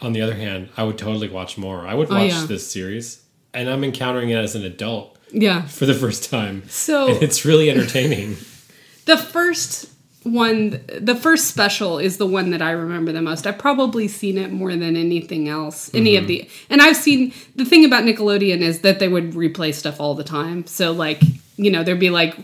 on 0.00 0.12
the 0.12 0.20
other 0.20 0.34
hand, 0.34 0.68
I 0.76 0.84
would 0.84 0.98
totally 0.98 1.30
watch 1.30 1.56
more. 1.56 1.86
I 1.86 1.94
would 1.94 2.10
Oh, 2.10 2.14
watch 2.14 2.30
yeah. 2.32 2.44
this 2.46 2.70
series, 2.70 3.22
and 3.54 3.70
I'm 3.70 3.82
encountering 3.82 4.28
it 4.28 4.36
as 4.36 4.54
an 4.54 4.64
adult 4.64 5.15
Yeah. 5.32 5.62
for 5.66 5.86
the 5.86 5.94
first 5.94 6.30
time. 6.30 6.62
So 6.68 7.08
and 7.08 7.22
it's 7.22 7.44
really 7.44 7.70
entertaining. 7.70 8.36
the 9.06 9.16
first 9.16 9.90
one, 10.22 10.80
the 10.98 11.14
first 11.14 11.46
special 11.46 11.98
is 11.98 12.16
the 12.16 12.26
one 12.26 12.50
that 12.50 12.60
I 12.60 12.72
remember 12.72 13.12
the 13.12 13.22
most. 13.22 13.46
I've 13.46 13.58
probably 13.58 14.08
seen 14.08 14.38
it 14.38 14.50
more 14.50 14.70
than 14.74 14.96
anything 14.96 15.48
else. 15.48 15.92
Any 15.94 16.14
Mm-hmm. 16.14 16.22
of 16.22 16.28
the, 16.28 16.50
and 16.70 16.82
I've 16.82 16.96
seen 16.96 17.32
the 17.54 17.64
thing 17.64 17.84
about 17.84 18.02
Nickelodeon 18.04 18.58
is 18.60 18.80
that 18.80 18.98
they 18.98 19.06
would 19.08 19.32
replay 19.32 19.72
stuff 19.72 20.00
all 20.00 20.14
the 20.14 20.24
time. 20.24 20.66
So 20.66 20.90
like, 20.92 21.22
you 21.56 21.70
know, 21.70 21.84
there'd 21.84 22.00
be 22.00 22.10
like 22.10 22.34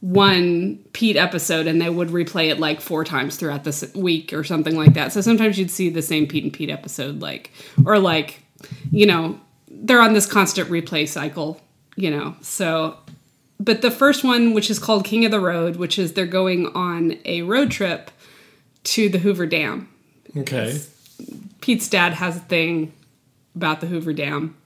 one 0.00 0.78
Pete 0.92 1.16
episode 1.16 1.66
and 1.66 1.80
they 1.80 1.90
would 1.90 2.08
replay 2.08 2.50
it 2.50 2.58
like 2.58 2.80
four 2.80 3.04
times 3.04 3.36
throughout 3.36 3.64
the 3.64 3.90
week 3.94 4.32
or 4.32 4.44
something 4.44 4.76
like 4.76 4.94
that. 4.94 5.12
So 5.12 5.20
sometimes 5.20 5.58
you'd 5.58 5.70
see 5.70 5.88
the 5.90 6.02
same 6.02 6.26
Pete 6.26 6.44
and 6.44 6.52
Pete 6.52 6.70
episode, 6.70 7.20
like, 7.20 7.50
or 7.86 7.98
like, 7.98 8.42
you 8.90 9.06
know, 9.06 9.40
they're 9.68 10.00
on 10.00 10.12
this 10.14 10.26
constant 10.26 10.68
replay 10.70 11.06
cycle, 11.08 11.60
you 12.00 12.10
know. 12.10 12.34
So 12.40 12.96
but 13.58 13.82
the 13.82 13.90
first 13.90 14.24
one, 14.24 14.54
which 14.54 14.70
is 14.70 14.78
called 14.78 15.04
King 15.04 15.24
of 15.26 15.30
the 15.30 15.40
Road, 15.40 15.76
which 15.76 15.98
is 15.98 16.14
they're 16.14 16.26
going 16.26 16.66
on 16.74 17.18
a 17.24 17.42
road 17.42 17.70
trip 17.70 18.10
to 18.84 19.08
the 19.08 19.18
Hoover 19.18 19.46
Dam. 19.46 19.88
Okay. 20.36 20.78
Pete's 21.60 21.88
dad 21.88 22.14
has 22.14 22.36
a 22.36 22.40
thing 22.40 22.92
about 23.54 23.80
the 23.80 23.86
Hoover 23.86 24.12
Dam. 24.12 24.56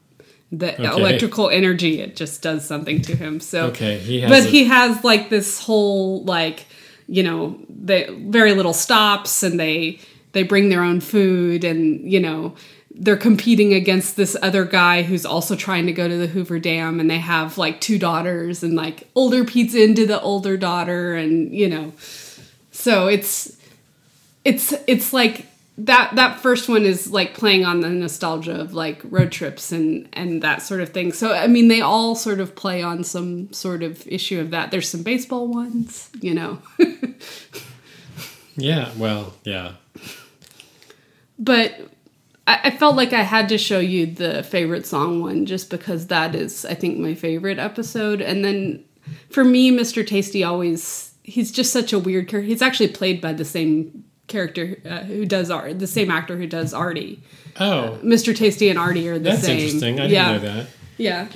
The 0.53 0.75
Okay. 0.75 0.85
electrical 1.01 1.49
energy, 1.51 2.01
it 2.01 2.15
just 2.15 2.41
does 2.43 2.65
something 2.65 3.03
to 3.03 3.17
him. 3.17 3.41
So 3.41 3.67
Okay, 3.69 3.99
he 3.99 4.21
has 4.21 4.31
but 4.31 4.45
a- 4.47 4.51
he 4.51 4.65
has 4.65 5.03
like 5.03 5.29
this 5.31 5.59
whole 5.59 6.23
like 6.25 6.67
you 7.09 7.23
know 7.25 7.59
they 7.69 8.09
very 8.29 8.55
little 8.55 8.73
stops 8.73 9.43
and 9.43 9.59
they 9.59 9.99
they 10.33 10.45
bring 10.45 10.69
their 10.69 10.83
own 10.83 11.01
food 11.01 11.65
and 11.65 12.01
you 12.11 12.21
know 12.21 12.55
they're 12.95 13.17
competing 13.17 13.75
against 13.75 14.17
this 14.17 14.37
other 14.41 14.65
guy 14.65 15.03
who's 15.03 15.27
also 15.27 15.57
trying 15.57 15.87
to 15.87 15.93
go 15.93 16.07
to 16.09 16.17
the 16.17 16.29
Hoover 16.29 16.59
Dam 16.59 17.01
and 17.01 17.11
they 17.11 17.19
have 17.19 17.59
like 17.59 17.81
two 17.81 17.99
daughters 17.99 18.63
and 18.63 18.75
like 18.75 19.09
older 19.15 19.45
Pete's 19.45 19.75
into 19.75 20.07
the 20.07 20.21
older 20.21 20.57
daughter 20.57 21.15
and 21.15 21.53
you 21.53 21.69
know 21.69 21.93
so 22.71 23.09
it's 23.09 23.57
it's 24.45 24.73
it's 24.87 25.13
like 25.13 25.47
that 25.77 26.15
that 26.15 26.39
first 26.41 26.69
one 26.69 26.85
is 26.85 27.11
like 27.11 27.35
playing 27.35 27.65
on 27.65 27.81
the 27.81 27.89
nostalgia 27.89 28.61
of 28.61 28.75
like 28.75 29.01
road 29.05 29.33
trips 29.33 29.73
and 29.73 30.09
and 30.13 30.43
that 30.43 30.63
sort 30.63 30.81
of 30.81 30.91
thing. 30.91 31.13
So 31.13 31.33
I 31.33 31.49
mean 31.49 31.67
they 31.69 31.81
all 31.81 32.15
sort 32.15 32.39
of 32.39 32.55
play 32.55 32.81
on 32.83 33.03
some 33.03 33.53
sort 33.53 33.83
of 33.83 34.07
issue 34.07 34.41
of 34.41 34.51
that. 34.51 34.71
There's 34.71 34.89
some 34.89 35.03
baseball 35.03 35.49
ones, 35.49 36.11
you 36.21 36.35
know. 36.35 36.59
Yeah. 38.57 38.91
Well. 38.97 39.35
Yeah. 39.45 39.73
but 41.39 41.91
I, 42.47 42.61
I 42.65 42.71
felt 42.71 42.97
like 42.97 43.13
I 43.13 43.23
had 43.23 43.49
to 43.51 43.59
show 43.59 43.79
you 43.79 44.07
the 44.07 44.43
favorite 44.43 44.87
song 44.87 45.21
one 45.21 45.47
just 45.47 45.71
because 45.71 46.09
that 46.09 46.35
is 46.35 46.65
I 46.65 46.75
think 46.75 46.99
my 46.99 47.15
favorite 47.15 47.59
episode. 47.59 48.21
And 48.21 48.45
then 48.45 48.85
for 49.31 49.45
me, 49.45 49.71
Mr. 49.71 50.07
Tasty 50.07 50.45
always 50.45 51.15
he's 51.23 51.51
just 51.51 51.73
such 51.73 51.93
a 51.93 51.99
weird 51.99 52.29
character. 52.29 52.47
He's 52.47 52.63
actually 52.63 52.89
played 52.89 53.21
by 53.21 53.33
the 53.33 53.45
same 53.45 54.05
character 54.27 54.81
uh, 54.85 55.01
who 55.01 55.27
does 55.27 55.51
Art, 55.51 55.79
the 55.79 55.87
same 55.87 56.11
actor 56.11 56.37
who 56.37 56.47
does 56.47 56.73
Artie. 56.73 57.23
Oh, 57.59 57.99
Mr. 58.03 58.37
Tasty 58.37 58.69
and 58.69 58.79
Artie 58.79 59.09
are 59.09 59.19
the 59.19 59.31
that's 59.31 59.45
same. 59.45 59.59
That's 59.59 59.83
interesting. 59.83 60.01
I 60.01 60.09
didn't 60.09 60.13
yeah. 60.13 60.33
know 60.33 60.39
that. 60.39 60.67
Yeah. 60.97 61.29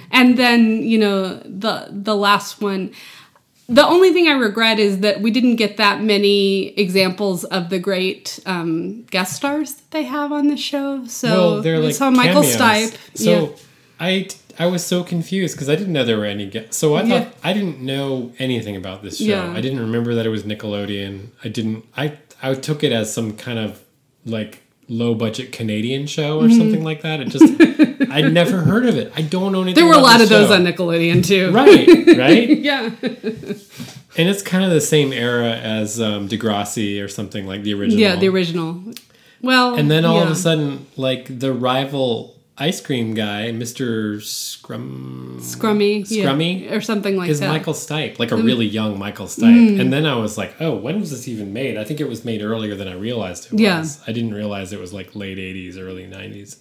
and 0.10 0.36
then, 0.36 0.82
you 0.82 0.98
know, 0.98 1.34
the 1.44 1.88
the 1.90 2.16
last 2.16 2.60
one 2.60 2.92
the 3.68 3.86
only 3.86 4.12
thing 4.12 4.28
I 4.28 4.32
regret 4.32 4.78
is 4.78 5.00
that 5.00 5.20
we 5.20 5.30
didn't 5.30 5.56
get 5.56 5.76
that 5.76 6.02
many 6.02 6.68
examples 6.78 7.44
of 7.44 7.68
the 7.68 7.78
great 7.78 8.40
um, 8.46 9.02
guest 9.04 9.36
stars 9.36 9.74
that 9.74 9.90
they 9.90 10.04
have 10.04 10.32
on 10.32 10.48
the 10.48 10.56
show. 10.56 11.04
So 11.06 11.28
well, 11.28 11.62
they're 11.62 11.78
we 11.78 11.86
like 11.86 11.94
saw 11.94 12.10
Michael 12.10 12.42
cameos. 12.42 12.56
Stipe. 12.92 12.96
So 13.16 13.30
yeah. 13.30 13.56
I 14.00 14.28
I 14.58 14.66
was 14.66 14.84
so 14.84 15.04
confused 15.04 15.54
because 15.54 15.68
I 15.68 15.76
didn't 15.76 15.92
know 15.92 16.04
there 16.04 16.16
were 16.18 16.24
any. 16.24 16.48
Ge- 16.48 16.72
so 16.72 16.94
I 16.94 17.02
Yeah. 17.02 17.24
thought 17.24 17.34
I 17.44 17.52
didn't 17.52 17.80
know 17.80 18.32
anything 18.38 18.74
about 18.76 19.02
this 19.02 19.18
show. 19.18 19.24
Yeah. 19.24 19.52
I 19.52 19.60
didn't 19.60 19.80
remember 19.80 20.14
that 20.14 20.24
it 20.26 20.30
was 20.30 20.44
Nickelodeon. 20.44 21.28
I 21.44 21.48
didn't. 21.48 21.84
I 21.96 22.16
I 22.42 22.54
took 22.54 22.82
it 22.82 22.92
as 22.92 23.12
some 23.12 23.36
kind 23.36 23.58
of 23.58 23.82
like 24.24 24.62
low 24.88 25.14
budget 25.14 25.52
Canadian 25.52 26.06
show 26.06 26.38
or 26.38 26.44
Mm-hmm. 26.44 26.58
something 26.58 26.84
like 26.84 27.02
that. 27.02 27.20
It 27.20 27.28
just 27.28 27.44
I'd 28.14 28.32
never 28.32 28.58
heard 28.58 28.86
of 28.86 28.96
it. 28.96 29.12
I 29.16 29.22
don't 29.22 29.52
know 29.52 29.62
anything. 29.62 29.82
There 29.82 29.86
were 29.92 29.98
a 29.98 30.02
lot 30.02 30.20
of 30.20 30.28
those 30.28 30.50
on 30.50 30.64
Nickelodeon 30.64 31.24
too. 31.26 31.50
Right, 31.52 31.86
right, 32.18 32.48
Yeah. 32.58 32.90
and 33.02 34.28
it's 34.28 34.42
kind 34.42 34.64
of 34.64 34.70
the 34.70 34.80
same 34.80 35.12
era 35.12 35.52
as 35.52 36.00
um, 36.00 36.28
Degrassi 36.28 37.02
or 37.02 37.08
something 37.08 37.46
like 37.46 37.62
the 37.62 37.74
original. 37.74 38.00
Yeah, 38.00 38.16
the 38.16 38.28
original. 38.28 38.82
Well, 39.40 39.76
And 39.76 39.90
then 39.90 40.04
all 40.04 40.20
of 40.22 40.30
a 40.30 40.34
sudden, 40.34 40.86
like 40.96 41.38
the 41.38 41.52
rival 41.52 42.34
ice 42.60 42.80
cream 42.80 43.14
guy, 43.14 43.52
Mr. 43.52 44.20
Scrum 44.20 45.36
Scrummy, 45.40 46.04
yeah, 46.10 46.24
Scrummy 46.24 46.72
or 46.72 46.80
something 46.80 47.16
like 47.16 47.30
is 47.30 47.38
that. 47.38 47.48
Michael 47.48 47.72
Stipe, 47.74 48.18
like 48.18 48.32
a 48.32 48.36
really 48.36 48.66
young 48.66 48.98
Michael 48.98 49.26
Stipe. 49.26 49.78
And 49.80 49.92
then 49.92 50.06
I 50.06 50.16
was 50.16 50.36
like, 50.36 50.56
oh, 50.60 50.74
when 50.74 50.98
was 50.98 51.12
this 51.12 51.28
even 51.28 51.52
made? 51.52 51.76
I 51.78 51.84
think 51.84 52.00
it 52.00 52.08
was 52.08 52.24
made 52.24 52.42
earlier 52.42 52.74
than 52.74 52.88
I 52.88 52.94
realized 52.94 53.52
it 53.52 53.60
Yeah. 53.60 53.78
was. 53.78 54.00
I 54.08 54.12
didn't 54.12 54.34
realize 54.34 54.72
it 54.72 54.80
was 54.80 54.92
like 54.92 55.14
late 55.14 55.38
80s, 55.38 55.78
early 55.78 56.08
90s. 56.08 56.56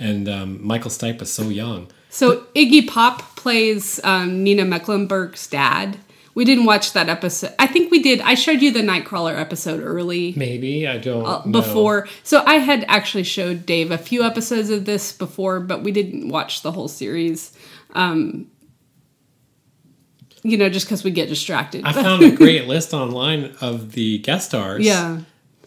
And 0.00 0.28
um, 0.28 0.66
Michael 0.66 0.90
Stipe 0.90 1.20
was 1.20 1.32
so 1.32 1.44
young. 1.44 1.88
So 2.08 2.40
Iggy 2.56 2.88
Pop 2.88 3.36
plays 3.36 4.00
um, 4.02 4.42
Nina 4.42 4.64
Mecklenburg's 4.64 5.46
dad. 5.46 5.98
We 6.34 6.44
didn't 6.44 6.64
watch 6.64 6.92
that 6.92 7.08
episode. 7.08 7.54
I 7.58 7.66
think 7.66 7.90
we 7.90 8.00
did. 8.02 8.20
I 8.20 8.34
showed 8.34 8.62
you 8.62 8.70
the 8.72 8.80
Nightcrawler 8.80 9.38
episode 9.38 9.82
early 9.82 10.32
Maybe, 10.36 10.86
I 10.86 10.96
don't 10.98 11.26
uh, 11.26 11.42
know. 11.44 11.52
before. 11.52 12.08
So 12.22 12.42
I 12.46 12.54
had 12.54 12.84
actually 12.88 13.24
showed 13.24 13.66
Dave 13.66 13.90
a 13.90 13.98
few 13.98 14.22
episodes 14.22 14.70
of 14.70 14.84
this 14.86 15.12
before, 15.12 15.60
but 15.60 15.82
we 15.82 15.92
didn't 15.92 16.28
watch 16.28 16.62
the 16.62 16.72
whole 16.72 16.88
series. 16.88 17.52
Um, 17.94 18.46
you 20.42 20.56
know, 20.56 20.68
just 20.68 20.86
because 20.86 21.04
we 21.04 21.10
get 21.10 21.28
distracted. 21.28 21.84
I 21.84 21.92
found 22.02 22.22
a 22.22 22.30
great 22.30 22.66
list 22.66 22.94
online 22.94 23.54
of 23.60 23.92
the 23.92 24.18
guest 24.18 24.48
stars. 24.48 24.84
yeah. 24.84 25.20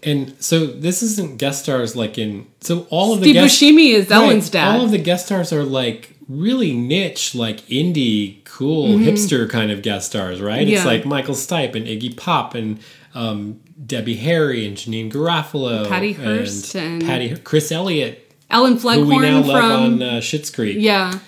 And 0.05 0.35
so 0.43 0.65
this 0.65 1.01
isn't 1.03 1.37
guest 1.37 1.63
stars 1.63 1.95
like 1.95 2.17
in 2.17 2.47
so 2.61 2.87
all 2.89 3.13
of 3.13 3.19
the 3.19 3.25
Steve 3.25 3.35
guest 3.35 3.61
Buscemi 3.61 3.93
is 3.93 4.09
Right. 4.09 4.17
Ellen's 4.17 4.49
dad. 4.49 4.75
All 4.79 4.85
of 4.85 4.91
the 4.91 4.97
guest 4.97 5.25
stars 5.27 5.51
are 5.53 5.63
like 5.63 6.15
really 6.27 6.73
niche, 6.73 7.35
like 7.35 7.61
indie, 7.67 8.43
cool, 8.45 8.97
hipster 8.97 9.49
kind 9.49 9.71
of 9.71 9.81
guest 9.81 10.07
stars, 10.09 10.41
right? 10.41 10.67
It's 10.67 10.79
Mm-hmm. 10.79 10.87
Like 10.87 11.05
Michael 11.05 11.35
Stipe 11.35 11.75
and 11.75 11.85
Iggy 11.85 12.15
Pop 12.17 12.55
and 12.55 12.79
um, 13.13 13.59
Debbie 13.85 14.15
Harry 14.15 14.65
and 14.65 14.75
Janeane 14.77 15.11
Garofalo, 15.11 15.87
Patty 15.87 16.13
Hearst 16.13 16.75
and- 16.75 17.03
Patty 17.03 17.35
Chris 17.37 17.71
Elliott, 17.71 18.31
Ellen 18.49 18.77
who 18.77 18.87
we 18.87 18.93
now 18.93 19.41
Cleghorne 19.41 19.47
love 19.47 19.59
from 19.61 19.71
on 19.71 20.01
uh, 20.03 20.05
Schitt's 20.21 20.49
Creek. 20.49 20.77
Yeah. 20.79 21.19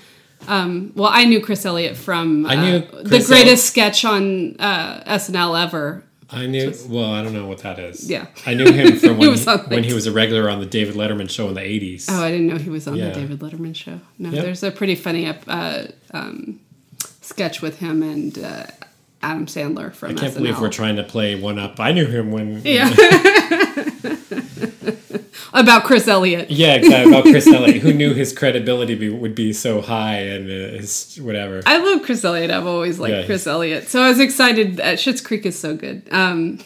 Um, 0.47 0.91
well, 0.95 1.09
I 1.11 1.25
knew 1.25 1.41
Chris 1.41 1.65
Elliott 1.65 1.97
from 1.97 2.45
I 2.45 2.55
knew 2.55 2.77
uh, 2.77 3.01
the 3.03 3.09
Chris 3.09 3.27
greatest 3.27 3.65
sketch 3.65 4.05
on 4.05 4.55
uh, 4.59 5.03
SNL 5.07 5.63
ever. 5.63 6.03
I 6.29 6.47
knew. 6.47 6.73
Well, 6.87 7.11
I 7.13 7.21
don't 7.23 7.33
know 7.33 7.45
what 7.45 7.59
that 7.59 7.77
is. 7.77 8.09
Yeah. 8.09 8.25
I 8.45 8.53
knew 8.55 8.71
him 8.71 8.97
from 8.99 9.17
when, 9.17 9.29
was 9.29 9.45
he, 9.45 9.51
when 9.67 9.83
he 9.83 9.93
was 9.93 10.07
a 10.07 10.11
regular 10.11 10.49
on 10.49 10.59
the 10.59 10.65
David 10.65 10.95
Letterman 10.95 11.29
show 11.29 11.47
in 11.49 11.53
the 11.53 11.61
eighties. 11.61 12.07
Oh, 12.09 12.23
I 12.23 12.31
didn't 12.31 12.47
know 12.47 12.57
he 12.57 12.69
was 12.69 12.87
on 12.87 12.95
Yeah. 12.95 13.09
the 13.09 13.19
David 13.19 13.39
Letterman 13.39 13.75
show. 13.75 13.99
No, 14.17 14.31
Yep. 14.31 14.43
there's 14.43 14.63
a 14.63 14.71
pretty 14.71 14.95
funny 14.95 15.27
uh, 15.27 15.87
um, 16.11 16.59
sketch 17.21 17.61
with 17.61 17.79
him 17.79 18.01
and 18.01 18.37
uh, 18.39 18.65
Adam 19.21 19.45
Sandler 19.45 19.93
from 19.93 20.11
I 20.11 20.13
can't 20.15 20.33
SNL. 20.33 20.37
believe 20.37 20.59
we're 20.59 20.69
trying 20.69 20.95
to 20.97 21.03
play 21.03 21.35
one 21.35 21.59
up. 21.59 21.79
I 21.79 21.91
knew 21.91 22.05
him 22.07 22.31
when. 22.31 22.61
Yeah. 22.63 22.89
About 25.55 25.85
Chris 25.85 26.07
Elliott. 26.07 26.51
Yeah, 26.51 26.75
exactly. 26.75 27.11
About 27.11 27.23
Chris 27.23 27.47
Elliott, 27.47 27.81
who 27.81 27.93
knew 27.93 28.13
his 28.13 28.33
credibility 28.33 28.93
be, 28.95 29.09
would 29.09 29.35
be 29.35 29.53
so 29.53 29.79
high 29.79 30.17
and 30.17 30.47
uh, 30.47 30.77
his 30.77 31.17
whatever. 31.21 31.61
I 31.65 31.77
love 31.77 32.03
Chris 32.03 32.25
Elliott. 32.25 32.51
I've 32.51 32.67
always 32.67 32.99
liked 32.99 33.15
Yeah, 33.15 33.25
Chris 33.25 33.47
Elliott. 33.47 33.87
So 33.87 34.01
I 34.01 34.09
was 34.09 34.19
excited. 34.19 34.81
Uh, 34.81 34.93
Schitt's 34.97 35.21
Creek 35.21 35.45
is 35.45 35.57
so 35.57 35.75
good. 35.75 36.07
Um, 36.11 36.59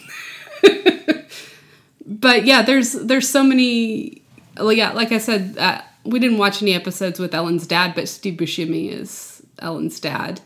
but 2.06 2.44
yeah, 2.44 2.62
there's 2.62 2.92
there's 2.92 3.28
so 3.28 3.44
many. 3.44 4.22
Well, 4.56 4.72
yeah, 4.72 4.90
like 4.90 5.12
I 5.12 5.18
said, 5.18 5.56
uh, 5.56 5.82
we 6.04 6.18
didn't 6.18 6.38
watch 6.38 6.60
any 6.60 6.74
episodes 6.74 7.20
with 7.20 7.32
Ellen's 7.32 7.68
dad, 7.68 7.94
but 7.94 8.08
Steve 8.08 8.38
Buscemi 8.40 8.90
is 8.90 9.40
Ellen's 9.60 10.00
dad. 10.00 10.40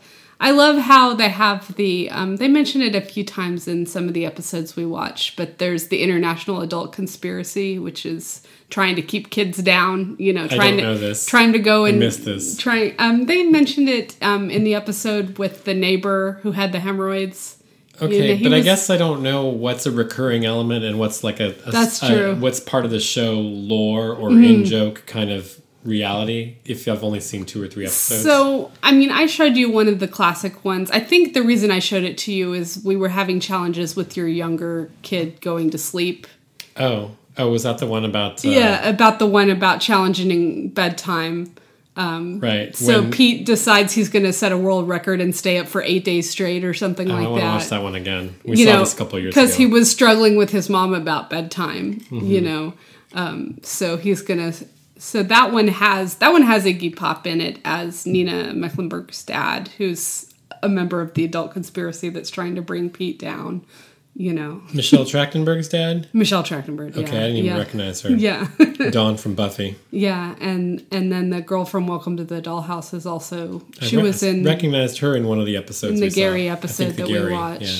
I 0.45 0.51
love 0.51 0.77
how 0.77 1.15
they 1.15 1.29
have 1.29 1.75
the. 1.75 2.07
Um, 2.11 2.35
they 2.35 2.47
mention 2.47 2.83
it 2.83 2.93
a 2.93 3.01
few 3.01 3.23
times 3.23 3.67
in 3.67 3.87
some 3.87 4.07
of 4.07 4.13
the 4.13 4.27
episodes 4.27 4.75
we 4.75 4.85
watch, 4.85 5.35
but 5.35 5.57
there's 5.57 5.87
the 5.87 6.03
International 6.03 6.61
Adult 6.61 6.93
Conspiracy, 6.93 7.79
which 7.79 8.05
is 8.05 8.45
trying 8.69 8.95
to 8.95 9.01
keep 9.01 9.31
kids 9.31 9.57
down. 9.57 10.15
You 10.19 10.33
know, 10.33 10.47
trying 10.47 10.77
to 10.77 10.99
this. 10.99 11.25
trying 11.25 11.51
to 11.53 11.57
go 11.57 11.85
and 11.85 11.97
missed 11.97 12.25
this. 12.25 12.57
Trying. 12.57 12.93
Um, 12.99 13.25
they 13.25 13.41
mentioned 13.41 13.89
it 13.89 14.17
um, 14.21 14.51
in 14.51 14.63
the 14.63 14.75
episode 14.75 15.39
with 15.39 15.63
the 15.63 15.73
neighbor 15.73 16.33
who 16.43 16.51
had 16.51 16.73
the 16.73 16.79
hemorrhoids. 16.79 17.57
Okay, 17.99 18.43
but 18.43 18.53
I 18.53 18.59
guess 18.59 18.91
I 18.91 18.97
don't 18.97 19.23
know 19.23 19.45
what's 19.45 19.87
a 19.87 19.91
recurring 19.91 20.45
element 20.45 20.85
and 20.85 20.99
what's 20.99 21.23
like 21.23 21.39
a, 21.39 21.55
a- 21.65 21.71
That's 21.71 21.99
true. 21.99 22.33
Mm-hmm. 22.33 22.41
what's 22.41 22.59
part 22.59 22.85
of 22.85 22.91
the 22.91 22.99
show 22.99 23.33
lore 23.33 24.13
or 24.13 24.29
in 24.29 24.63
joke 24.65 25.07
kind 25.07 25.31
of 25.31 25.59
reality 25.85 26.55
if 26.65 26.87
I've 26.87 27.03
only 27.03 27.19
seen 27.21 27.45
two 27.45 27.61
or 27.63 27.67
three 27.67 27.85
episodes? 27.85 28.23
So, 28.23 28.71
I 28.83 28.91
mean, 28.91 29.11
I 29.11 29.25
showed 29.27 29.55
you 29.55 29.69
one 29.71 29.87
of 29.87 29.99
the 29.99 30.07
classic 30.07 30.65
ones. 30.65 30.91
I 30.91 30.99
think 30.99 31.33
the 31.33 31.43
reason 31.43 31.71
I 31.71 31.79
showed 31.79 32.03
it 32.03 32.17
to 32.19 32.33
you 32.33 32.53
is 32.53 32.81
we 32.83 32.95
were 32.95 33.09
having 33.09 33.39
challenges 33.39 33.95
with 33.95 34.17
your 34.17 34.27
younger 34.27 34.89
kid 35.03 35.39
going 35.41 35.69
to 35.69 35.77
sleep. 35.77 36.27
oh, 36.77 37.11
oh, 37.37 37.49
was 37.51 37.63
that 37.63 37.77
the 37.77 37.85
one 37.87 38.03
about? 38.05 38.43
Uh, 38.43 38.49
yeah, 38.49 38.87
about 38.89 39.19
the 39.19 39.25
one 39.27 39.49
about 39.49 39.79
challenging 39.81 40.69
bedtime. 40.69 41.53
right. 41.97 42.75
So 42.75 43.01
when- 43.01 43.11
Pete 43.11 43.45
decides 43.45 43.93
he's 43.93 44.09
going 44.09 44.25
to 44.25 44.33
set 44.33 44.51
a 44.51 44.57
world 44.57 44.87
record 44.87 45.21
and 45.21 45.35
stay 45.35 45.57
up 45.57 45.67
for 45.67 45.81
eight 45.81 46.03
days 46.03 46.29
straight 46.29 46.63
or 46.63 46.73
something 46.73 47.09
Oh, 47.11 47.15
I 47.15 47.19
like 47.19 47.29
want 47.29 47.41
to 47.41 47.45
that. 47.47 47.53
watch 47.53 47.67
that 47.69 47.83
one 47.83 47.95
again. 47.95 48.35
We 48.43 48.57
you 48.57 48.65
saw 48.65 48.73
know, 48.73 48.79
this 48.79 48.93
a 48.93 48.97
couple 48.97 49.19
years. 49.19 49.33
Mm-hmm. 49.33 49.41
because 49.41 49.55
he 49.55 49.65
was 49.65 49.89
struggling 49.91 50.35
with 50.35 50.49
his 50.49 50.69
mom 50.69 50.93
about 50.93 51.29
bedtime. 51.29 52.01
You 52.11 52.41
know, 52.41 52.73
um, 53.13 53.59
so 53.63 53.97
he's 53.97 54.21
gonna. 54.21 54.53
So 54.97 55.23
that 55.23 55.51
one 55.51 55.67
has 55.67 56.15
that 56.15 56.31
one 56.31 56.43
has 56.43 56.65
Iggy 56.65 56.95
Pop 56.95 57.27
in 57.27 57.41
it 57.41 57.59
as 57.65 58.05
Nina 58.05 58.53
Mecklenburg's 58.53 59.23
dad, 59.23 59.69
who's 59.77 60.33
a 60.63 60.69
member 60.69 61.01
of 61.01 61.13
the 61.13 61.25
adult 61.25 61.51
conspiracy 61.51 62.09
that's 62.09 62.29
trying 62.29 62.55
to 62.55 62.61
bring 62.61 62.89
Pete 62.89 63.19
down. 63.19 63.65
You 64.17 64.31
know, 64.31 64.61
Michelle 64.73 65.03
Trachtenberg's 65.03 65.67
dad. 65.67 66.07
Michelle 66.13 66.43
Trachtenberg. 66.43 66.91
Okay, 66.91 67.01
yeah, 67.01 67.07
I 67.07 67.27
didn't 67.27 67.35
even 67.35 67.45
yeah. 67.51 67.57
recognize 67.57 68.01
her. 68.01 68.11
Yeah, 68.11 68.47
Dawn 68.91 69.17
from 69.17 69.35
Buffy. 69.35 69.75
yeah, 69.91 70.35
and 70.39 70.85
and 70.89 71.11
then 71.11 71.31
the 71.31 71.41
girl 71.41 71.65
from 71.65 71.85
Welcome 71.87 72.15
to 72.15 72.23
the 72.23 72.41
Dollhouse 72.41 72.93
is 72.93 73.05
also 73.05 73.63
I 73.81 73.85
she 73.85 73.97
re- 73.97 74.03
was 74.03 74.23
in 74.23 74.45
recognized 74.45 74.99
her 74.99 75.17
in 75.17 75.27
one 75.27 75.39
of 75.39 75.45
the 75.45 75.57
episodes. 75.57 75.95
in 75.95 75.99
the 75.99 76.09
saw. 76.09 76.15
Gary 76.15 76.49
I 76.49 76.53
episode 76.53 76.91
the 76.91 77.03
that 77.03 77.07
Gary, 77.07 77.33
we 77.33 77.65
yeah. 77.65 77.73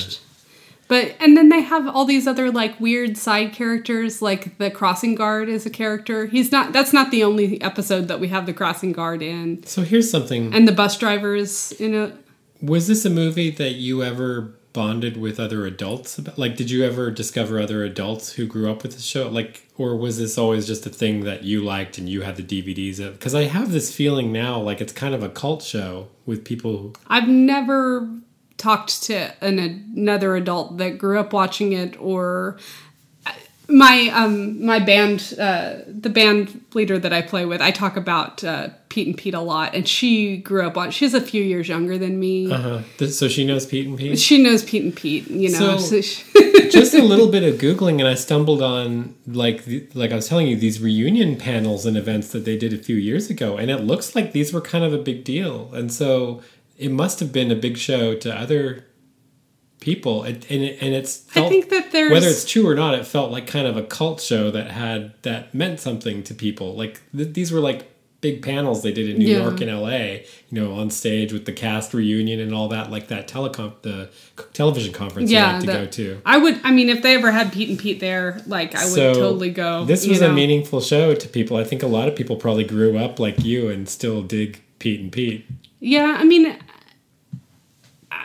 But 0.88 1.16
and 1.18 1.36
then 1.36 1.48
they 1.48 1.62
have 1.62 1.88
all 1.88 2.04
these 2.04 2.26
other 2.26 2.50
like 2.50 2.78
weird 2.80 3.16
side 3.16 3.52
characters, 3.52 4.22
like 4.22 4.56
the 4.58 4.70
crossing 4.70 5.14
guard 5.14 5.48
is 5.48 5.66
a 5.66 5.70
character. 5.70 6.26
He's 6.26 6.52
not. 6.52 6.72
That's 6.72 6.92
not 6.92 7.10
the 7.10 7.24
only 7.24 7.60
episode 7.60 8.08
that 8.08 8.20
we 8.20 8.28
have 8.28 8.46
the 8.46 8.52
crossing 8.54 8.92
guard 8.92 9.20
in, 9.22 9.64
So 9.66 9.82
here's 9.82 10.10
something. 10.10 10.54
and 10.54 10.68
the 10.68 10.72
bus 10.72 10.96
drivers. 10.96 11.72
You 11.80 11.88
know, 11.88 12.12
Was 12.62 12.86
this 12.86 13.04
a 13.04 13.10
movie 13.10 13.50
that 13.50 13.74
you 13.74 14.02
ever 14.04 14.52
bonded 14.72 15.16
with 15.16 15.40
other 15.40 15.64
adults 15.66 16.18
about? 16.18 16.38
Like, 16.38 16.54
did 16.54 16.70
you 16.70 16.84
ever 16.84 17.10
discover 17.10 17.58
other 17.58 17.82
adults 17.82 18.34
who 18.34 18.46
grew 18.46 18.70
up 18.70 18.82
with 18.82 18.92
the 18.94 19.00
show? 19.02 19.26
Like, 19.28 19.66
or 19.78 19.96
was 19.96 20.18
this 20.18 20.36
always 20.38 20.66
just 20.66 20.84
a 20.86 20.90
thing 20.90 21.24
that 21.24 21.42
you 21.44 21.64
liked 21.64 21.96
and 21.98 22.08
you 22.10 22.20
had 22.22 22.36
the 22.36 22.42
DVDs 22.42 23.00
of? 23.00 23.14
Because 23.14 23.34
I 23.34 23.44
have 23.44 23.72
this 23.72 23.90
feeling 23.94 24.32
now, 24.32 24.60
like 24.60 24.80
it's 24.82 24.92
kind 24.92 25.14
of 25.14 25.22
a 25.22 25.30
cult 25.30 25.62
show 25.62 26.08
with 26.26 26.44
people. 26.44 26.76
Who, 26.78 26.92
I've 27.08 27.26
never 27.26 28.08
talked 28.56 29.02
to 29.04 29.32
an, 29.44 29.58
another 29.96 30.36
adult 30.36 30.78
that 30.78 30.98
grew 30.98 31.18
up 31.18 31.32
watching 31.32 31.72
it 31.72 31.96
or 32.00 32.58
my 33.68 34.08
um 34.14 34.64
my 34.64 34.78
band 34.78 35.34
uh 35.40 35.74
the 35.88 36.08
band 36.08 36.60
leader 36.72 37.00
that 37.00 37.12
I 37.12 37.20
play 37.20 37.44
with 37.44 37.60
I 37.60 37.72
talk 37.72 37.96
about 37.96 38.44
uh 38.44 38.68
Pete 38.88 39.08
and 39.08 39.16
Pete 39.18 39.34
a 39.34 39.40
lot 39.40 39.74
and 39.74 39.88
she 39.88 40.36
grew 40.36 40.64
up 40.64 40.76
on 40.76 40.92
she's 40.92 41.14
a 41.14 41.20
few 41.20 41.42
years 41.42 41.66
younger 41.68 41.98
than 41.98 42.20
me 42.20 42.52
uh 42.52 42.82
huh. 42.98 43.06
So 43.08 43.26
she 43.26 43.44
knows 43.44 43.66
Pete 43.66 43.88
and 43.88 43.98
Pete. 43.98 44.20
she 44.20 44.40
knows 44.40 44.62
Pete 44.62 44.84
and 44.84 44.94
Pete 44.94 45.28
you 45.28 45.50
know 45.50 45.78
So- 45.78 45.78
so 45.78 46.00
she- 46.00 46.22
just 46.70 46.94
a 46.94 47.02
little 47.02 47.28
bit 47.36 47.42
of 47.44 47.60
googling 47.60 47.98
and 48.00 48.08
i 48.08 48.14
stumbled 48.14 48.60
on 48.62 49.14
like 49.26 49.64
the, 49.66 49.86
like 49.94 50.10
i 50.12 50.16
was 50.16 50.28
telling 50.28 50.46
you 50.48 50.56
these 50.56 50.80
reunion 50.80 51.36
panels 51.36 51.86
and 51.86 51.96
events 51.96 52.28
that 52.32 52.44
they 52.44 52.56
did 52.56 52.72
a 52.72 52.76
few 52.78 52.96
years 52.96 53.30
ago 53.30 53.56
and 53.56 53.70
it 53.70 53.78
looks 53.78 54.14
like 54.16 54.32
these 54.32 54.52
were 54.52 54.60
kind 54.60 54.84
of 54.84 54.92
a 54.92 54.98
big 54.98 55.22
deal 55.24 55.72
and 55.74 55.92
so 55.92 56.42
it 56.78 56.90
must 56.90 57.20
have 57.20 57.32
been 57.32 57.50
a 57.50 57.56
big 57.56 57.76
show 57.76 58.14
to 58.14 58.34
other 58.34 58.84
people 59.80 60.22
and, 60.22 60.44
and, 60.48 60.62
it, 60.62 60.78
and 60.80 60.94
it's 60.94 61.26
I 61.36 61.48
think 61.48 61.68
that 61.68 61.92
there's 61.92 62.10
whether 62.10 62.26
it's 62.28 62.44
true 62.50 62.66
or 62.68 62.74
not 62.74 62.94
it 62.94 63.06
felt 63.06 63.30
like 63.30 63.46
kind 63.46 63.66
of 63.66 63.76
a 63.76 63.82
cult 63.82 64.20
show 64.20 64.50
that 64.50 64.70
had 64.70 65.12
that 65.22 65.54
meant 65.54 65.80
something 65.80 66.22
to 66.24 66.34
people 66.34 66.74
like 66.74 67.00
th- 67.14 67.34
these 67.34 67.52
were 67.52 67.60
like 67.60 67.92
big 68.22 68.42
panels 68.42 68.82
they 68.82 68.90
did 68.90 69.08
in 69.10 69.18
new 69.18 69.26
Yeah. 69.26 69.42
york 69.42 69.60
and 69.60 69.70
la 69.80 69.90
you 69.90 70.22
know 70.50 70.72
on 70.72 70.88
stage 70.88 71.30
with 71.32 71.44
the 71.44 71.52
cast 71.52 71.92
reunion 71.92 72.40
and 72.40 72.54
all 72.54 72.68
that 72.68 72.90
like 72.90 73.08
that 73.08 73.28
telecom 73.28 73.74
the 73.82 74.08
television 74.54 74.94
conference 74.94 75.30
you 75.30 75.36
yeah 75.36 75.52
like 75.58 75.60
to 75.60 75.66
go 75.66 75.86
to 75.86 76.22
I 76.24 76.38
would 76.38 76.58
I 76.64 76.70
mean 76.72 76.88
if 76.88 77.02
they 77.02 77.14
ever 77.14 77.30
had 77.30 77.52
Pete 77.52 77.68
and 77.68 77.78
Pete 77.78 78.00
there 78.00 78.40
like 78.46 78.74
I 78.74 78.86
would 78.86 78.96
totally 78.96 79.50
go 79.50 79.84
This 79.84 80.06
was 80.08 80.22
a 80.22 80.32
meaningful 80.32 80.80
show 80.80 81.14
to 81.14 81.28
people. 81.28 81.58
I 81.58 81.64
think 81.64 81.82
a 81.82 81.86
lot 81.86 82.08
of 82.08 82.16
people 82.16 82.36
probably 82.36 82.64
grew 82.64 82.96
up 82.96 83.20
like 83.20 83.44
you 83.44 83.68
and 83.68 83.86
still 83.88 84.22
dig 84.22 84.62
Pete 84.78 85.00
and 85.00 85.12
Pete. 85.12 85.46
Yeah, 85.78 86.16
I 86.18 86.24
mean, 86.24 86.58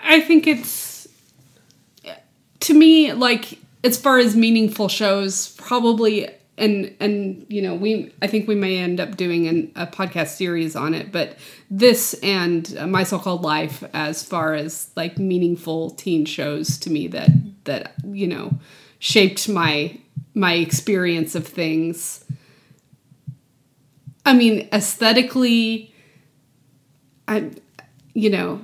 I 0.04 0.22
think 0.22 0.48
it's 0.48 1.08
to 2.62 2.74
me 2.74 3.14
like 3.14 3.58
as 3.84 4.00
far 4.00 4.20
as 4.20 4.36
meaningful 4.36 4.88
shows, 4.88 5.50
probably 5.58 6.30
and 6.58 6.96
and 7.00 7.46
you 7.50 7.62
know 7.62 7.76
we 7.76 8.14
I 8.22 8.28
think 8.28 8.48
we 8.48 8.56
may 8.56 8.78
end 8.78 9.00
up 9.00 9.18
doing 9.18 9.48
an, 9.48 9.72
a 9.76 9.88
podcast 9.88 10.30
series 10.30 10.76
on 10.76 10.94
it, 10.94 11.12
but 11.12 11.38
this 11.70 12.14
and 12.22 12.76
uh, 12.78 12.88
My 12.88 13.04
So 13.04 13.20
Called 13.20 13.42
Life 13.42 13.84
as 13.94 14.24
far 14.24 14.54
as 14.54 14.92
like 14.96 15.18
meaningful 15.18 15.92
teen 15.92 16.26
shows 16.26 16.78
to 16.80 16.90
me 16.90 17.08
that 17.08 17.30
that 17.66 17.94
you 18.06 18.28
know 18.28 18.54
shaped 19.00 19.50
my 19.50 19.98
my 20.34 20.54
experience 20.54 21.36
of 21.36 21.48
things. 21.48 22.24
I 24.26 24.34
mean, 24.34 24.70
aesthetically, 24.72 25.94
I, 27.28 27.50
you 28.14 28.30
know, 28.30 28.62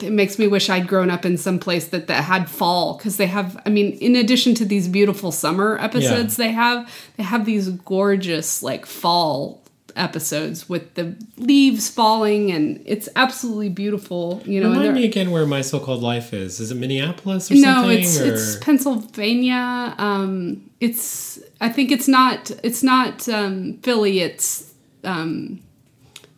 it 0.00 0.12
makes 0.12 0.38
me 0.38 0.46
wish 0.46 0.70
I'd 0.70 0.86
grown 0.86 1.10
up 1.10 1.24
in 1.24 1.36
some 1.36 1.58
place 1.58 1.88
that, 1.88 2.06
that 2.06 2.24
had 2.24 2.48
fall 2.48 2.96
because 2.96 3.16
they 3.16 3.26
have. 3.26 3.60
I 3.66 3.70
mean, 3.70 3.92
in 3.94 4.14
addition 4.16 4.54
to 4.56 4.64
these 4.64 4.88
beautiful 4.88 5.32
summer 5.32 5.76
episodes, 5.80 6.36
they 6.36 6.52
have 6.52 6.88
they 7.16 7.24
have 7.24 7.44
these 7.44 7.68
gorgeous 7.68 8.62
like 8.62 8.86
fall 8.86 9.62
episodes 9.96 10.68
with 10.68 10.94
the 10.94 11.16
leaves 11.36 11.90
falling 11.90 12.52
and 12.52 12.80
it's 12.86 13.08
absolutely 13.16 13.68
beautiful. 13.68 14.40
You 14.44 14.62
know, 14.62 14.70
Remind 14.70 14.94
me 14.94 15.04
again 15.04 15.32
where 15.32 15.44
my 15.44 15.60
so-called 15.60 16.02
life 16.02 16.32
is. 16.32 16.60
Is 16.60 16.70
it 16.70 16.76
Minneapolis 16.76 17.50
or 17.50 17.54
no, 17.54 17.60
something? 17.60 17.98
it's 17.98 18.20
or? 18.20 18.32
it's 18.32 18.56
Pennsylvania. 18.58 19.94
Um, 19.98 20.70
it's 20.80 21.40
I 21.60 21.68
think 21.68 21.90
it's 21.90 22.06
not 22.08 22.50
it's 22.62 22.82
not 22.82 23.28
um, 23.28 23.78
Philly. 23.82 24.20
It's 24.20 24.72
um, 25.04 25.60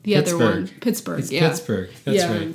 the 0.05 0.17
other 0.17 0.39
one, 0.39 0.63
Pittsburgh. 0.67 0.81
Pittsburgh. 0.81 1.19
It's 1.21 1.33
yeah. 1.33 1.49
Pittsburgh. 1.49 1.91
That's 2.05 2.17
Yeah. 2.17 2.33
right. 2.39 2.55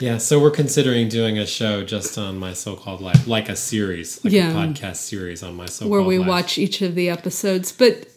Yeah, 0.00 0.16
so 0.16 0.40
we're 0.40 0.50
considering 0.50 1.10
doing 1.10 1.38
a 1.38 1.46
show 1.46 1.84
just 1.84 2.16
on 2.16 2.38
my 2.38 2.54
so-called 2.54 3.02
life, 3.02 3.26
like 3.26 3.50
a 3.50 3.56
series, 3.56 4.24
like 4.24 4.32
Yeah. 4.32 4.50
a 4.50 4.54
podcast 4.54 4.96
series 4.96 5.42
on 5.42 5.54
my 5.54 5.66
so-called 5.66 5.90
where 5.90 6.02
we 6.02 6.18
life. 6.18 6.26
watch 6.28 6.58
each 6.58 6.80
of 6.80 6.94
the 6.94 7.10
episodes. 7.10 7.70
But 7.70 8.08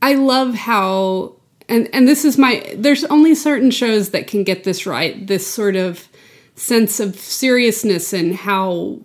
I 0.00 0.14
love 0.14 0.54
how 0.54 1.34
and 1.68 1.88
and 1.92 2.06
this 2.06 2.24
is 2.24 2.38
my 2.38 2.72
there's 2.76 3.04
only 3.04 3.34
certain 3.34 3.70
shows 3.70 4.10
that 4.10 4.26
can 4.28 4.44
get 4.44 4.64
this 4.64 4.86
right. 4.86 5.26
This 5.26 5.46
sort 5.46 5.74
of 5.76 6.08
sense 6.54 7.00
of 7.00 7.16
seriousness 7.18 8.12
and 8.12 8.34
how 8.34 9.00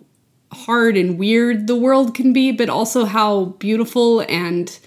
hard 0.52 0.96
and 0.96 1.18
weird 1.18 1.66
the 1.66 1.74
world 1.76 2.14
can 2.14 2.32
be, 2.32 2.52
but 2.52 2.68
also 2.68 3.04
how 3.06 3.46
beautiful 3.58 4.20
and 4.28 4.78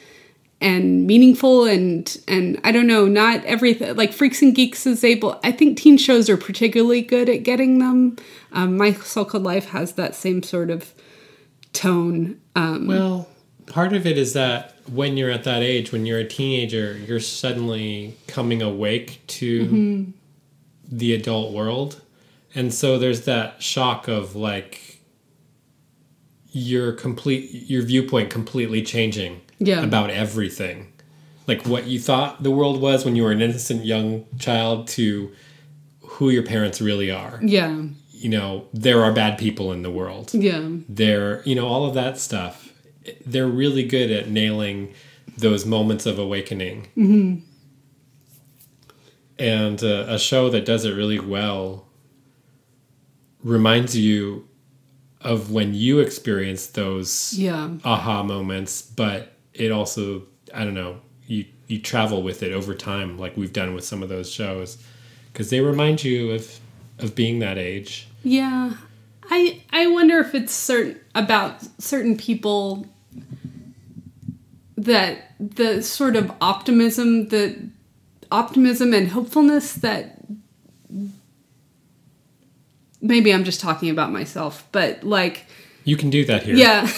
and 0.59 1.05
meaningful 1.05 1.65
and 1.65 2.17
and 2.27 2.59
I 2.63 2.71
don't 2.71 2.87
know, 2.87 3.05
not 3.07 3.43
everything 3.45 3.95
like 3.95 4.11
Freaks 4.13 4.41
and 4.41 4.55
Geeks 4.55 4.85
is 4.87 5.03
able. 5.03 5.39
I 5.43 5.51
think 5.51 5.77
teen 5.77 5.97
shows 5.97 6.29
are 6.29 6.37
particularly 6.37 7.01
good 7.01 7.29
at 7.29 7.43
getting 7.43 7.79
them. 7.79 8.15
Um, 8.51 8.77
My 8.77 8.93
So-Called 8.93 9.43
Life 9.43 9.65
has 9.69 9.93
that 9.93 10.15
same 10.15 10.41
sort 10.43 10.69
of 10.69 10.93
tone. 11.73 12.39
Um, 12.55 12.87
Well, 12.87 13.29
part 13.67 13.93
of 13.93 14.07
it 14.07 14.17
is 14.17 14.33
that 14.33 14.73
when 14.91 15.15
you're 15.17 15.29
at 15.29 15.43
that 15.43 15.61
age, 15.61 15.91
when 15.91 16.05
you're 16.05 16.19
a 16.19 16.27
teenager, 16.27 16.97
you're 17.07 17.19
suddenly 17.19 18.15
coming 18.27 18.61
awake 18.61 19.21
to 19.27 19.65
Mm-hmm. 19.65 20.11
the 20.89 21.13
adult 21.13 21.53
world. 21.53 22.01
And 22.55 22.73
so 22.73 22.97
there's 22.97 23.25
that 23.25 23.61
shock 23.61 24.07
of 24.07 24.35
like 24.35 25.01
your 26.51 26.93
complete 26.93 27.51
your 27.69 27.83
viewpoint 27.83 28.29
completely 28.31 28.81
changing 28.81 29.41
Yeah. 29.59 29.83
about 29.83 30.09
everything. 30.09 30.93
Like 31.47 31.65
what 31.65 31.85
you 31.87 31.99
thought 31.99 32.43
the 32.43 32.51
world 32.51 32.81
was 32.81 33.05
when 33.05 33.15
you 33.15 33.23
were 33.23 33.31
an 33.31 33.41
innocent 33.41 33.85
young 33.85 34.25
child 34.37 34.87
to 34.89 35.31
who 36.01 36.29
your 36.29 36.43
parents 36.43 36.81
really 36.81 37.09
are. 37.11 37.39
yeah, 37.41 37.83
You 38.11 38.29
know, 38.29 38.67
there 38.73 39.03
are 39.03 39.11
bad 39.11 39.37
people 39.37 39.71
in 39.71 39.81
the 39.83 39.91
world 39.91 40.33
yeah, 40.33 40.67
they're 40.89 41.41
you 41.43 41.55
know 41.55 41.67
all 41.67 41.85
of 41.85 41.93
that 41.93 42.17
stuff 42.17 42.73
they're 43.25 43.47
really 43.47 43.83
good 43.83 44.11
at 44.11 44.29
nailing 44.29 44.93
those 45.37 45.65
moments 45.65 46.05
of 46.05 46.19
awakening 46.19 46.87
mm-hmm. 46.97 47.39
and 49.39 49.83
uh, 49.83 50.05
a 50.07 50.17
show 50.19 50.49
that 50.49 50.65
does 50.65 50.83
it 50.85 50.91
really 50.93 51.19
well 51.19 51.87
reminds 53.43 53.95
you 53.97 54.47
of 55.21 55.51
when 55.51 55.73
you 55.73 55.99
experienced 55.99 56.75
those 56.75 57.33
yeah, 57.33 57.69
aha 57.85 58.23
moments 58.23 58.81
but 58.81 59.36
it 59.59 59.71
also 59.71 60.23
i 60.53 60.63
don't 60.63 60.73
know 60.73 60.99
you 61.25 61.45
you 61.67 61.79
travel 61.79 62.23
with 62.23 62.43
it 62.43 62.53
over 62.53 62.73
time 62.73 63.17
like 63.17 63.35
we've 63.35 63.53
done 63.53 63.73
with 63.73 63.83
some 63.83 64.01
of 64.03 64.09
those 64.09 64.31
shows 64.31 64.77
because 65.31 65.49
they 65.49 65.59
remind 65.61 66.03
you 66.03 66.31
of 66.31 66.59
of 66.99 67.13
being 67.15 67.39
that 67.39 67.57
age 67.57 68.07
yeah. 68.23 68.73
I 69.29 69.61
I 69.71 69.87
wonder 69.87 70.19
if 70.19 70.33
it's 70.35 70.53
certain 70.53 70.99
about 71.15 71.61
certain 71.81 72.17
people 72.17 72.87
that 74.77 75.33
the 75.39 75.81
sort 75.81 76.15
of 76.15 76.31
optimism, 76.41 77.27
the 77.29 77.69
optimism 78.31 78.93
and 78.93 79.07
hopefulness 79.09 79.73
that 79.75 80.19
maybe 83.01 83.33
I'm 83.33 83.43
just 83.43 83.61
talking 83.61 83.89
about 83.89 84.11
myself, 84.11 84.67
but 84.71 85.03
like 85.03 85.45
You 85.83 85.97
can 85.97 86.09
do 86.09 86.25
that 86.25 86.43
here. 86.43 86.55
yeah. 86.55 86.89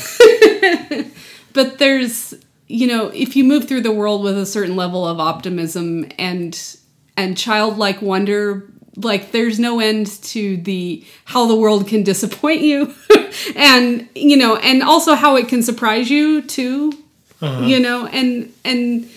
but 1.54 1.78
there's, 1.78 2.34
you 2.70 2.86
know, 2.86 3.08
if 3.08 3.36
you 3.36 3.44
move 3.44 3.68
through 3.68 3.82
the 3.82 3.92
world 3.92 4.24
with 4.24 4.38
a 4.38 4.46
certain 4.46 4.76
level 4.76 5.06
of 5.06 5.20
optimism 5.20 6.10
and 6.18 6.78
and 7.18 7.36
childlike 7.36 8.02
wonder, 8.02 8.72
like 8.96 9.32
there's 9.32 9.60
no 9.60 9.80
end 9.80 10.08
to 10.24 10.56
the 10.58 11.04
how 11.26 11.48
the 11.48 11.56
world 11.56 11.88
can 11.88 12.04
disappoint 12.04 12.62
you 12.62 12.94
and 13.56 14.08
you 14.16 14.38
know, 14.38 14.56
and 14.58 14.84
also 14.84 15.16
how 15.16 15.36
it 15.36 15.48
can 15.48 15.64
surprise 15.64 16.10
you 16.10 16.44
too. 16.44 16.94
Uh-huh. 17.42 17.66
You 17.66 17.80
know, 17.80 18.06
and 18.06 18.54
and 18.64 19.10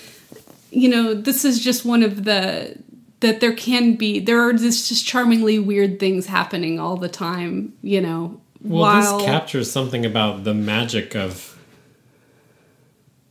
you 0.71 0.89
know, 0.89 1.13
this 1.13 1.45
is 1.45 1.63
just 1.63 1.85
one 1.85 2.03
of 2.03 2.25
the 2.25 2.77
that 3.21 3.41
there 3.41 3.53
can 3.53 3.97
be 3.97 4.19
there 4.19 4.41
are 4.41 4.55
just, 4.55 4.89
just 4.89 5.07
charmingly 5.07 5.59
weird 5.59 6.01
things 6.01 6.25
happening 6.25 6.81
all 6.81 6.97
the 6.97 7.09
time, 7.09 7.75
you 7.83 8.01
know. 8.01 8.41
Well, 8.63 8.81
while- 8.81 9.19
this 9.19 9.27
captures 9.27 9.71
something 9.71 10.07
about 10.07 10.45
the 10.45 10.55
magic 10.55 11.15
of 11.15 11.52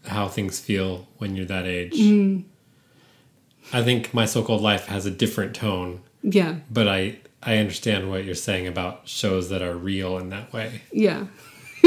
how 0.06 0.28
things 0.28 0.60
feel 0.60 1.08
when 1.18 1.36
you're 1.36 1.45
that 1.45 1.66
age. 1.66 1.93
Mm. 1.93 2.43
I 3.74 3.84
think 3.84 4.14
my 4.14 4.26
so-called 4.26 4.62
life 4.62 4.88
has 4.88 5.06
a 5.06 5.12
different 5.12 5.56
tone, 5.56 6.02
yeah. 6.24 6.56
but 6.70 6.88
I 6.88 7.20
I 7.43 7.58
understand 7.58 8.10
what 8.10 8.26
you're 8.26 8.36
saying 8.36 8.68
about 8.68 9.08
shows 9.08 9.49
that 9.49 9.62
are 9.62 9.76
real 9.76 10.18
in 10.18 10.30
that 10.30 10.54
way. 10.54 10.82
Yeah. 10.91 11.26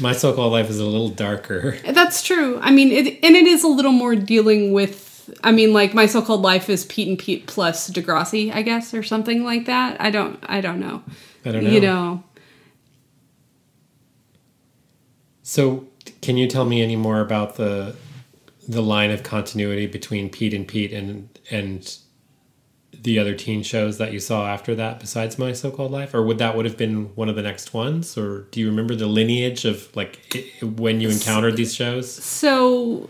My 0.00 0.12
so-called 0.12 0.52
life 0.52 0.70
is 0.70 0.78
a 0.78 0.84
little 0.84 1.10
darker. 1.10 1.76
That's 1.84 2.22
true. 2.22 2.58
I 2.60 2.70
mean, 2.70 2.90
it 2.90 3.18
and 3.22 3.36
it 3.36 3.46
is 3.46 3.64
a 3.64 3.68
little 3.68 3.92
more 3.92 4.14
dealing 4.14 4.72
with. 4.72 5.08
I 5.44 5.52
mean, 5.52 5.72
like 5.72 5.94
my 5.94 6.06
so-called 6.06 6.42
life 6.42 6.68
is 6.68 6.84
Pete 6.86 7.06
and 7.08 7.18
Pete 7.18 7.46
plus 7.46 7.88
Degrassi, 7.90 8.52
I 8.52 8.62
guess, 8.62 8.94
or 8.94 9.02
something 9.02 9.44
like 9.44 9.66
that. 9.66 10.00
I 10.00 10.10
don't. 10.10 10.42
I 10.48 10.60
don't 10.60 10.80
know. 10.80 11.02
I 11.44 11.52
don't 11.52 11.64
know. 11.64 11.70
You 11.70 11.80
know. 11.80 12.24
So, 15.42 15.86
can 16.22 16.36
you 16.36 16.46
tell 16.46 16.64
me 16.64 16.82
any 16.82 16.96
more 16.96 17.20
about 17.20 17.56
the 17.56 17.94
the 18.68 18.82
line 18.82 19.10
of 19.10 19.22
continuity 19.22 19.86
between 19.86 20.28
Pete 20.28 20.54
and 20.54 20.66
Pete 20.66 20.92
and 20.92 21.28
and 21.50 21.96
the 22.92 23.18
other 23.18 23.34
teen 23.34 23.62
shows 23.62 23.98
that 23.98 24.12
you 24.12 24.20
saw 24.20 24.46
after 24.46 24.74
that 24.74 25.00
besides 25.00 25.38
My 25.38 25.52
So-Called 25.52 25.90
Life 25.90 26.12
or 26.12 26.22
would 26.22 26.38
that 26.38 26.54
would 26.54 26.66
have 26.66 26.76
been 26.76 27.06
one 27.16 27.28
of 27.28 27.36
the 27.36 27.42
next 27.42 27.72
ones 27.72 28.18
or 28.18 28.42
do 28.50 28.60
you 28.60 28.68
remember 28.68 28.94
the 28.94 29.06
lineage 29.06 29.64
of 29.64 29.94
like 29.96 30.20
i 30.34 30.64
when 30.64 31.00
you 31.00 31.08
encountered 31.08 31.56
these 31.56 31.74
shows? 31.74 32.12
So 32.12 33.08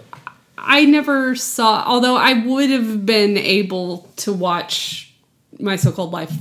I 0.57 0.85
never 0.85 1.35
saw. 1.35 1.83
Although 1.87 2.17
I 2.17 2.45
would 2.45 2.71
have 2.71 3.05
been 3.07 3.37
able 3.37 4.11
to 4.17 4.33
watch 4.33 5.13
my 5.59 5.77
so-called 5.77 6.13
life 6.13 6.33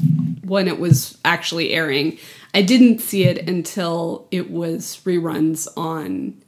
when 0.44 0.68
it 0.68 0.80
was 0.80 1.18
actually 1.26 1.72
airing. 1.72 2.18
I 2.54 2.62
didn't 2.62 3.00
see 3.00 3.24
it 3.24 3.48
until 3.48 4.28
it 4.32 4.50
was 4.50 5.02
reruns 5.06 5.68
on 5.78 6.42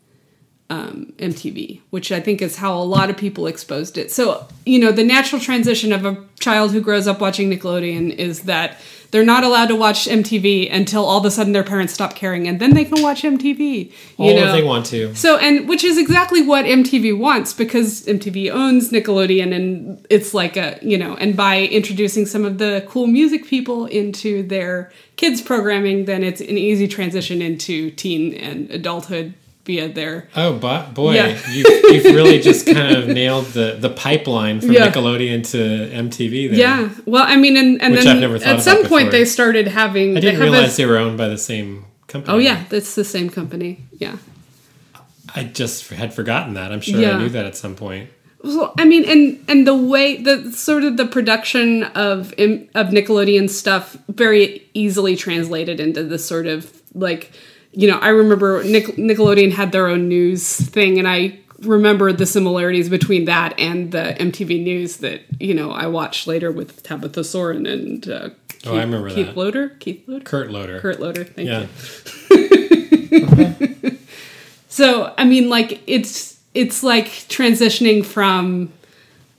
um, 0.71 1.11
MTV, 1.17 1.81
which 1.89 2.13
I 2.13 2.21
think 2.21 2.41
is 2.41 2.55
how 2.55 2.77
a 2.77 2.79
lot 2.79 3.09
of 3.09 3.17
people 3.17 3.45
exposed 3.45 3.97
it. 3.97 4.09
So, 4.09 4.47
you 4.65 4.79
know, 4.79 4.93
the 4.93 5.03
natural 5.03 5.41
transition 5.41 5.91
of 5.91 6.05
a 6.05 6.23
child 6.39 6.71
who 6.71 6.79
grows 6.79 7.07
up 7.07 7.19
watching 7.19 7.51
Nickelodeon 7.51 8.15
is 8.15 8.43
that 8.43 8.77
they're 9.11 9.25
not 9.25 9.43
allowed 9.43 9.65
to 9.65 9.75
watch 9.75 10.05
MTV 10.05 10.73
until 10.73 11.03
all 11.03 11.19
of 11.19 11.25
a 11.25 11.31
sudden 11.31 11.51
their 11.51 11.65
parents 11.65 11.91
stop 11.91 12.15
caring, 12.15 12.47
and 12.47 12.61
then 12.61 12.73
they 12.73 12.85
can 12.85 13.01
watch 13.01 13.23
MTV. 13.23 13.87
You 13.87 13.93
All 14.17 14.33
know, 14.33 14.47
if 14.47 14.53
they 14.53 14.63
want 14.63 14.85
to. 14.85 15.13
so, 15.13 15.37
and 15.37 15.67
which 15.67 15.83
is 15.83 15.97
exactly 15.97 16.41
what 16.41 16.63
MTV 16.63 17.17
wants 17.17 17.51
because 17.51 18.05
MTV 18.05 18.49
owns 18.49 18.91
Nickelodeon 18.91 19.53
and 19.53 20.07
it's 20.09 20.33
like 20.33 20.55
a, 20.55 20.79
you 20.81 20.97
know, 20.97 21.15
and 21.17 21.35
by 21.35 21.63
introducing 21.63 22.25
some 22.25 22.45
of 22.45 22.59
the 22.59 22.85
cool 22.87 23.07
music 23.07 23.45
people 23.45 23.87
into 23.87 24.43
their 24.43 24.89
kids 25.17 25.41
programming, 25.41 26.05
then 26.05 26.23
it's 26.23 26.39
an 26.39 26.57
easy 26.57 26.87
transition 26.87 27.41
into 27.41 27.91
teen 27.91 28.33
and 28.35 28.71
adulthood 28.71 29.33
via 29.65 29.87
their. 29.89 30.27
Oh, 30.35 30.53
but 30.57 30.93
boy, 30.93 31.13
Yeah. 31.15 31.39
you, 31.51 31.63
you've 31.91 32.05
really 32.15 32.39
just 32.39 32.65
kind 32.65 32.95
of 32.95 33.07
nailed 33.19 33.45
the, 33.47 33.77
the 33.79 33.89
pipeline 33.89 34.59
from 34.61 34.71
Yeah. 34.71 34.89
Nickelodeon 34.91 35.47
to 35.51 35.57
MTV 35.57 36.49
there. 36.49 36.59
Yeah. 36.59 36.89
Well, 37.05 37.25
I 37.27 37.35
mean, 37.37 37.57
and, 37.57 37.81
and 37.81 37.95
then 37.95 38.23
at 38.43 38.61
some 38.61 38.77
point 38.85 39.07
before. 39.07 39.11
they 39.11 39.25
started 39.25 39.67
having. 39.67 40.17
I 40.17 40.19
didn't 40.19 40.39
they 40.39 40.49
realize 40.49 40.73
a, 40.73 40.77
they 40.77 40.85
were 40.85 40.97
owned 40.97 41.17
by 41.17 41.27
the 41.27 41.37
same 41.37 41.85
company. 42.07 42.33
Oh, 42.33 42.39
yeah. 42.39 42.65
It's 42.71 42.95
the 42.95 43.05
same 43.05 43.29
company. 43.29 43.85
Yeah. 43.93 44.17
I 45.33 45.43
just 45.45 45.89
had 45.89 46.13
forgotten 46.13 46.55
that. 46.55 46.71
I'm 46.71 46.81
sure 46.81 46.99
Yeah. 46.99 47.15
I 47.15 47.19
knew 47.19 47.29
that 47.29 47.45
at 47.45 47.55
some 47.55 47.75
point. 47.75 48.09
Well, 48.43 48.73
I 48.79 48.85
mean, 48.85 49.05
and 49.05 49.45
and 49.47 49.67
the 49.67 49.75
way 49.75 50.17
the 50.21 50.51
sort 50.51 50.83
of 50.83 50.97
the 50.97 51.05
production 51.05 51.83
of 51.83 52.31
of 52.33 52.87
Nickelodeon 52.89 53.49
stuff 53.51 53.95
very 54.09 54.67
easily 54.73 55.15
translated 55.15 55.79
into 55.79 56.03
the 56.03 56.17
sort 56.17 56.47
of 56.47 56.81
like, 56.95 57.31
you 57.73 57.87
know, 57.87 57.97
I 57.99 58.09
remember 58.09 58.63
Nick, 58.63 58.87
Nickelodeon 58.97 59.51
had 59.53 59.71
their 59.71 59.87
own 59.87 60.07
news 60.07 60.57
thing, 60.57 60.97
and 60.99 61.07
I 61.07 61.39
remember 61.59 62.11
the 62.11 62.25
similarities 62.25 62.89
between 62.89 63.25
that 63.25 63.57
and 63.59 63.91
the 63.91 64.15
MTV 64.19 64.63
News 64.63 64.97
that 64.97 65.21
you 65.39 65.53
know 65.53 65.71
I 65.71 65.87
watched 65.87 66.27
later 66.27 66.51
with 66.51 66.83
Tabitha 66.83 67.23
Soren 67.23 67.65
and 67.65 68.07
uh, 68.09 68.29
Keith, 68.47 68.67
Oh, 68.67 68.75
I 68.75 68.81
remember 68.81 69.09
Keith 69.09 69.27
that. 69.27 69.37
Loder, 69.37 69.69
Keith 69.79 70.03
Loder, 70.07 70.23
Kurt 70.23 70.51
Loder. 70.51 70.79
Kurt 70.79 70.99
Loder. 70.99 71.23
Thank 71.23 71.47
yeah. 71.47 71.67
you. 72.29 73.97
So 74.71 75.13
I 75.17 75.25
mean, 75.25 75.49
like 75.49 75.83
it's 75.85 76.39
it's 76.53 76.81
like 76.81 77.07
transitioning 77.07 78.05
from 78.05 78.71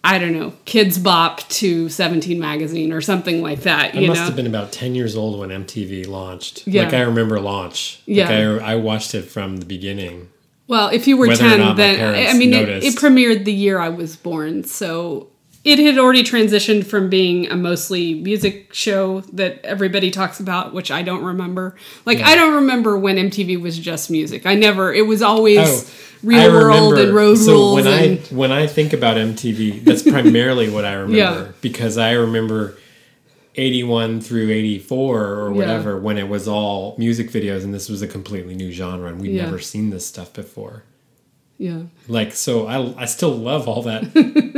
I 0.04 0.18
don't 0.18 0.32
know 0.32 0.52
Kidz 0.66 1.02
Bop 1.02 1.40
to 1.48 1.88
Seventeen 1.88 2.40
magazine 2.40 2.92
or 2.92 3.00
something 3.00 3.40
like 3.42 3.60
that. 3.60 3.94
I 3.94 4.00
You 4.00 4.08
must 4.08 4.20
know, 4.20 4.26
have 4.26 4.36
been 4.36 4.46
about 4.46 4.72
10 4.72 4.94
years 4.94 5.14
old 5.16 5.38
when 5.38 5.50
MTV 5.50 6.08
launched. 6.08 6.66
Yeah. 6.66 6.84
Like 6.84 6.94
I 6.94 7.02
remember 7.02 7.38
launch. 7.40 8.00
Like 8.06 8.16
Yeah. 8.16 8.58
I, 8.62 8.72
I 8.72 8.74
watched 8.76 9.14
it 9.14 9.22
from 9.22 9.58
the 9.58 9.66
beginning. 9.66 10.28
well, 10.66 10.88
if 10.88 11.06
you 11.06 11.16
were 11.16 11.28
whether 11.28 11.40
ten, 11.40 11.76
then 11.76 12.28
I 12.28 12.36
mean, 12.36 12.52
it, 12.52 12.68
it 12.68 12.94
premiered 12.94 13.44
the 13.44 13.52
year 13.52 13.78
I 13.78 13.90
was 13.90 14.16
born, 14.16 14.64
so 14.64 15.28
it 15.64 15.78
had 15.78 15.96
already 15.98 16.24
transitioned 16.24 16.84
from 16.86 17.08
being 17.08 17.48
a 17.50 17.54
mostly 17.56 18.14
music 18.14 18.74
show 18.74 19.20
that 19.32 19.64
everybody 19.64 20.10
talks 20.10 20.40
about, 20.40 20.74
which 20.74 20.90
I 20.90 21.02
don't 21.02 21.22
remember. 21.22 21.76
Like 22.04 22.18
I 22.20 22.34
don't 22.34 22.54
remember 22.54 22.98
when 22.98 23.16
MTV 23.16 23.60
was 23.60 23.78
just 23.78 24.10
music. 24.10 24.44
I 24.46 24.54
never. 24.54 24.92
It 24.92 25.06
was 25.06 25.22
always 25.22 25.58
Oh, 25.60 25.90
Real 26.24 26.40
I 26.40 26.48
World 26.48 26.92
remember- 26.92 27.00
and 27.08 27.14
Road 27.14 27.34
so 27.36 27.52
Rules. 27.52 27.74
when 27.76 27.86
and, 27.86 28.18
I 28.18 28.34
when 28.34 28.52
I 28.52 28.66
think 28.66 28.92
about 28.92 29.16
MTV, 29.16 29.84
that's 29.84 30.02
primarily 30.02 30.68
what 30.70 30.84
I 30.84 30.92
remember 31.04 31.16
Yeah. 31.16 31.48
because 31.60 31.96
I 31.98 32.12
remember 32.12 32.76
81 33.54 34.20
through 34.20 34.50
84 34.50 35.24
or 35.26 35.50
Yeah. 35.50 35.56
whatever 35.56 35.98
when 35.98 36.18
it 36.18 36.28
was 36.28 36.48
all 36.48 36.94
music 36.98 37.30
videos 37.30 37.62
and 37.64 37.74
this 37.74 37.88
was 37.88 38.00
a 38.02 38.08
completely 38.08 38.54
new 38.54 38.72
genre 38.72 39.08
and 39.08 39.20
we'd 39.20 39.32
Yeah. 39.32 39.44
never 39.44 39.58
seen 39.58 39.90
this 39.90 40.06
stuff 40.06 40.32
before. 40.32 40.84
Yeah. 41.62 41.82
Like 42.08 42.32
so 42.32 42.66
I 42.66 43.02
I 43.02 43.06
still 43.06 43.34
love 43.34 43.68
all 43.68 43.82
that 43.82 44.02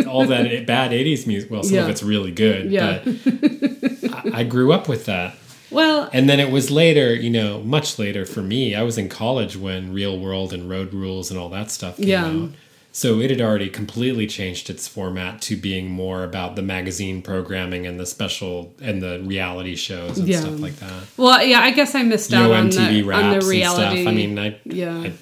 all 0.09 0.27
that 0.27 0.67
bad 0.67 0.91
80s 0.93 1.27
music. 1.27 1.51
Well, 1.51 1.63
some 1.63 1.79
of 1.79 1.89
it's 1.89 2.03
really 2.03 2.31
good, 2.33 2.71
Yeah. 2.71 3.01
but 3.05 4.35
I, 4.35 4.41
I 4.41 4.45
grew 4.45 4.73
up 4.73 4.89
with 4.89 5.05
that. 5.07 5.37
Well, 5.71 6.09
And 6.13 6.29
then 6.29 6.39
it 6.41 6.51
was 6.53 6.71
later, 6.71 7.15
you 7.15 7.31
know, 7.31 7.61
much 7.61 7.99
later 7.99 8.25
for 8.25 8.43
me. 8.43 8.75
I 8.77 8.83
was 8.83 8.97
in 8.97 9.09
college 9.09 9.57
when 9.57 9.93
Real 9.93 10.17
World 10.19 10.53
and 10.53 10.71
Road 10.71 10.95
Rules 10.95 11.31
and 11.31 11.39
all 11.41 11.49
that 11.51 11.71
stuff 11.71 11.97
came 11.97 12.09
Yeah. 12.09 12.27
out. 12.27 12.51
So 12.93 13.19
it 13.19 13.29
had 13.31 13.41
already 13.41 13.69
completely 13.69 14.29
changed 14.29 14.71
its 14.71 14.87
format 14.87 15.43
to 15.43 15.57
being 15.57 15.91
more 15.91 16.23
about 16.23 16.55
the 16.55 16.63
magazine 16.63 17.23
programming 17.23 17.89
and 17.89 17.99
the 17.99 18.07
special 18.07 18.73
and 18.81 19.03
the 19.03 19.19
reality 19.25 19.75
shows 19.75 20.17
and 20.17 20.29
Yeah. 20.29 20.41
stuff 20.43 20.61
like 20.61 20.77
that. 20.77 21.03
Well, 21.17 21.45
yeah, 21.45 21.59
I 21.59 21.73
guess 21.73 21.97
I 21.97 22.05
missed 22.05 22.31
You 22.31 22.39
out 22.39 22.49
know, 22.51 22.55
on, 22.55 22.71
the, 22.71 22.79
on 23.13 23.31
the 23.41 23.45
reality. 23.45 24.03
stuff. 24.03 24.13
I 24.13 24.15
mean, 24.15 24.39
I, 24.39 24.57
yeah, 24.65 24.97
I, 24.97 25.13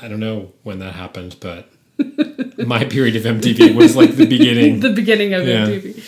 I 0.00 0.08
don't 0.08 0.20
know 0.20 0.52
when 0.62 0.78
that 0.80 0.94
happened, 0.94 1.36
but 1.40 1.70
my 2.66 2.84
period 2.84 3.16
of 3.16 3.22
MTV 3.22 3.74
was 3.74 3.96
like 3.96 4.16
the 4.16 4.26
beginning. 4.26 4.80
the 4.80 4.92
beginning 4.92 5.34
of 5.34 5.46
Yeah. 5.46 5.66
MTV. 5.66 6.02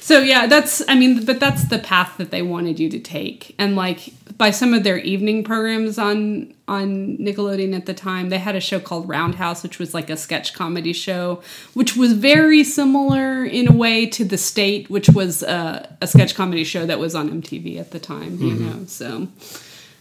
So 0.00 0.20
yeah, 0.20 0.46
that's 0.46 0.82
I 0.86 0.96
mean, 0.96 1.24
but 1.24 1.40
that's 1.40 1.68
the 1.68 1.78
path 1.78 2.18
that 2.18 2.30
they 2.30 2.42
wanted 2.42 2.78
you 2.78 2.90
to 2.90 2.98
take, 2.98 3.54
and 3.58 3.74
like 3.74 4.12
by 4.36 4.50
some 4.50 4.74
of 4.74 4.84
their 4.84 4.98
evening 4.98 5.44
programs 5.44 5.98
on 5.98 6.52
on 6.68 7.16
Nickelodeon 7.16 7.74
at 7.74 7.86
the 7.86 7.94
time, 7.94 8.28
they 8.28 8.36
had 8.36 8.54
a 8.54 8.60
show 8.60 8.80
called 8.80 9.08
Roundhouse, 9.08 9.62
which 9.62 9.78
was 9.78 9.94
like 9.94 10.10
a 10.10 10.16
sketch 10.18 10.52
comedy 10.52 10.92
show, 10.92 11.42
which 11.72 11.96
was 11.96 12.12
very 12.12 12.64
similar 12.64 13.46
in 13.46 13.68
a 13.68 13.72
way 13.72 14.04
to 14.04 14.26
The 14.26 14.36
State, 14.36 14.90
which 14.90 15.08
was 15.08 15.42
a, 15.42 15.96
a 16.02 16.06
sketch 16.06 16.34
comedy 16.34 16.64
show 16.64 16.84
that 16.84 16.98
was 16.98 17.14
on 17.14 17.30
MTV 17.40 17.80
at 17.80 17.90
the 17.90 17.98
time. 17.98 18.38
You 18.42 18.54
mm-hmm. 18.54 18.80
know, 18.80 18.86
so. 18.86 19.28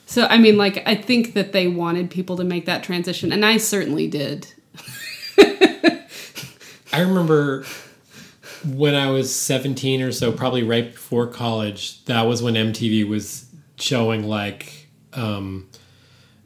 So 0.05 0.25
I 0.25 0.37
mean, 0.37 0.57
like 0.57 0.83
I 0.87 0.95
think 0.95 1.33
that 1.33 1.53
they 1.53 1.67
wanted 1.67 2.09
people 2.09 2.37
to 2.37 2.43
make 2.43 2.65
that 2.65 2.83
transition, 2.83 3.31
and 3.31 3.45
I 3.45 3.57
certainly 3.57 4.07
did. 4.07 4.47
I 6.93 7.01
remember 7.01 7.65
when 8.65 8.95
I 8.95 9.09
was 9.09 9.35
17 9.35 10.01
or 10.01 10.11
so, 10.11 10.31
probably 10.31 10.63
right 10.63 10.91
before 10.91 11.27
college, 11.27 12.03
that 12.05 12.23
was 12.23 12.41
when 12.41 12.53
MTV 12.53 13.07
was 13.07 13.49
showing 13.77 14.23
like 14.27 14.87
um, 15.13 15.69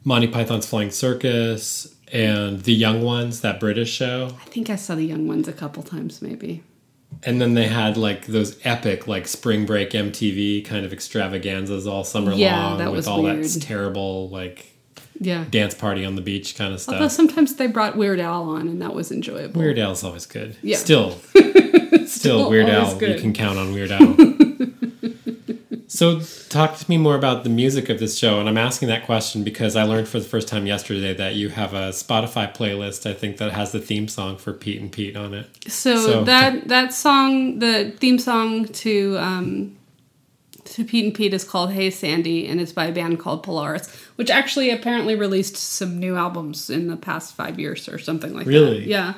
Monty 0.04 0.26
Python's 0.26 0.66
Flying 0.66 0.90
Circus 0.90 1.94
and 2.12 2.62
The 2.62 2.72
Young 2.72 3.02
Ones, 3.02 3.42
that 3.42 3.60
British 3.60 3.90
show. 3.92 4.36
I 4.40 4.44
think 4.46 4.70
I 4.70 4.76
saw 4.76 4.94
the 4.94 5.04
young 5.04 5.28
ones 5.28 5.46
a 5.46 5.52
couple 5.52 5.82
times, 5.82 6.22
maybe. 6.22 6.62
And 7.24 7.40
then 7.40 7.54
they 7.54 7.66
had 7.66 7.96
like 7.96 8.26
those 8.26 8.58
epic 8.64 9.08
like 9.08 9.26
spring 9.26 9.66
break 9.66 9.90
MTV 9.90 10.64
kind 10.64 10.84
of 10.86 10.92
extravaganzas 10.92 11.86
all 11.86 12.04
summer 12.04 12.32
Yeah, 12.32 12.76
long 12.76 12.92
with 12.92 13.08
all 13.08 13.22
weird. 13.24 13.42
that 13.44 13.60
terrible 13.62 14.28
like 14.28 14.72
Yeah. 15.20 15.44
dance 15.50 15.74
party 15.74 16.04
on 16.04 16.14
the 16.14 16.22
beach 16.22 16.56
kind 16.56 16.72
of 16.72 16.80
stuff. 16.80 16.94
Although 16.94 17.08
sometimes 17.08 17.56
they 17.56 17.66
brought 17.66 17.96
Weird 17.96 18.20
Al 18.20 18.44
on, 18.44 18.68
and 18.68 18.80
that 18.82 18.94
was 18.94 19.10
enjoyable. 19.10 19.60
Weird 19.60 19.78
Al's 19.80 20.04
always 20.04 20.26
good. 20.26 20.56
Yeah. 20.62 20.76
Still, 20.76 21.10
still, 21.34 22.06
Still 22.06 22.50
Weird 22.50 22.68
Al. 22.68 22.96
good. 22.96 23.16
You 23.16 23.20
can 23.20 23.32
count 23.32 23.58
on 23.58 23.72
Weird 23.72 23.90
Al. 23.90 24.16
so, 25.90 26.20
talk 26.50 26.76
to 26.76 26.88
me 26.90 26.98
more 26.98 27.16
about 27.16 27.44
the 27.44 27.50
music 27.50 27.88
of 27.88 27.98
this 27.98 28.16
show. 28.18 28.38
And 28.38 28.48
I'm 28.48 28.58
asking 28.58 28.88
that 28.88 29.06
question 29.06 29.42
because 29.42 29.74
I 29.74 29.84
learned 29.84 30.06
for 30.06 30.18
the 30.20 30.26
first 30.28 30.46
time 30.46 30.66
yesterday 30.66 31.14
that 31.14 31.34
you 31.34 31.48
have 31.48 31.72
a 31.72 31.88
Spotify 31.90 32.54
playlist. 32.54 33.08
I 33.08 33.14
think 33.14 33.38
that 33.38 33.52
has 33.52 33.72
the 33.72 33.80
theme 33.80 34.06
song 34.06 34.36
for 34.36 34.52
Pete 34.52 34.80
and 34.80 34.92
Pete 34.92 35.16
on 35.16 35.32
it. 35.32 35.46
So, 35.66 35.96
So- 35.96 36.24
that 36.24 36.68
that 36.68 36.92
song, 36.92 37.58
the 37.58 37.92
theme 37.98 38.18
song 38.18 38.66
to 38.66 39.16
um, 39.18 39.76
to 40.66 40.84
Pete 40.84 41.06
and 41.06 41.14
Pete 41.14 41.32
is 41.32 41.42
called 41.44 41.72
"Hey 41.72 41.88
Sandy" 41.90 42.46
and 42.46 42.60
it's 42.60 42.72
by 42.72 42.84
a 42.86 42.92
band 42.92 43.18
called 43.18 43.42
Polaris, 43.42 43.88
which 44.16 44.28
actually 44.30 44.70
apparently 44.70 45.16
released 45.16 45.56
some 45.56 45.98
new 45.98 46.14
albums 46.16 46.68
in 46.68 46.88
the 46.88 46.96
past 46.96 47.34
five 47.34 47.58
years 47.58 47.88
or 47.88 47.98
something 47.98 48.34
like 48.34 48.46
Really? 48.46 48.80
that. 48.80 48.86
Yeah. 48.86 49.14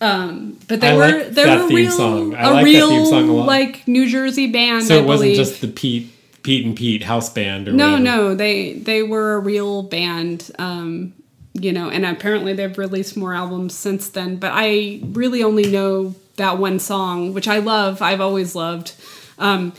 Um, 0.00 0.58
but 0.66 0.80
they 0.80 0.88
I 0.88 0.94
were 0.96 1.00
like 1.08 1.28
they 1.28 1.44
that 1.44 1.62
were 1.62 1.68
real, 1.68 1.90
song. 1.90 2.34
I 2.34 2.48
a 2.48 2.52
like 2.52 2.64
real 2.64 3.14
a 3.14 3.20
like 3.44 3.86
New 3.86 4.08
Jersey 4.08 4.46
band. 4.46 4.84
So 4.84 4.96
I 4.96 5.00
it 5.00 5.04
wasn't 5.04 5.26
believe. 5.32 5.36
just 5.36 5.60
the 5.60 5.68
Pete, 5.68 6.10
Pete 6.42 6.64
and 6.64 6.74
Pete 6.76 7.02
house 7.02 7.28
band 7.30 7.68
or 7.68 7.72
no 7.72 7.92
whatever. 7.98 8.04
no 8.04 8.34
they 8.34 8.72
they 8.74 9.02
were 9.02 9.34
a 9.34 9.38
real 9.40 9.82
band 9.82 10.50
um 10.58 11.12
you 11.52 11.72
know 11.72 11.90
and 11.90 12.06
apparently 12.06 12.52
they've 12.54 12.78
released 12.78 13.16
more 13.16 13.34
albums 13.34 13.74
since 13.74 14.08
then 14.10 14.36
but 14.36 14.52
i 14.54 15.00
really 15.02 15.42
only 15.42 15.68
know 15.70 16.14
that 16.36 16.56
one 16.58 16.78
song 16.78 17.34
which 17.34 17.48
i 17.48 17.58
love 17.58 18.00
i've 18.00 18.20
always 18.20 18.54
loved 18.54 18.94
um 19.38 19.72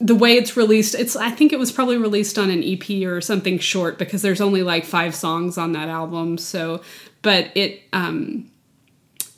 the 0.00 0.14
way 0.14 0.34
it's 0.36 0.56
released 0.56 0.94
it's 0.94 1.16
i 1.16 1.28
think 1.28 1.52
it 1.52 1.58
was 1.58 1.72
probably 1.72 1.96
released 1.98 2.38
on 2.38 2.50
an 2.50 2.62
ep 2.62 2.88
or 3.04 3.20
something 3.20 3.58
short 3.58 3.98
because 3.98 4.22
there's 4.22 4.40
only 4.40 4.62
like 4.62 4.84
five 4.84 5.12
songs 5.14 5.58
on 5.58 5.72
that 5.72 5.88
album 5.88 6.38
so 6.38 6.80
but 7.20 7.50
it 7.56 7.82
um 7.92 8.48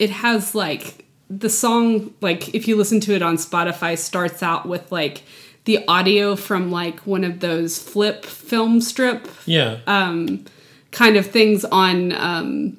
it 0.05 0.11
has 0.11 0.55
like 0.55 0.85
the 1.31 1.49
song 1.51 2.13
like 2.21 2.55
if 2.55 2.63
you 2.69 2.75
listen 2.77 3.01
to 3.01 3.13
it 3.15 3.23
on 3.23 3.37
spotify 3.37 3.93
starts 3.97 4.43
out 4.43 4.63
with 4.73 4.85
like 4.93 5.23
the 5.65 5.77
audio 5.89 6.37
from 6.37 6.71
like 6.71 6.99
one 7.15 7.25
of 7.25 7.41
those 7.41 7.79
flip 7.79 8.25
film 8.25 8.81
strip 8.81 9.21
Yeah. 9.47 9.79
um 9.87 10.45
kind 10.91 11.17
of 11.17 11.25
things 11.37 11.65
on 11.65 12.13
um 12.13 12.77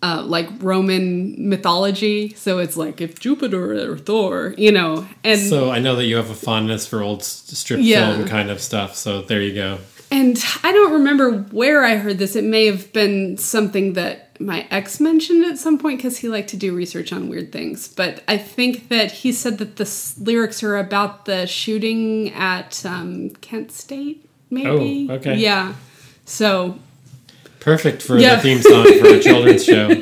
uh, 0.00 0.22
like 0.24 0.48
Roman 0.60 1.48
mythology, 1.48 2.32
so 2.34 2.58
it's 2.60 2.76
like 2.76 3.00
if 3.00 3.18
Jupiter 3.18 3.90
or 3.90 3.98
Thor, 3.98 4.54
you 4.56 4.70
know, 4.70 5.08
and 5.24 5.40
so 5.40 5.72
I 5.72 5.80
know 5.80 5.96
that 5.96 6.04
you 6.04 6.14
have 6.14 6.30
a 6.30 6.36
fondness 6.36 6.86
for 6.86 7.02
old 7.02 7.24
strip 7.24 7.80
Yeah. 7.82 8.14
film 8.14 8.28
kind 8.28 8.48
of 8.48 8.60
stuff. 8.60 8.94
So 8.94 9.22
there 9.22 9.42
you 9.42 9.54
go. 9.54 9.78
And 10.10 10.42
I 10.62 10.72
don't 10.72 10.92
remember 10.92 11.32
where 11.50 11.84
I 11.84 11.96
heard 11.96 12.18
this. 12.18 12.34
It 12.34 12.44
may 12.44 12.66
have 12.66 12.92
been 12.92 13.36
something 13.36 13.92
that 13.94 14.40
my 14.40 14.66
ex 14.70 15.00
mentioned 15.00 15.44
at 15.44 15.58
some 15.58 15.78
point 15.78 15.98
because 15.98 16.18
he 16.18 16.28
liked 16.28 16.48
to 16.50 16.56
do 16.56 16.74
research 16.74 17.12
on 17.12 17.28
weird 17.28 17.52
things. 17.52 17.88
But 17.88 18.22
I 18.28 18.38
think 18.38 18.88
that 18.88 19.10
he 19.12 19.32
said 19.32 19.58
that 19.58 19.76
the 19.76 19.82
s- 19.84 20.16
lyrics 20.18 20.62
are 20.62 20.76
about 20.78 21.24
the 21.26 21.46
shooting 21.46 22.30
at 22.32 22.84
um, 22.86 23.30
Kent 23.40 23.72
State, 23.72 24.24
maybe. 24.50 25.08
Oh, 25.10 25.14
okay. 25.14 25.36
Yeah. 25.36 25.74
So, 26.24 26.78
Perfect 27.60 28.00
for 28.02 28.16
Yeah. 28.18 28.36
the 28.36 28.42
theme 28.42 28.62
song 28.62 28.84
for 29.00 29.08
a 29.08 29.20
children's 29.20 29.64
show. 29.64 29.88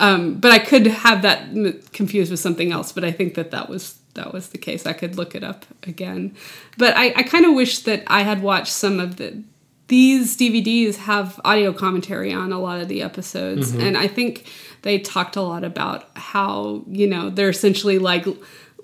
but 0.40 0.50
I 0.52 0.58
could 0.58 0.86
have 0.86 1.22
that 1.22 1.42
m- 1.48 1.80
confused 1.92 2.30
with 2.30 2.40
something 2.40 2.72
else. 2.72 2.92
But 2.92 3.04
I 3.04 3.12
think 3.12 3.34
that 3.34 3.52
that 3.52 3.68
was 3.70 3.99
that 4.14 4.32
was 4.32 4.48
the 4.48 4.58
case. 4.58 4.86
I 4.86 4.92
could 4.92 5.16
look 5.16 5.34
it 5.34 5.44
up 5.44 5.64
again. 5.82 6.34
But 6.78 6.96
I, 6.96 7.12
I 7.16 7.22
kind 7.22 7.44
of 7.44 7.54
wish 7.54 7.80
that 7.80 8.02
I 8.06 8.22
had 8.22 8.42
watched 8.42 8.72
some 8.72 9.00
of 9.00 9.16
the. 9.16 9.42
These 9.88 10.36
DVDs 10.36 10.96
have 10.96 11.40
audio 11.44 11.72
commentary 11.72 12.32
on 12.32 12.52
a 12.52 12.60
lot 12.60 12.80
of 12.80 12.86
the 12.86 13.02
episodes, 13.02 13.72
mm-hmm. 13.72 13.80
and 13.80 13.96
I 13.96 14.06
think 14.06 14.46
they 14.82 14.98
talked 14.98 15.34
a 15.34 15.42
lot 15.42 15.64
about 15.64 16.08
how 16.16 16.84
you 16.86 17.06
know 17.06 17.30
they're 17.30 17.48
essentially 17.48 17.98
like 17.98 18.26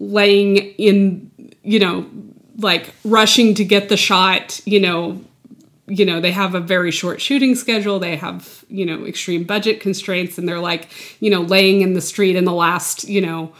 laying 0.01 0.57
in 0.57 1.31
you 1.63 1.79
know 1.79 2.11
like 2.59 2.95
rushing 3.05 3.55
to 3.55 3.65
get 3.65 3.89
the 3.89 3.97
shot 3.97 4.61
you 4.65 4.81
know 4.81 5.23
you 5.87 6.05
know 6.05 6.21
they 6.21 6.33
have 6.33 6.55
a 6.55 6.61
very 6.61 6.91
short 6.91 7.21
shooting 7.21 7.55
schedule 7.55 7.99
they 7.99 8.17
have 8.17 8.65
you 8.69 8.85
know 8.85 9.07
extreme 9.07 9.45
budget 9.45 9.81
constraints 9.81 10.39
and 10.39 10.49
they're 10.49 10.61
like 10.61 10.89
you 11.21 11.31
know 11.31 11.43
laying 11.43 11.81
in 11.81 11.95
the 11.95 12.01
street 12.01 12.37
in 12.37 12.45
the 12.45 12.53
last 12.53 13.05
you 13.05 13.21
know 13.21 13.53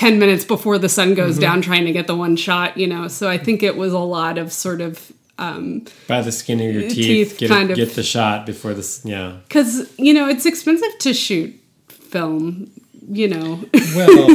10 0.00 0.18
minutes 0.18 0.46
before 0.46 0.78
the 0.78 0.88
sun 0.88 1.12
goes 1.12 1.32
mm-hmm. 1.34 1.42
down 1.42 1.60
trying 1.60 1.84
to 1.84 1.92
get 1.92 2.06
the 2.06 2.16
one 2.16 2.34
shot 2.34 2.74
you 2.74 2.86
know 2.86 3.06
so 3.06 3.28
i 3.28 3.36
think 3.36 3.62
it 3.62 3.76
was 3.76 3.92
a 3.92 3.98
lot 3.98 4.38
of 4.38 4.50
sort 4.50 4.80
of 4.80 5.12
um, 5.38 5.86
By 6.06 6.20
the 6.20 6.32
skin 6.32 6.60
of 6.60 6.74
your 6.74 6.84
uh, 6.84 6.88
teeth, 6.90 7.30
Teeth, 7.30 7.38
get, 7.38 7.48
kind 7.48 7.70
of. 7.70 7.76
get 7.76 7.94
the 7.94 8.02
shot 8.02 8.44
before 8.44 8.74
this. 8.74 9.02
Yeah. 9.06 9.38
because 9.48 9.90
you 9.98 10.12
know 10.12 10.28
it's 10.28 10.44
expensive 10.44 10.98
to 10.98 11.14
shoot 11.14 11.54
film 11.88 12.70
you 13.08 13.26
know 13.26 13.64
Well, 13.96 14.28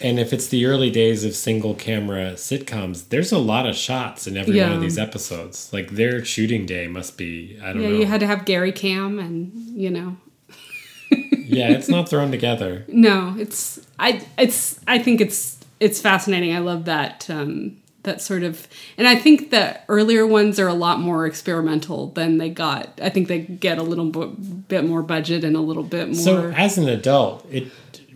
and 0.00 0.20
if 0.20 0.32
it's 0.32 0.46
the 0.46 0.66
early 0.66 0.90
days 0.90 1.24
of 1.24 1.34
single 1.34 1.74
camera 1.74 2.34
sitcoms, 2.34 3.08
there's 3.08 3.32
a 3.32 3.38
lot 3.38 3.66
of 3.66 3.74
shots 3.74 4.28
in 4.28 4.36
every 4.36 4.60
one 4.60 4.72
of 4.72 4.80
these 4.80 4.98
episodes. 4.98 5.72
Like 5.72 5.90
their 5.90 6.24
shooting 6.24 6.64
day 6.64 6.86
must 6.86 7.18
be, 7.18 7.58
I 7.60 7.72
don't 7.72 7.82
yeah 7.82 7.88
know. 7.88 7.96
you 7.96 8.06
had 8.06 8.20
to 8.20 8.26
have 8.28 8.44
gary 8.44 8.72
cam 8.72 9.18
and 9.18 9.52
you 9.76 9.90
know 9.90 10.16
yeah, 11.48 11.70
it's 11.70 11.88
not 11.88 12.08
thrown 12.08 12.30
together. 12.30 12.84
no 12.88 13.34
it's 13.38 13.80
i 13.98 14.20
it's 14.38 14.80
i 14.86 14.98
think 14.98 15.20
it's 15.20 15.58
it's 15.80 16.00
fascinating 16.00 16.54
i 16.54 16.58
love 16.58 16.84
that 16.84 17.28
um 17.30 17.76
that 18.02 18.20
sort 18.20 18.42
of 18.44 18.68
and 18.96 19.08
i 19.08 19.16
think 19.16 19.50
the 19.50 19.78
earlier 19.88 20.26
ones 20.26 20.60
are 20.60 20.68
a 20.68 20.74
lot 20.74 21.00
more 21.00 21.26
experimental 21.26 22.08
than 22.12 22.38
they 22.38 22.48
got 22.48 22.98
i 23.02 23.08
think 23.08 23.26
they 23.28 23.40
get 23.40 23.78
a 23.78 23.82
little 23.82 24.06
bit, 24.10 24.68
bit 24.68 24.84
more 24.84 25.02
budget 25.02 25.42
and 25.44 25.56
a 25.56 25.60
little 25.60 25.82
bit 25.82 26.06
more 26.08 26.14
So 26.14 26.50
as 26.50 26.78
an 26.78 26.88
adult, 26.88 27.44
it 27.50 27.66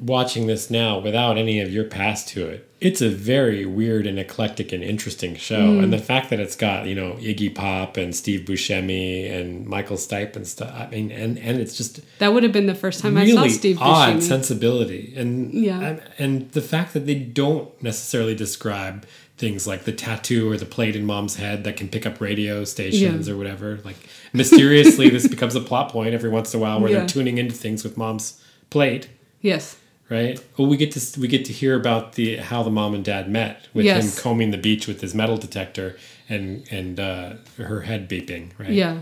watching 0.00 0.46
this 0.46 0.70
now 0.70 0.98
without 0.98 1.36
any 1.36 1.60
of 1.60 1.70
your 1.72 1.84
past 1.84 2.28
to 2.28 2.46
it, 2.46 2.69
it's 2.80 3.02
a 3.02 3.10
very 3.10 3.66
weird 3.66 4.06
and 4.06 4.18
eclectic 4.18 4.72
and 4.72 4.82
interesting 4.82 5.36
show. 5.36 5.66
Mm. 5.68 5.84
And 5.84 5.92
the 5.92 5.98
fact 5.98 6.30
that 6.30 6.40
it's 6.40 6.56
got 6.56 6.86
you 6.86 6.94
know 6.94 7.12
Iggy 7.20 7.54
Pop 7.54 7.96
and 7.96 8.14
Steve 8.16 8.40
Buscemi 8.46 9.30
and 9.30 9.66
Michael 9.66 9.96
Stipe 9.98 10.34
and 10.36 10.46
stuff. 10.46 10.72
I 10.74 10.86
mean, 10.88 11.10
and 11.10 11.38
and 11.38 11.60
it's 11.60 11.76
just 11.76 12.00
that 12.18 12.32
would 12.32 12.42
have 12.42 12.52
been 12.52 12.66
the 12.66 12.74
first 12.74 13.00
time 13.00 13.16
i 13.18 13.28
saw 13.30 13.46
steve 13.48 13.78
odd 13.80 14.16
Buscemi. 14.16 14.22
sensibility 14.22 15.12
and 15.16 15.52
Yeah. 15.52 15.80
and- 15.80 16.02
and 16.18 16.50
the 16.52 16.62
fact 16.62 16.92
that 16.94 17.06
they 17.06 17.14
don't 17.14 17.70
necessarily 17.82 18.34
describe 18.34 19.04
things 19.38 19.66
like 19.66 19.84
the 19.84 19.92
tattoo 19.92 20.50
or 20.50 20.56
the 20.58 20.66
plate 20.66 20.94
in 20.94 21.04
mom's 21.06 21.36
head 21.36 21.64
that 21.64 21.76
can 21.76 21.88
pick 21.88 22.04
up 22.06 22.20
radio 22.20 22.62
stations 22.64 23.26
Yeah. 23.26 23.34
or 23.34 23.36
whatever 23.38 23.78
like 23.84 23.96
mysteriously 24.34 25.08
this 25.10 25.26
becomes 25.34 25.54
a 25.54 25.60
plot 25.60 25.90
point 25.90 26.14
every 26.14 26.28
once 26.30 26.52
in 26.54 26.60
a 26.60 26.62
while 26.62 26.80
where 26.80 26.90
Yeah. 26.90 26.98
they're 27.00 27.08
tuning 27.08 27.38
into 27.38 27.54
things 27.54 27.82
with 27.84 27.96
mom's 27.96 28.40
plate 28.70 29.08
yes 29.40 29.76
right 30.10 30.42
well 30.56 30.66
we 30.68 30.76
get 30.76 30.90
to 30.92 31.20
we 31.20 31.26
get 31.28 31.44
to 31.46 31.52
hear 31.52 31.74
about 31.74 32.12
the 32.14 32.36
how 32.36 32.62
the 32.62 32.70
mom 32.70 32.94
and 32.94 33.04
dad 33.04 33.30
met 33.30 33.66
with 33.72 33.84
Yes. 33.86 34.04
him 34.16 34.22
combing 34.22 34.50
the 34.50 34.58
beach 34.58 34.86
with 34.86 35.00
his 35.00 35.14
metal 35.14 35.36
detector 35.38 35.96
and 36.28 36.66
and 36.70 36.98
uh, 37.00 37.34
her 37.56 37.80
head 37.82 38.08
beeping 38.10 38.50
right 38.58 38.70
yeah 38.70 39.00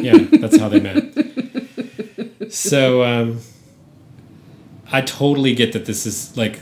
yeah, 0.00 0.16
that's 0.40 0.56
how 0.58 0.68
they 0.68 0.78
met. 0.78 2.52
So 2.52 3.02
um, 3.02 3.40
I 4.92 5.00
totally 5.00 5.54
get 5.56 5.72
that 5.72 5.86
this 5.86 6.06
is 6.06 6.36
like 6.36 6.60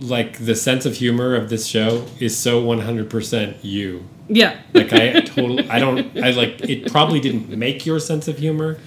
like 0.00 0.38
the 0.38 0.54
sense 0.54 0.86
of 0.86 0.94
humor 0.96 1.34
of 1.34 1.48
this 1.50 1.66
show 1.66 2.06
is 2.20 2.36
so 2.36 2.62
100% 2.62 3.56
you. 3.62 4.04
yeah 4.28 4.58
Like 4.74 4.92
I 4.92 5.20
totally 5.20 5.68
I 5.68 5.78
don't 5.78 6.16
I 6.18 6.30
like 6.30 6.60
it 6.62 6.90
probably 6.90 7.20
didn't 7.20 7.50
make 7.50 7.84
your 7.86 8.00
sense 8.00 8.28
of 8.28 8.38
humor, 8.38 8.78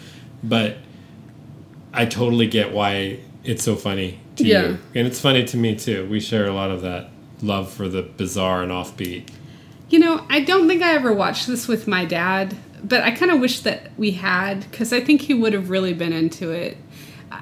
but 0.43 0.77
I 1.93 2.05
totally 2.05 2.47
get 2.47 2.71
why 2.73 3.19
it's 3.43 3.63
so 3.63 3.75
funny 3.75 4.19
to 4.37 4.43
Yeah. 4.43 4.67
you. 4.67 4.77
And 4.95 5.07
it's 5.07 5.19
funny 5.19 5.43
to 5.45 5.57
me 5.57 5.75
too. 5.75 6.07
We 6.09 6.19
share 6.19 6.45
a 6.47 6.53
lot 6.53 6.71
of 6.71 6.81
that 6.81 7.09
love 7.41 7.71
for 7.71 7.87
the 7.87 8.01
bizarre 8.01 8.63
and 8.63 8.71
offbeat. 8.71 9.29
You 9.89 9.99
know, 9.99 10.23
I 10.29 10.41
don't 10.41 10.67
think 10.67 10.83
I 10.83 10.93
ever 10.93 11.13
watched 11.13 11.47
this 11.47 11.67
with 11.67 11.87
my 11.87 12.05
dad, 12.05 12.55
but 12.83 13.01
I 13.03 13.11
kind 13.11 13.31
of 13.31 13.39
wish 13.39 13.61
that 13.61 13.91
we 13.97 14.11
had 14.11 14.69
because 14.69 14.93
I 14.93 14.99
think 15.01 15.21
he 15.21 15.33
would 15.33 15.53
have 15.53 15.69
really 15.69 15.93
been 15.93 16.13
into 16.13 16.51
it. 16.51 16.77
I- 17.31 17.39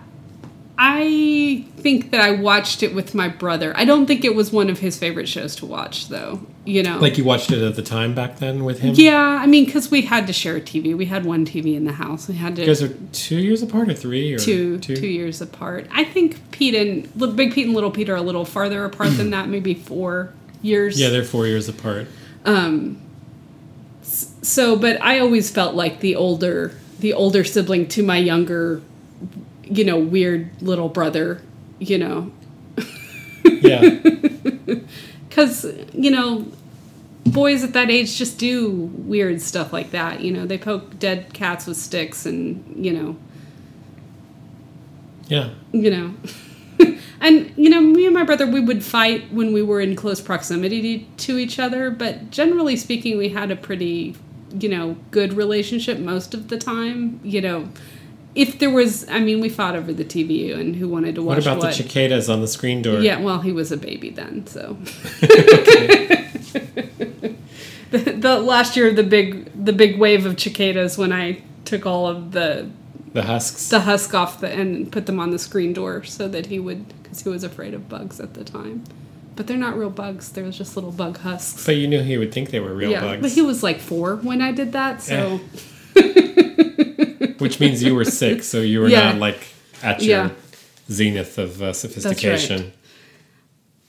I 0.80 1.66
think 1.78 2.12
that 2.12 2.22
I 2.22 2.32
watched 2.32 2.84
it 2.84 2.94
with 2.94 3.16
my 3.16 3.28
brother. 3.28 3.74
I 3.76 3.84
don't 3.86 4.06
think 4.06 4.24
it 4.24 4.36
was 4.36 4.52
one 4.52 4.70
of 4.70 4.80
his 4.80 4.98
favorite 4.98 5.28
shows 5.28 5.56
to 5.58 5.66
watch, 5.66 6.10
though. 6.10 6.42
You 6.68 6.84
know, 6.84 7.00
Like 7.00 7.18
you 7.18 7.24
watched 7.24 7.50
it 7.52 7.64
at 7.64 7.76
the 7.76 7.82
time 7.82 8.14
back 8.14 8.40
then 8.40 8.66
with 8.66 8.80
him? 8.80 8.94
yeah, 8.96 9.40
I 9.42 9.48
mean, 9.48 9.64
because 9.66 9.90
we 9.90 10.02
had 10.02 10.28
to 10.28 10.34
share 10.34 10.58
a 10.58 10.62
TV. 10.62 10.96
We 10.98 11.06
had 11.06 11.24
one 11.24 11.46
TV 11.46 11.76
in 11.76 11.86
the 11.86 11.94
house. 11.94 12.28
We 12.28 12.36
had 12.36 12.56
to 12.58 12.62
You 12.62 12.68
guys 12.68 12.84
are 12.84 12.90
two 13.14 13.38
years 13.38 13.64
apart 13.64 13.88
or 13.90 13.94
three 13.94 14.34
or 14.34 14.38
two 14.38 14.78
two 14.80 15.08
years 15.08 15.40
apart. 15.42 15.88
I 15.92 16.04
think 16.04 16.52
Pete 16.52 16.76
and 16.76 17.36
Big 17.38 17.54
Pete 17.54 17.68
and 17.68 17.74
Little 17.74 17.90
Pete 17.92 18.10
are 18.10 18.18
a 18.18 18.22
little 18.22 18.44
farther 18.44 18.84
apart 18.84 19.16
than 19.16 19.30
that, 19.36 19.48
maybe 19.48 19.74
four 19.76 20.34
years. 20.62 21.00
Yeah, 21.00 21.08
they're 21.10 21.24
four 21.24 21.48
years 21.48 21.70
apart. 21.70 22.08
um 22.46 23.00
so 24.04 24.78
but 24.78 25.02
i 25.02 25.20
always 25.20 25.52
felt 25.52 25.76
like 25.76 26.00
the 26.00 26.16
older 26.16 26.74
the 27.00 27.12
older 27.14 27.44
sibling 27.44 27.88
to 27.88 28.02
my 28.04 28.18
younger, 28.18 28.82
you 29.64 29.84
know, 29.86 30.00
weird 30.00 30.50
little 30.62 30.90
brother. 30.90 31.42
You 31.80 31.98
know, 32.00 32.32
Yeah. 33.46 34.00
because 35.38 35.66
you 35.94 36.10
know 36.10 36.48
boys 37.28 37.64
at 37.64 37.74
that 37.74 37.92
age 37.92 38.18
just 38.18 38.40
do 38.40 38.72
weird 38.72 39.40
stuff 39.40 39.72
like 39.72 39.92
that 39.92 40.22
you 40.22 40.32
know? 40.32 40.48
They 40.48 40.58
poke 40.58 40.98
dead 40.98 41.32
cats 41.34 41.68
with 41.68 41.78
sticks 41.78 42.26
and 42.26 42.84
you 42.84 42.92
know. 42.92 43.16
Yeah. 45.28 45.50
you 45.72 45.92
know? 45.92 46.14
And 47.20 47.52
you 47.58 47.72
know 47.72 47.82
me 47.82 48.06
and 48.06 48.14
my 48.14 48.24
brother 48.24 48.46
we 48.46 48.60
would 48.60 48.84
fight 48.84 49.32
when 49.34 49.52
we 49.52 49.64
were 49.64 49.82
in 49.82 49.96
close 49.96 50.22
proximity 50.22 51.00
to, 51.00 51.06
to 51.26 51.38
each 51.40 51.58
other 51.58 51.90
but 51.90 52.30
generally 52.30 52.76
speaking 52.76 53.18
we 53.18 53.30
had 53.30 53.50
a 53.50 53.56
pretty 53.56 54.16
you 54.58 54.70
know 54.70 54.98
good 55.10 55.34
relationship 55.34 55.98
most 55.98 56.36
of 56.36 56.50
the 56.50 56.58
time 56.58 57.20
you 57.24 57.42
know 57.42 57.70
if 58.44 58.60
there 58.60 58.70
was 58.70 59.08
i 59.10 59.20
mean 59.20 59.40
we 59.42 59.50
fought 59.50 59.76
over 59.76 59.92
the 59.92 60.06
tv 60.06 60.54
and 60.58 60.76
who 60.76 60.88
wanted 60.88 61.16
to 61.16 61.22
watch 61.24 61.38
What 61.38 61.44
about 61.46 61.58
what 61.60 61.68
the 61.68 61.74
cicadas 61.84 62.30
on 62.30 62.40
the 62.42 62.48
screen 62.48 62.82
door? 62.82 63.00
yeah 63.00 63.20
well 63.20 63.40
he 63.42 63.52
was 63.52 63.72
a 63.72 63.78
baby 63.78 64.10
then 64.12 64.46
so 64.48 64.78
the, 67.92 67.98
the 68.18 68.40
last 68.40 68.76
year 68.76 68.94
the 68.94 69.04
big 69.04 69.52
the 69.66 69.74
big 69.74 69.98
wave 70.00 70.26
of 70.26 70.40
cicadas 70.40 70.98
when 70.98 71.12
I 71.14 71.42
took 71.66 71.86
all 71.86 72.08
of 72.08 72.32
the 72.32 72.70
The 73.14 73.24
husks. 73.24 73.70
the 73.70 73.82
husk 73.82 74.14
off 74.14 74.40
the, 74.42 74.50
and 74.52 74.92
put 74.92 75.06
them 75.06 75.20
on 75.20 75.32
the 75.32 75.40
screen 75.40 75.74
door 75.74 76.04
so 76.04 76.28
that 76.28 76.48
he 76.48 76.60
would 76.60 76.88
because 77.04 77.22
he 77.24 77.30
was 77.30 77.44
afraid 77.44 77.74
of 77.74 77.88
bugs 77.90 78.20
at 78.20 78.34
the 78.34 78.44
time. 78.44 78.84
But 79.36 79.46
they're 79.48 79.58
not 79.58 79.78
real 79.78 79.90
bugs; 79.92 80.30
they're 80.32 80.50
just 80.50 80.76
little 80.76 80.92
bug 80.92 81.18
husks. 81.20 81.66
But 81.66 81.76
you 81.76 81.88
knew 81.88 82.02
he 82.02 82.18
would 82.18 82.34
think 82.34 82.50
they 82.50 82.60
were 82.60 82.74
real 82.74 82.90
yeah, 82.92 83.02
bugs. 83.02 83.22
but 83.22 83.32
he 83.32 83.42
was 83.42 83.62
like 83.64 83.80
four 83.80 84.16
when 84.18 84.42
I 84.42 84.52
did 84.52 84.72
that, 84.74 85.02
so 85.02 85.40
eh. 85.96 86.27
Which 87.40 87.60
means 87.60 87.84
you 87.84 87.96
were 87.96 88.06
sick, 88.06 88.44
so 88.44 88.60
you 88.62 88.80
were 88.82 88.90
Yeah. 88.96 89.12
not 89.12 89.20
like 89.20 89.48
at 89.84 90.02
your 90.02 90.18
Yeah. 90.26 90.30
zenith 90.92 91.38
of 91.38 91.62
uh, 91.62 91.74
sophistication. 91.74 92.74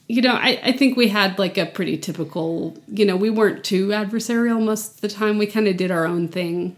you 0.07 0.21
know, 0.21 0.33
I, 0.33 0.59
I 0.63 0.71
think 0.71 0.97
we 0.97 1.07
had 1.09 1.37
like 1.39 1.57
a 1.57 1.65
pretty 1.65 1.97
typical, 1.97 2.77
you 2.87 3.05
know, 3.05 3.15
we 3.15 3.29
weren't 3.29 3.63
too 3.63 3.89
adversarial 3.89 4.63
most 4.63 4.95
of 4.95 5.01
the 5.01 5.07
time. 5.09 5.37
We 5.37 5.45
kind 5.47 5.67
of 5.67 5.77
did 5.77 5.91
our 5.91 6.05
own 6.07 6.27
thing, 6.27 6.75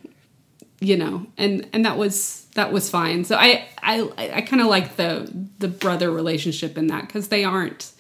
you 0.80 0.98
know, 0.98 1.26
and 1.38 1.68
and 1.74 1.86
that 1.86 1.98
was 1.98 2.46
that 2.56 2.72
was 2.74 2.90
fine. 2.90 3.24
So 3.24 3.36
I 3.38 3.66
I 3.82 4.10
I 4.18 4.42
kind 4.42 4.62
of 4.62 4.68
like 4.68 4.96
the 4.98 5.32
the 5.60 5.68
brother 5.70 6.12
relationship 6.12 6.78
in 6.78 6.88
that 6.88 7.08
because 7.08 7.30
they 7.30 7.44
aren't, 7.44 7.92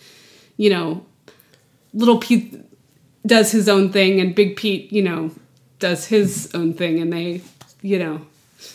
you 0.57 0.69
know, 0.69 1.05
little 1.93 2.17
Pete 2.19 2.55
does 3.25 3.51
his 3.51 3.69
own 3.69 3.91
thing 3.91 4.19
and 4.19 4.33
Big 4.35 4.55
Pete, 4.57 4.91
you 4.91 5.01
know, 5.01 5.31
does 5.79 6.07
his 6.07 6.49
own 6.53 6.73
thing, 6.73 6.99
and 6.99 7.13
they, 7.13 7.41
you 7.81 7.99
know, 7.99 8.25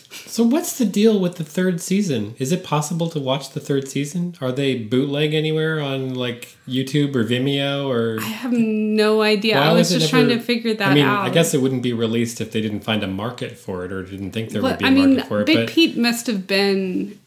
So 0.09 0.43
what's 0.43 0.77
the 0.77 0.85
deal 0.85 1.19
with 1.19 1.35
the 1.35 1.43
third 1.43 1.79
season? 1.81 2.35
Is 2.37 2.51
it 2.51 2.63
possible 2.63 3.09
to 3.09 3.19
watch 3.19 3.51
the 3.51 3.59
third 3.59 3.87
season? 3.87 4.35
Are 4.41 4.51
they 4.51 4.75
bootleg 4.77 5.33
anywhere 5.33 5.79
on 5.79 6.13
like 6.13 6.57
YouTube 6.67 7.15
or 7.15 7.23
Vimeo 7.23 7.87
or? 7.87 8.19
I 8.19 8.25
have 8.25 8.51
no 8.51 9.21
idea. 9.21 9.55
Why 9.55 9.67
I 9.67 9.73
was 9.73 9.89
just 9.89 10.11
never- 10.11 10.27
trying 10.27 10.37
to 10.37 10.43
figure 10.43 10.73
that 10.73 10.83
out. 10.83 10.91
I 10.91 10.95
mean, 10.95 11.05
out. 11.05 11.25
I 11.25 11.29
guess 11.29 11.53
it 11.53 11.61
wouldn't 11.61 11.83
be 11.83 11.93
released 11.93 12.41
if 12.41 12.51
they 12.51 12.61
didn't 12.61 12.81
find 12.81 13.03
a 13.03 13.07
market 13.07 13.57
for 13.57 13.85
it 13.85 13.91
or 13.91 14.03
didn't 14.03 14.31
think 14.31 14.49
there 14.51 14.61
would 14.61 14.79
be 14.79 14.85
a 14.85 14.87
I 14.87 14.91
mean, 14.91 15.15
market 15.15 15.27
for 15.27 15.41
it. 15.41 15.45
Big 15.45 15.57
but 15.57 15.69
Pete 15.69 15.97
must 15.97 16.27
have 16.27 16.45
been 16.47 17.17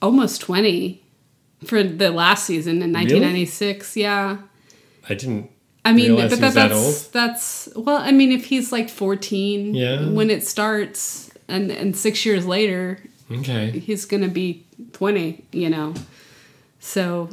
almost 0.00 0.40
20 0.40 1.00
for 1.64 1.82
the 1.82 2.10
last 2.10 2.44
season 2.44 2.82
in 2.82 2.92
1996. 2.92 3.96
Yeah. 3.96 4.38
I 5.08 5.14
didn't. 5.14 5.50
I 5.84 5.92
mean, 5.92 6.14
but 6.14 6.16
he 6.16 6.22
was 6.22 6.30
that, 6.38 6.40
that 6.54 6.68
that's 6.68 7.08
that's 7.08 7.68
well. 7.74 7.96
I 7.96 8.12
mean, 8.12 8.30
if 8.32 8.44
he's 8.44 8.70
like 8.72 8.88
14 8.88 9.74
Yeah. 9.74 10.08
when 10.10 10.30
it 10.30 10.46
starts, 10.46 11.30
and 11.48 11.70
and 11.70 11.96
six 11.96 12.24
years 12.24 12.46
later 12.46 13.00
Okay. 13.30 13.70
he's 13.78 14.04
gonna 14.04 14.28
be 14.28 14.64
20, 14.92 15.44
you 15.52 15.68
know. 15.70 15.94
So 16.78 17.28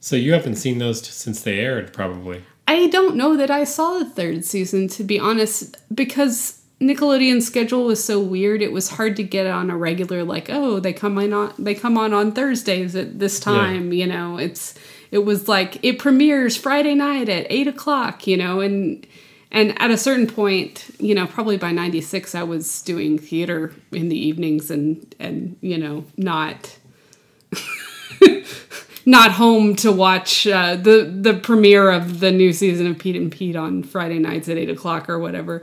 So 0.00 0.16
you 0.16 0.32
haven't 0.32 0.56
seen 0.56 0.78
those 0.78 1.00
t- 1.00 1.10
since 1.10 1.40
they 1.42 1.58
aired, 1.60 1.92
probably. 1.92 2.42
I 2.68 2.86
don't 2.88 3.16
know 3.16 3.36
that 3.36 3.50
I 3.50 3.64
saw 3.64 3.98
the 3.98 4.04
third 4.04 4.44
season 4.44 4.88
to 4.88 5.04
be 5.04 5.18
honest, 5.18 5.76
because 5.94 6.60
Nickelodeon's 6.80 7.46
schedule 7.46 7.84
was 7.84 8.02
so 8.02 8.18
weird. 8.20 8.60
It 8.62 8.72
was 8.72 8.90
hard 8.90 9.14
to 9.16 9.22
get 9.22 9.46
on 9.46 9.70
a 9.70 9.76
regular 9.76 10.24
like, 10.24 10.48
oh, 10.50 10.80
they 10.80 10.92
come 10.92 11.16
on, 11.18 11.32
on 11.32 11.54
they 11.58 11.74
come 11.74 11.96
on 11.98 12.12
on 12.12 12.32
Thursdays 12.32 12.94
at 12.96 13.18
this 13.18 13.38
time. 13.40 13.92
You 13.92 14.06
know, 14.06 14.36
it's 14.36 14.74
it 15.12 15.24
was 15.24 15.46
like 15.46 15.78
it 15.84 16.00
premieres 16.00 16.56
Friday 16.56 16.94
night 16.94 17.28
at 17.28 17.46
eight 17.50 17.68
o'clock. 17.68 18.26
You 18.26 18.36
know, 18.36 18.60
and 18.60 19.06
and 19.52 19.80
at 19.80 19.90
a 19.90 19.98
certain 19.98 20.26
point, 20.26 20.90
you 20.98 21.14
know, 21.14 21.26
probably 21.26 21.58
by 21.58 21.70
'96, 21.70 22.34
I 22.34 22.42
was 22.42 22.82
doing 22.82 23.18
theater 23.18 23.72
in 23.92 24.08
the 24.08 24.18
evenings 24.18 24.70
and 24.70 25.14
and 25.20 25.56
you 25.60 25.78
know 25.78 26.06
not 26.16 26.78
not 29.06 29.32
home 29.32 29.76
to 29.76 29.92
watch 29.92 30.46
uh, 30.46 30.76
the 30.76 31.04
the 31.04 31.34
premiere 31.34 31.90
of 31.90 32.20
the 32.20 32.30
new 32.30 32.52
season 32.52 32.86
of 32.86 32.98
Pete 32.98 33.16
and 33.16 33.30
Pete 33.30 33.54
on 33.54 33.82
Friday 33.82 34.18
nights 34.18 34.48
at 34.48 34.56
eight 34.56 34.70
o'clock 34.70 35.10
or 35.10 35.18
whatever. 35.18 35.62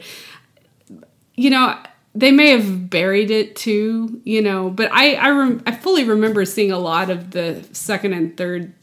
You 1.36 1.50
know, 1.50 1.76
they 2.14 2.32
may 2.32 2.50
have 2.50 2.90
buried 2.90 3.32
it 3.32 3.56
too. 3.56 4.22
You 4.24 4.42
know, 4.42 4.70
but 4.70 4.92
I 4.92 5.16
I, 5.16 5.30
rem- 5.32 5.64
I 5.66 5.72
fully 5.72 6.04
remember 6.04 6.46
seeing 6.46 6.72
a 6.72 6.80
lot 6.80 7.10
of 7.10 7.32
the 7.32 7.66
second 7.72 8.14
and 8.14 8.38
third. 8.38 8.74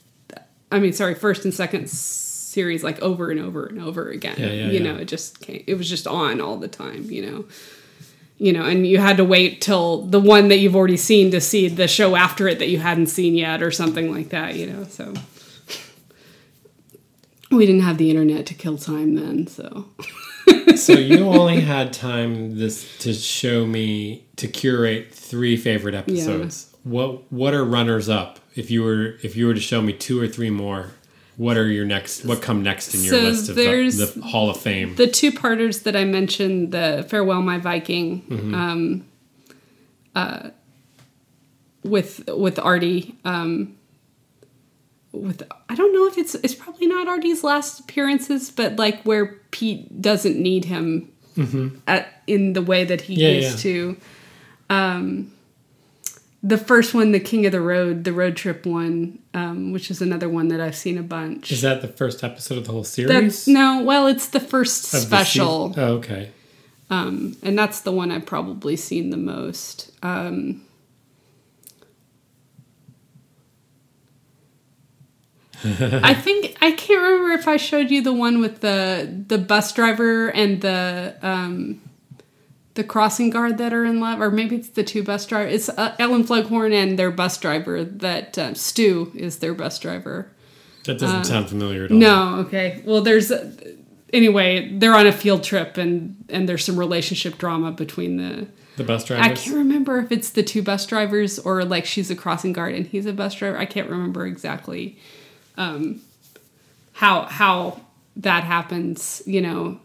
I 0.71 0.81
mean, 0.81 0.93
sorry, 0.93 1.14
first 1.14 1.45
and 1.45 1.55
second 1.55 1.89
series 1.89 2.83
like 2.83 3.01
over 3.01 3.31
and 3.31 3.41
over 3.41 3.67
and 3.67 3.81
over 3.81 4.09
again. 4.09 4.37
Yeah, 4.39 4.47
yeah, 4.47 4.67
you 4.67 4.81
yeah. 4.81 4.93
know, 4.93 4.99
it 4.99 5.07
just 5.07 5.41
came, 5.41 5.62
it 5.67 5.75
was 5.75 5.89
just 5.89 6.07
on 6.07 6.41
all 6.41 6.57
the 6.57 6.69
time. 6.69 7.11
You 7.11 7.31
know 7.31 7.45
you 8.39 8.53
know, 8.53 8.64
and 8.64 8.87
you 8.87 8.99
had 8.99 9.17
to 9.17 9.25
wait 9.25 9.61
till 9.61 10.03
the 10.03 10.21
one 10.21 10.49
that 10.49 10.59
you've 10.59 10.77
already 10.77 10.97
seen 10.97 11.31
to 11.31 11.41
see 11.41 11.69
the 11.69 11.89
show 11.89 12.17
after 12.17 12.47
it 12.49 12.59
that 12.59 12.69
you 12.69 12.79
hadn't 12.79 13.07
seen 13.07 13.35
yet 13.35 13.62
or 13.62 13.71
something 13.71 14.12
like 14.12 14.29
that, 14.29 14.57
you 14.57 14.67
know. 14.67 14.85
So 14.85 15.14
we 17.51 17.64
didn't 17.64 17.83
have 17.83 17.99
the 17.99 18.11
internet 18.11 18.47
to 18.47 18.55
kill 18.55 18.77
time 18.77 19.14
then, 19.14 19.47
so 19.47 19.87
so 20.77 20.93
you 20.93 21.27
only 21.29 21.61
had 21.61 21.93
time 21.93 22.59
this 22.59 22.99
to 22.99 23.14
show 23.14 23.64
me 23.64 24.27
to 24.37 24.49
curate 24.49 25.12
three 25.12 25.57
favorite 25.57 25.95
episodes. 25.95 26.75
What 26.83 27.33
what 27.33 27.55
are 27.55 27.64
runners 27.64 28.09
up? 28.09 28.39
If 28.57 28.70
you 28.70 28.82
were 28.82 29.16
if 29.22 29.36
you 29.36 29.46
were 29.46 29.54
to 29.54 29.61
show 29.61 29.80
me 29.82 29.92
two 29.92 30.20
or 30.20 30.26
three 30.26 30.50
more, 30.50 30.90
what 31.36 31.57
are 31.57 31.66
your 31.68 31.84
next? 31.84 32.24
What 32.24 32.40
come 32.42 32.62
next 32.62 32.94
in 32.94 33.00
your 33.02 33.11
So 33.14 33.20
list 33.20 33.48
of 33.50 33.57
the, 33.57 33.64
there's 33.64 33.96
the 33.98 34.20
Hall 34.22 34.48
of 34.50 34.57
Fame? 34.59 34.94
the 34.96 35.07
two 35.07 35.30
parters 35.32 35.80
that 35.82 35.94
I 35.94 36.04
mentioned, 36.04 36.72
the 36.72 37.04
Farewell 37.09 37.42
My 37.42 37.59
Viking, 37.59 38.22
Mm-hmm. 38.22 38.54
um, 38.54 39.04
uh, 40.14 40.50
with 41.84 42.24
with 42.28 42.59
Artie, 42.59 43.14
um, 43.24 43.76
with 45.12 45.42
I 45.68 45.74
don't 45.74 45.92
know 45.92 46.07
if 46.07 46.16
it's 46.18 46.34
it's 46.36 46.54
probably 46.54 46.86
not 46.86 47.07
Artie's 47.09 47.44
last 47.44 47.80
appearances, 47.80 48.50
but 48.50 48.76
like 48.76 49.02
where 49.02 49.26
Pete 49.50 50.00
doesn't 50.00 50.38
need 50.38 50.64
him 50.64 51.12
at 51.86 52.22
in 52.26 52.54
the 52.54 52.62
way 52.62 52.84
that 52.84 53.02
he 53.02 53.14
Mm-hmm. 53.16 53.22
Yeah, 53.22 53.50
used 53.50 53.59
to. 53.61 53.96
Um, 54.70 55.32
the 56.47 56.57
first 56.59 56.94
one, 56.94 57.11
the 57.11 57.18
King 57.20 57.44
of 57.44 57.53
the 57.53 57.61
Road, 57.61 58.05
the 58.05 58.12
road 58.12 58.36
trip 58.36 58.64
one, 58.64 59.18
um, 59.34 59.72
which 59.72 59.90
is 59.90 60.01
another 60.01 60.28
one 60.28 60.47
that 60.49 60.61
I've 60.61 60.76
seen 60.76 60.97
a 60.97 61.03
bunch. 61.03 61.51
Is 61.51 61.62
that 61.62 61.82
the 61.82 61.88
first 61.88 62.22
episode 62.22 62.59
of 62.59 62.66
the 62.66 62.72
whole 62.72 62.84
series? 62.84 63.11
That's 63.11 63.49
no, 63.49 63.82
well, 63.82 64.07
it's 64.07 64.28
the 64.28 64.38
first 64.40 64.94
Of 64.94 65.01
special, 65.01 65.68
season? 65.70 65.82
Oh, 65.82 65.92
okay. 65.94 66.30
um, 66.88 67.36
and 67.42 67.59
that's 67.59 67.80
the 67.80 67.90
one 67.90 68.12
I've 68.12 68.26
probably 68.26 68.76
seen 68.76 69.11
the 69.11 69.16
most. 69.16 69.90
Um, 70.05 70.62
I 75.64 76.14
think 76.22 76.57
I 76.61 76.70
can't 76.72 77.03
remember 77.03 77.32
if 77.32 77.49
I 77.49 77.57
showed 77.57 77.90
you 77.90 78.03
the 78.03 78.12
one 78.12 78.40
with 78.40 78.61
the 78.61 79.24
the 79.26 79.38
bus 79.38 79.72
driver 79.72 80.28
and 80.28 80.61
the 80.61 81.16
um, 81.22 81.80
the 82.77 82.85
crossing 82.85 83.31
guard 83.31 83.59
that 83.59 83.72
are 83.74 83.85
in 83.85 83.99
love, 84.01 84.20
or 84.20 84.31
maybe 84.31 84.57
it's 84.57 84.68
the 84.68 84.85
two 84.85 85.03
bus 85.03 85.27
drivers. 85.27 85.55
It's 85.55 85.79
uh, 85.79 85.97
Ellen 85.99 86.24
Cleghorne 86.24 86.72
and 86.72 86.99
their 86.99 87.11
bus 87.11 87.37
driver. 87.39 87.83
That 87.85 88.39
uh, 88.39 88.55
Stu 88.55 89.11
is 89.14 89.39
their 89.39 89.55
bus 89.55 89.79
driver. 89.79 90.31
That 90.85 90.99
doesn't 90.99 91.24
sound 91.24 91.49
familiar 91.49 91.85
at 91.85 91.91
all. 91.91 91.97
Uh, 91.97 92.01
No, 92.01 92.35
okay. 92.47 92.83
Well, 92.85 93.01
there's 93.01 93.33
anyway. 94.12 94.70
They're 94.79 94.95
on 94.95 95.07
a 95.07 95.12
field 95.12 95.43
trip, 95.43 95.77
and 95.77 96.24
and 96.29 96.49
there's 96.49 96.64
some 96.64 96.79
relationship 96.79 97.39
drama 97.39 97.72
between 97.72 98.16
the. 98.18 98.47
The 98.77 98.85
bus 98.85 99.05
driver. 99.05 99.22
I 99.22 99.29
can't 99.31 99.57
remember 99.57 99.99
if 100.01 100.12
it's 100.12 100.29
the 100.29 100.43
two 100.43 100.62
bus 100.62 100.85
drivers 100.85 101.39
or 101.39 101.64
like 101.64 101.87
she's 101.87 102.11
a 102.11 102.14
crossing 102.14 102.53
guard 102.53 102.74
and 102.74 102.87
he's 102.87 103.07
a 103.07 103.12
bus 103.14 103.35
driver. 103.35 103.57
I 103.57 103.64
can't 103.64 103.89
remember 103.89 104.27
exactly 104.27 104.99
um, 105.57 106.03
how 106.93 107.22
how 107.22 107.81
that 108.16 108.45
happens. 108.45 109.22
You 109.24 109.41
know, 109.41 109.81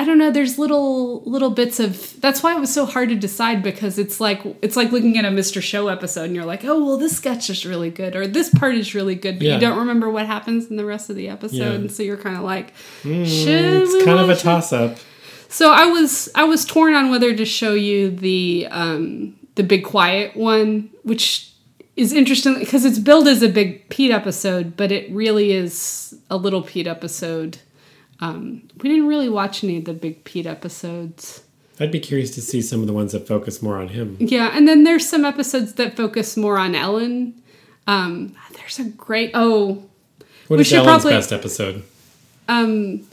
I 0.00 0.04
don't 0.04 0.16
know. 0.16 0.30
There's 0.30 0.58
little 0.60 1.22
little 1.24 1.50
bits 1.50 1.80
of. 1.80 2.20
That's 2.20 2.40
why 2.40 2.54
it 2.56 2.60
was 2.60 2.72
so 2.72 2.86
hard 2.86 3.08
to 3.08 3.16
decide 3.16 3.64
because 3.64 3.98
it's 3.98 4.20
like 4.20 4.40
it's 4.62 4.76
like 4.76 4.92
looking 4.92 5.18
at 5.18 5.24
a 5.24 5.28
Mr. 5.28 5.60
Show 5.60 5.88
episode 5.88 6.24
and 6.26 6.36
you're 6.36 6.44
like, 6.44 6.64
oh 6.64 6.84
well, 6.84 6.96
this 6.98 7.16
sketch 7.16 7.50
is 7.50 7.66
really 7.66 7.90
good 7.90 8.14
or 8.14 8.26
this 8.28 8.48
part 8.48 8.76
is 8.76 8.94
really 8.94 9.16
good, 9.16 9.38
but 9.38 9.42
Yeah. 9.48 9.54
you 9.54 9.60
don't 9.60 9.76
remember 9.78 10.08
what 10.08 10.26
happens 10.26 10.70
in 10.70 10.76
the 10.76 10.84
rest 10.84 11.10
of 11.10 11.16
the 11.16 11.28
episode, 11.28 11.56
Yeah. 11.56 11.72
and 11.72 11.90
so 11.90 12.04
you're 12.04 12.16
kind 12.16 12.36
of 12.36 12.42
like, 12.44 12.72
should 13.02 13.24
Mm, 13.24 13.82
it's 13.82 14.04
kind 14.04 14.20
of 14.20 14.30
a 14.30 14.36
toss 14.36 14.72
up. 14.72 14.98
So 15.48 15.72
I 15.72 15.86
was 15.86 16.28
I 16.36 16.44
was 16.44 16.64
torn 16.64 16.94
on 16.94 17.10
whether 17.10 17.34
to 17.34 17.44
show 17.44 17.74
you 17.74 18.10
the 18.10 18.68
um, 18.70 19.34
the 19.56 19.64
Big 19.64 19.84
Quiet 19.84 20.36
one, 20.36 20.90
which 21.02 21.50
is 21.96 22.12
interesting 22.12 22.56
because 22.60 22.84
it's 22.84 23.00
billed 23.00 23.26
as 23.26 23.42
a 23.42 23.48
Big 23.48 23.88
Pete 23.88 24.12
episode, 24.12 24.76
but 24.76 24.92
it 24.92 25.10
really 25.10 25.50
is 25.50 26.14
a 26.30 26.36
Little 26.36 26.62
Pete 26.62 26.86
episode. 26.86 27.58
Um, 28.20 28.62
we 28.82 28.88
didn't 28.88 29.06
really 29.06 29.28
watch 29.28 29.62
any 29.62 29.78
of 29.78 29.84
the 29.84 29.92
Big 29.92 30.24
Pete 30.24 30.46
episodes. 30.46 31.42
I'd 31.80 31.92
be 31.92 32.00
curious 32.00 32.32
to 32.34 32.42
see 32.42 32.60
some 32.60 32.80
of 32.80 32.86
the 32.88 32.92
ones 32.92 33.12
that 33.12 33.28
focus 33.28 33.62
more 33.62 33.76
on 33.78 33.88
him. 33.88 34.16
Yeah, 34.18 34.50
and 34.52 34.66
then 34.66 34.82
there's 34.84 35.08
some 35.08 35.24
episodes 35.24 35.74
that 35.74 35.96
focus 35.96 36.36
more 36.36 36.58
on 36.58 36.74
Ellen. 36.74 37.40
Um, 37.86 38.34
there's 38.54 38.78
a 38.80 38.84
great 38.84 39.30
oh, 39.34 39.84
What 40.48 40.58
is 40.60 40.72
Ellen's 40.72 40.86
probably- 40.86 41.12
best 41.12 41.32
episode? 41.32 41.84
um, 42.48 43.06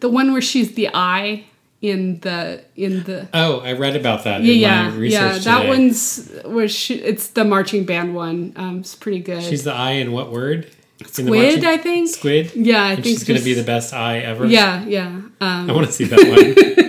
the 0.00 0.08
one 0.10 0.32
where 0.32 0.42
she's 0.42 0.74
the 0.74 0.90
eye 0.92 1.44
in 1.80 2.20
the 2.20 2.62
in 2.76 3.02
the 3.04 3.28
Oh, 3.34 3.60
I 3.60 3.72
read 3.72 3.96
about 3.96 4.24
that 4.24 4.42
yeah 4.42 4.52
in 4.52 4.90
my 4.90 4.92
yeah 4.96 5.00
research 5.00 5.20
yeah 5.22 5.38
that 5.38 5.56
today. 5.62 5.68
one's 5.68 6.30
where 6.44 6.68
she 6.68 6.94
it's 6.96 7.28
the 7.28 7.44
marching 7.44 7.84
band 7.84 8.14
one. 8.14 8.52
Um, 8.56 8.80
it's 8.80 8.94
pretty 8.94 9.20
good. 9.20 9.42
She's 9.42 9.64
the 9.64 9.72
eye 9.72 9.92
in 9.92 10.12
what 10.12 10.30
word? 10.30 10.68
Squid, 11.06 11.64
I 11.64 11.76
think. 11.76 12.08
Squid? 12.08 12.52
Yeah, 12.54 12.84
I 12.84 12.94
think 12.94 13.06
she's 13.06 13.24
going 13.24 13.38
to 13.38 13.44
be 13.44 13.54
the 13.54 13.62
best 13.64 13.92
eye 13.92 14.18
ever? 14.18 14.46
Yeah, 14.46 14.84
yeah. 14.84 15.06
Um, 15.40 15.70
I 15.70 15.72
want 15.72 15.86
to 15.86 15.92
see 15.92 16.04
that 16.04 16.18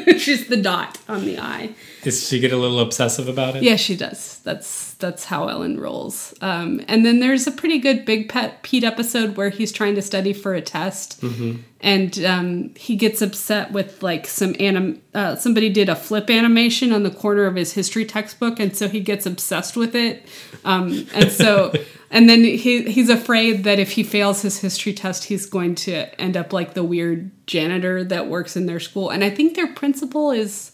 one. 0.08 0.18
she's 0.20 0.48
the 0.48 0.58
dot 0.58 0.98
on 1.08 1.26
the 1.26 1.40
eye. 1.40 1.74
Does 2.04 2.28
she 2.28 2.40
get 2.40 2.52
a 2.52 2.58
little 2.58 2.80
obsessive 2.82 3.28
about 3.30 3.56
it? 3.56 3.64
Yeah, 3.64 3.78
she 3.78 3.96
does. 3.96 4.40
That's 4.44 4.94
that's 4.96 5.26
how 5.26 5.48
Ellen 5.48 5.80
rolls. 5.80 6.34
Um, 6.42 6.82
and 6.88 7.06
then 7.06 7.20
there's 7.20 7.48
a 7.48 7.52
pretty 7.52 7.80
good 7.80 8.06
Big 8.06 8.28
Pet 8.30 8.62
Pete 8.64 8.84
episode 8.84 9.36
where 9.38 9.50
he's 9.50 9.72
trying 9.72 9.96
to 9.96 10.02
study 10.02 10.34
for 10.34 10.54
a 10.54 10.62
test, 10.62 11.22
Mm-hmm. 11.22 11.62
and 11.82 12.20
um, 12.26 12.74
he 12.76 12.96
gets 12.98 13.22
upset 13.22 13.72
with 13.72 14.04
like 14.04 14.28
some 14.28 14.54
anim. 14.60 15.02
Uh, 15.14 15.36
somebody 15.38 15.70
did 15.70 15.88
a 15.90 15.96
flip 15.96 16.30
animation 16.30 16.92
on 16.92 17.04
the 17.04 17.12
corner 17.12 17.46
of 17.46 17.56
his 17.56 17.72
history 17.74 18.04
textbook, 18.06 18.60
and 18.60 18.76
so 18.76 18.90
he 18.90 19.00
gets 19.00 19.26
obsessed 19.26 19.78
with 19.78 19.96
it. 19.96 20.26
Um, 20.66 21.08
and 21.14 21.32
so, 21.32 21.72
and 22.14 22.30
then 22.30 22.44
he 22.44 22.84
he's 22.84 23.10
afraid 23.10 23.66
that 23.66 23.80
if 23.80 23.92
he 23.92 24.04
fails 24.04 24.42
his 24.44 24.60
history 24.60 24.94
test, 24.94 25.26
he's 25.26 25.46
going 25.46 25.76
to 25.76 26.22
end 26.22 26.38
up 26.38 26.54
like 26.54 26.76
the 26.76 26.84
weird 26.84 27.32
janitor 27.48 28.04
that 28.06 28.28
works 28.28 28.56
in 28.56 28.68
their 28.68 28.80
school. 28.80 29.10
And 29.10 29.24
I 29.24 29.30
think 29.30 29.56
their 29.56 29.74
principal 29.74 30.32
is. 30.32 30.72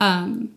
Um, 0.00 0.54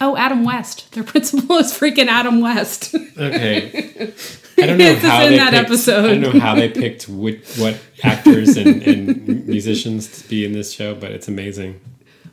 Oh, 0.00 0.16
Adam 0.16 0.44
West. 0.44 0.92
Their 0.92 1.02
principal 1.12 1.56
is 1.56 1.72
freaking 1.72 2.06
Adam 2.06 2.40
West. 2.40 2.94
Okay. 2.94 4.12
I 4.58 4.66
don't 4.66 4.78
know 4.78 4.94
how 4.96 5.24
in 5.24 5.30
they 5.32 5.36
that 5.38 5.50
picked, 5.52 5.64
episode. 5.66 6.04
I 6.04 6.18
don't 6.18 6.34
know 6.34 6.40
how 6.40 6.54
they 6.54 6.68
picked 6.68 7.08
what, 7.08 7.36
what 7.56 7.80
actors 8.02 8.56
and, 8.56 8.82
and 8.82 9.46
musicians 9.46 10.22
to 10.22 10.28
be 10.28 10.44
in 10.44 10.52
this 10.52 10.72
show, 10.72 10.94
but 10.94 11.12
it's 11.12 11.28
amazing. 11.28 11.80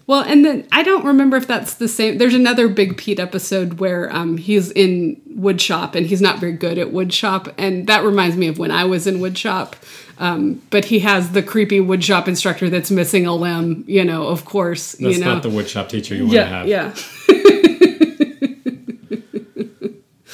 Well, 0.08 0.24
and 0.24 0.45
then 0.45 0.68
I 0.72 0.84
don't 0.84 1.06
remember 1.06 1.38
if 1.38 1.47
that's 1.47 1.76
the 1.76 1.88
same. 1.88 2.18
There's 2.18 2.34
another 2.34 2.68
Big 2.68 2.97
Pete 2.97 3.20
episode 3.20 3.80
where 3.80 4.14
um, 4.16 4.38
he's 4.38 4.72
in 4.72 5.22
woodshop 5.36 5.95
and 5.95 6.06
he's 6.06 6.22
not 6.22 6.39
very 6.39 6.53
good 6.53 6.78
at 6.78 6.89
woodshop, 6.89 7.53
and 7.58 7.88
that 7.88 8.03
reminds 8.03 8.38
me 8.38 8.47
of 8.47 8.60
when 8.60 8.72
I 8.72 8.86
was 8.86 9.08
in 9.08 9.18
woodshop. 9.18 9.74
Um, 10.18 10.62
but 10.70 10.86
he 10.86 10.99
has 10.99 11.32
the 11.32 11.43
creepy 11.43 11.80
woodshop 11.80 12.30
instructor 12.30 12.70
that's 12.70 12.89
missing 12.89 13.26
a 13.26 13.36
limb. 13.36 13.84
You 13.88 14.06
know, 14.06 14.28
of 14.28 14.45
course. 14.45 14.93
That's 14.93 15.18
you 15.18 15.26
know. 15.26 15.34
not 15.34 15.43
the 15.43 15.49
woodshop 15.49 15.89
teacher 15.89 16.16
you 16.16 16.24
want 16.28 16.34
to 16.36 16.45
have. 16.45 16.68
yeah. 16.68 16.95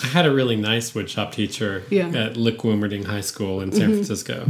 I 0.03 0.07
had 0.07 0.25
a 0.25 0.33
really 0.33 0.55
nice 0.55 0.91
woodshop 0.91 1.31
teacher 1.31 1.83
Yeah. 1.89 2.05
Mm-hmm. 2.05 2.15
at 2.15 2.37
Lick 2.37 2.59
Wilmerding 2.59 3.05
High 3.05 3.21
School 3.21 3.61
in 3.61 3.71
San 3.71 3.91
Francisco. 3.91 4.47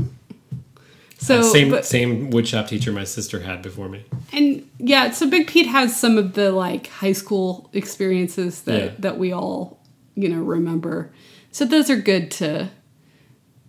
So 1.23 1.39
Uh, 1.39 1.43
same 1.43 1.69
but- 1.69 1.85
same 1.85 2.31
woodshop 2.31 2.67
teacher 2.67 2.91
my 2.91 3.03
sister 3.03 3.41
had 3.41 3.61
before 3.61 3.87
me. 3.89 4.03
and 4.33 4.67
yeah, 4.79 5.11
so 5.11 5.29
Big 5.29 5.45
Pete 5.47 5.67
has 5.67 5.95
some 5.95 6.17
of 6.17 6.33
the 6.33 6.51
like 6.51 6.87
high 6.87 7.11
school 7.13 7.69
experiences 7.73 8.61
that 8.63 8.81
Yeah. 8.83 8.91
that 8.99 9.19
we 9.19 9.31
all 9.31 9.79
you 10.15 10.27
know 10.27 10.41
remember. 10.41 11.11
So 11.51 11.63
those 11.65 11.89
are 11.91 11.97
good 12.01 12.31
to 12.31 12.69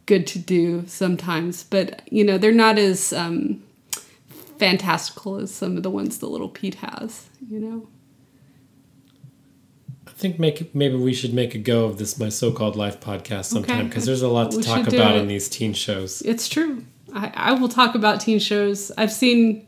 good 0.07 0.26
to 0.28 0.38
do 0.38 0.84
sometimes, 0.86 1.64
but 1.64 2.03
you 2.11 2.24
know 2.24 2.38
they're 2.38 2.53
not 2.53 2.78
as 2.78 3.12
um, 3.12 3.62
fantastical 4.59 5.36
as 5.36 5.50
some 5.53 5.76
of 5.76 5.82
the 5.82 5.90
ones 5.90 6.18
that 6.18 6.28
Little 6.28 6.48
Pete 6.48 6.76
has. 6.76 7.26
You 7.50 7.61
know. 7.61 7.86
I 10.07 10.11
think 10.12 10.38
make 10.38 10.74
maybe 10.74 10.96
we 10.96 11.12
should 11.12 11.34
make 11.34 11.55
a 11.55 11.59
go 11.59 11.84
of 11.84 11.98
this 11.98 12.18
my 12.18 12.28
so-called 12.28 12.76
life 12.76 12.98
podcast 13.00 13.46
sometime 13.46 13.78
Okay. 13.80 13.88
because 13.88 14.07
there's 14.07 14.22
a 14.22 14.28
lot 14.28 14.53
to 14.53 14.57
We 14.59 14.62
talk 14.62 14.86
about 14.88 15.16
in 15.16 15.26
these 15.28 15.48
teen 15.48 15.74
shows. 15.74 16.22
It's 16.22 16.48
true. 16.48 16.84
I, 17.14 17.32
I 17.34 17.52
will 17.52 17.68
talk 17.68 17.94
about 17.94 18.20
teen 18.20 18.38
shows. 18.38 18.90
I've 18.96 19.12
seen, 19.12 19.66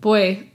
boy. 0.00 0.48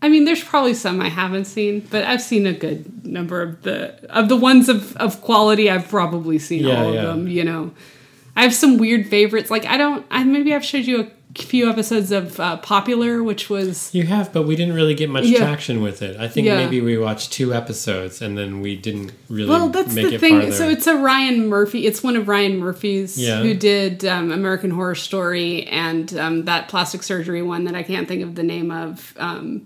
I 0.00 0.08
mean, 0.08 0.24
there's 0.24 0.42
probably 0.42 0.74
some 0.74 1.00
I 1.00 1.08
haven't 1.08 1.44
seen, 1.44 1.86
but 1.90 2.04
I've 2.04 2.22
seen 2.22 2.46
a 2.46 2.52
good 2.52 3.06
number 3.06 3.40
of 3.40 3.62
the 3.62 4.04
of 4.10 4.28
the 4.28 4.36
ones 4.36 4.68
of, 4.68 4.96
of 4.96 5.20
quality. 5.20 5.70
I've 5.70 5.88
probably 5.88 6.38
seen 6.40 6.64
Yeah, 6.64 6.80
all 6.82 6.88
of 6.88 6.94
yeah. 6.94 7.02
them. 7.02 7.28
You 7.28 7.44
know, 7.44 7.70
I 8.34 8.42
have 8.42 8.54
some 8.54 8.78
weird 8.78 9.06
favorites. 9.06 9.48
Like 9.50 9.64
I 9.66 9.76
don't. 9.76 10.04
I 10.10 10.24
maybe 10.24 10.52
I've 10.54 10.64
showed 10.64 10.86
you 10.86 11.00
a 11.02 11.10
few 11.36 11.68
episodes 11.70 12.12
of 12.12 12.38
uh, 12.38 12.56
Popular, 12.58 13.22
which 13.22 13.48
was 13.48 13.94
You 13.94 14.04
have, 14.04 14.32
but 14.32 14.42
we 14.42 14.54
didn't 14.56 14.74
really 14.74 14.94
get 14.94 15.08
much 15.08 15.24
Yeah. 15.24 15.38
traction 15.38 15.80
with 15.82 16.02
it. 16.02 16.16
I 16.18 16.28
think 16.28 16.46
Yeah. 16.46 16.56
maybe 16.56 16.80
we 16.80 16.98
watched 16.98 17.32
two 17.32 17.54
episodes 17.54 18.20
and 18.20 18.36
then 18.36 18.60
we 18.60 18.76
didn't 18.76 19.12
really 19.30 19.48
Well, 19.48 19.68
that's 19.70 19.94
make 19.94 20.08
the 20.08 20.14
it 20.16 20.20
thing. 20.20 20.40
farther. 20.40 20.52
So 20.52 20.68
it's 20.68 20.86
a 20.86 20.96
Ryan 20.96 21.48
Murphy. 21.48 21.86
It's 21.86 22.02
one 22.02 22.16
of 22.16 22.28
Ryan 22.28 22.58
Murphy's 22.58 23.18
Yeah. 23.18 23.42
who 23.42 23.54
did 23.54 24.04
um, 24.04 24.30
American 24.30 24.70
Horror 24.72 24.94
Story 24.94 25.64
and 25.68 26.14
um, 26.18 26.44
that 26.44 26.68
plastic 26.68 27.02
surgery 27.02 27.40
one 27.42 27.64
that 27.64 27.74
I 27.74 27.82
can't 27.82 28.06
think 28.06 28.22
of 28.22 28.34
the 28.34 28.42
name 28.42 28.70
of. 28.70 29.14
Um, 29.18 29.62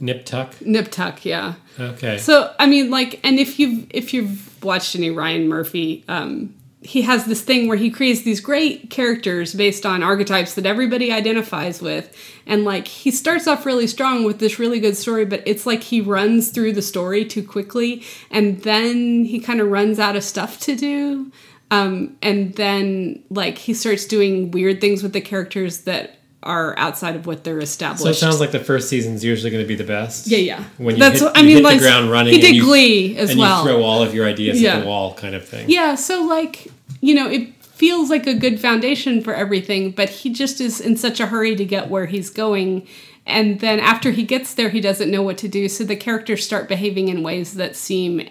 Nip 0.00 0.24
Tuck. 0.24 0.54
Nip 0.64 0.90
Tuck, 0.92 1.24
yeah. 1.24 1.54
Okay. 1.80 2.18
So 2.18 2.52
I 2.60 2.66
mean, 2.66 2.90
like, 2.90 3.18
and 3.24 3.38
if 3.38 3.58
you've 3.58 3.86
if 3.90 4.14
you've 4.14 4.62
watched 4.62 4.94
any 4.94 5.10
Ryan 5.10 5.48
Murphy, 5.48 6.04
um, 6.06 6.54
he 6.80 7.02
has 7.02 7.24
this 7.24 7.42
thing 7.42 7.66
where 7.66 7.76
he 7.76 7.90
creates 7.90 8.22
these 8.22 8.40
great 8.40 8.88
characters 8.88 9.52
based 9.54 9.84
on 9.84 10.02
archetypes 10.02 10.54
that 10.54 10.66
everybody 10.66 11.12
identifies 11.12 11.82
with, 11.82 12.16
and 12.46 12.64
like 12.64 12.86
he 12.86 13.10
starts 13.10 13.48
off 13.48 13.66
really 13.66 13.86
strong 13.86 14.24
with 14.24 14.38
this 14.38 14.58
really 14.58 14.78
good 14.78 14.96
story, 14.96 15.24
but 15.24 15.42
it's 15.44 15.66
like 15.66 15.82
he 15.82 16.00
runs 16.00 16.50
through 16.50 16.72
the 16.72 16.82
story 16.82 17.24
too 17.24 17.42
quickly, 17.42 18.04
and 18.30 18.62
then 18.62 19.24
he 19.24 19.40
kind 19.40 19.60
of 19.60 19.68
runs 19.68 19.98
out 19.98 20.16
of 20.16 20.22
stuff 20.22 20.60
to 20.60 20.76
do. 20.76 21.32
Um, 21.70 22.16
and 22.22 22.54
then 22.54 23.22
like 23.28 23.58
he 23.58 23.74
starts 23.74 24.06
doing 24.06 24.50
weird 24.52 24.80
things 24.80 25.02
with 25.02 25.12
the 25.12 25.20
characters 25.20 25.82
that 25.82 26.17
are 26.42 26.78
outside 26.78 27.16
of 27.16 27.26
what 27.26 27.42
they're 27.42 27.58
established. 27.58 28.02
so 28.04 28.08
it 28.10 28.14
sounds 28.14 28.38
like 28.38 28.52
the 28.52 28.60
first 28.60 28.88
season's 28.88 29.24
usually 29.24 29.50
going 29.50 29.62
to 29.62 29.66
be 29.68 29.74
the 29.74 29.82
best. 29.84 30.28
Yeah, 30.28 30.38
yeah. 30.38 30.64
When 30.78 30.94
you 30.94 31.00
That's 31.00 31.18
hit, 31.18 31.24
what- 31.26 31.36
I 31.36 31.42
mean, 31.42 31.56
hit 31.56 31.64
like, 31.64 31.78
the 31.80 31.84
ground 31.84 32.10
running, 32.10 32.32
he 32.32 32.40
did 32.40 32.54
you, 32.54 32.62
Glee 32.64 33.16
as 33.16 33.30
and 33.30 33.40
well. 33.40 33.64
you 33.64 33.70
throw 33.70 33.82
all 33.82 34.02
of 34.02 34.14
your 34.14 34.24
ideas 34.26 34.60
Yeah. 34.60 34.76
at 34.76 34.80
the 34.82 34.86
wall, 34.86 35.14
kind 35.14 35.34
of 35.34 35.46
thing. 35.46 35.68
Yeah, 35.68 35.96
so 35.96 36.22
like, 36.24 36.68
you 37.00 37.14
know, 37.14 37.28
it 37.28 37.52
feels 37.64 38.08
like 38.08 38.26
a 38.28 38.34
good 38.34 38.60
foundation 38.60 39.20
for 39.20 39.34
everything, 39.34 39.90
but 39.90 40.08
he 40.08 40.30
just 40.32 40.60
is 40.60 40.80
in 40.80 40.96
such 40.96 41.18
a 41.20 41.26
hurry 41.26 41.56
to 41.56 41.64
get 41.64 41.90
where 41.90 42.06
he's 42.06 42.30
going. 42.30 42.86
And 43.26 43.58
then 43.60 43.78
after 43.80 44.12
he 44.12 44.22
gets 44.22 44.54
there, 44.54 44.68
he 44.70 44.80
doesn't 44.80 45.10
know 45.10 45.22
what 45.22 45.38
to 45.38 45.48
do. 45.48 45.68
So 45.68 45.82
the 45.84 45.96
characters 45.96 46.44
start 46.44 46.68
behaving 46.68 47.08
in 47.08 47.22
ways 47.22 47.54
that 47.54 47.74
seem 47.76 48.28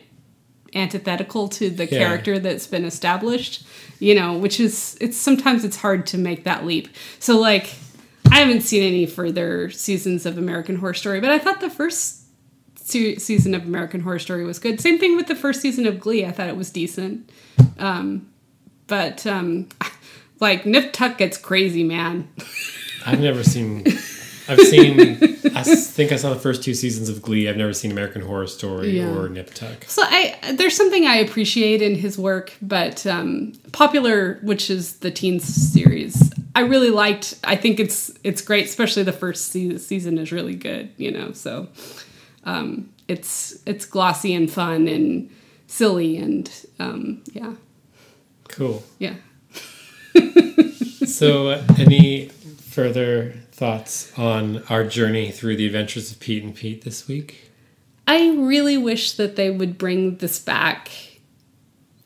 antithetical 0.73 1.47
to 1.49 1.69
the 1.69 1.85
Yeah. 1.85 1.99
character 1.99 2.39
that's 2.39 2.67
been 2.67 2.83
established, 2.85 3.63
you 3.99 4.15
know, 4.15 4.37
which 4.37 4.59
is, 4.59 4.97
it's 4.99 5.17
sometimes 5.17 5.63
it's 5.63 5.77
hard 5.77 6.05
to 6.07 6.17
make 6.17 6.43
that 6.43 6.65
leap. 6.65 6.87
So, 7.19 7.37
like, 7.39 7.69
I 8.31 8.39
haven't 8.39 8.61
seen 8.61 8.83
any 8.83 9.05
further 9.05 9.69
seasons 9.69 10.25
of 10.25 10.37
American 10.37 10.75
Horror 10.77 10.93
Story, 10.93 11.19
but 11.19 11.29
I 11.29 11.39
thought 11.39 11.59
the 11.61 11.69
first 11.69 12.23
se- 12.75 13.17
season 13.17 13.53
of 13.55 13.63
American 13.65 14.01
Horror 14.01 14.19
Story 14.19 14.45
was 14.45 14.59
good. 14.59 14.79
Same 14.79 14.99
thing 14.99 15.15
with 15.15 15.27
the 15.27 15.35
first 15.35 15.61
season 15.61 15.85
of 15.87 15.99
Glee. 15.99 16.25
I 16.25 16.31
thought 16.31 16.47
it 16.47 16.57
was 16.57 16.69
decent. 16.69 17.29
Um, 17.79 18.29
but 18.87 19.25
um, 19.27 19.69
like 20.39 20.65
Nip 20.65 20.93
Tuck 20.93 21.17
gets 21.17 21.37
crazy, 21.37 21.83
man. 21.83 22.27
I've 23.05 23.19
never 23.21 23.43
seen. 23.43 23.85
I've 24.49 24.59
seen. 24.61 24.99
I 25.55 25.63
think 25.63 26.11
I 26.11 26.15
saw 26.17 26.33
the 26.33 26.39
first 26.39 26.63
two 26.63 26.73
seasons 26.73 27.09
of 27.09 27.21
Glee. 27.21 27.49
I've 27.49 27.57
never 27.57 27.73
seen 27.73 27.91
American 27.91 28.21
Horror 28.21 28.47
Story 28.47 28.97
Yeah. 28.99 29.09
or 29.13 29.27
Nip 29.29 29.53
Tuck. 29.53 29.85
So 29.85 30.03
I 30.05 30.37
there's 30.53 30.75
something 30.75 31.05
I 31.05 31.15
appreciate 31.15 31.81
in 31.81 31.95
his 31.95 32.17
work, 32.17 32.53
but 32.61 33.05
um, 33.07 33.53
Popular, 33.71 34.39
which 34.43 34.69
is 34.69 34.97
the 34.99 35.11
teens 35.11 35.43
series, 35.45 36.31
I 36.57 36.61
really 36.61 36.89
liked. 36.89 37.35
I 37.43 37.55
think 37.55 37.79
it's 37.79 38.11
it's 38.23 38.41
great, 38.41 38.65
especially 38.65 39.03
the 39.03 39.11
first 39.13 39.51
se- 39.51 39.77
season 39.77 40.17
is 40.17 40.31
really 40.31 40.55
good. 40.55 40.89
You 40.97 41.11
know, 41.11 41.31
so 41.33 41.67
um, 42.45 42.89
it's 43.07 43.59
it's 43.65 43.85
glossy 43.85 44.33
and 44.33 44.49
fun 44.49 44.87
and 44.87 45.29
silly 45.67 46.17
and 46.17 46.49
um, 46.79 47.21
yeah, 47.33 47.53
Cool. 48.49 48.83
yeah. 48.99 49.15
So, 51.05 51.49
uh, 51.49 51.63
any 51.77 52.27
further 52.27 53.33
thoughts 53.51 54.11
on 54.17 54.63
our 54.69 54.83
journey 54.83 55.31
through 55.31 55.55
the 55.55 55.65
adventures 55.65 56.11
of 56.11 56.19
Pete 56.19 56.43
and 56.43 56.53
Pete 56.55 56.83
this 56.83 57.07
week? 57.07 57.51
I 58.07 58.31
really 58.31 58.77
wish 58.77 59.13
that 59.13 59.35
they 59.35 59.49
would 59.51 59.77
bring 59.77 60.17
this 60.17 60.39
back 60.39 60.89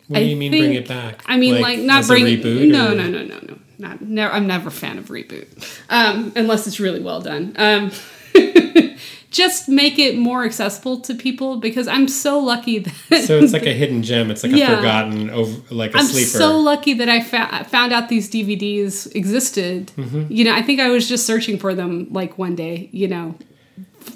What 0.07 0.19
do 0.19 0.25
you 0.25 0.35
mean 0.35 0.51
bring 0.51 0.73
it 0.73 0.87
back? 0.87 1.23
I 1.25 1.37
mean, 1.37 1.61
like, 1.61 1.79
not 1.79 1.99
as 1.99 2.09
a 2.09 2.13
bring 2.13 2.25
reboot. 2.25 2.69
No, 2.71 2.91
or- 2.91 2.95
no, 2.95 3.07
no, 3.09 3.23
no, 3.23 3.39
no, 3.41 3.50
not 3.81 4.01
never. 4.01 4.33
I'm 4.33 4.47
never 4.47 4.69
a 4.69 4.71
fan 4.71 4.97
of 4.97 5.07
reboot, 5.09 5.47
um, 5.89 6.31
unless 6.35 6.67
it's 6.67 6.79
really 6.79 7.01
well 7.01 7.19
done. 7.21 7.53
Um, 7.57 7.91
just 9.31 9.69
make 9.69 9.97
it 9.97 10.17
more 10.17 10.43
accessible 10.43 10.99
to 11.01 11.15
people 11.15 11.57
because 11.57 11.87
I'm 11.87 12.07
so 12.07 12.39
lucky 12.39 12.79
that. 12.79 13.23
So 13.25 13.39
it's 13.39 13.53
like 13.53 13.65
a 13.65 13.73
hidden 13.73 14.03
gem. 14.03 14.29
It's 14.29 14.43
like 14.43 14.51
Yeah. 14.51 14.73
a 14.73 14.77
forgotten, 14.77 15.29
over, 15.29 15.73
like 15.73 15.93
a 15.93 15.99
I'm 15.99 16.05
sleeper. 16.05 16.27
so 16.27 16.57
lucky 16.59 16.93
that 16.95 17.07
I 17.09 17.21
fa- 17.21 17.65
found 17.69 17.93
out 17.93 18.09
these 18.09 18.29
DVDs 18.29 19.13
existed. 19.15 19.91
Mm-hmm. 19.97 20.25
You 20.29 20.43
know, 20.45 20.53
I 20.53 20.61
think 20.61 20.79
I 20.81 20.89
was 20.89 21.07
just 21.07 21.25
searching 21.25 21.57
for 21.57 21.73
them 21.73 22.07
like 22.11 22.37
one 22.37 22.55
day, 22.55 22.89
you 22.91 23.07
know, 23.07 23.35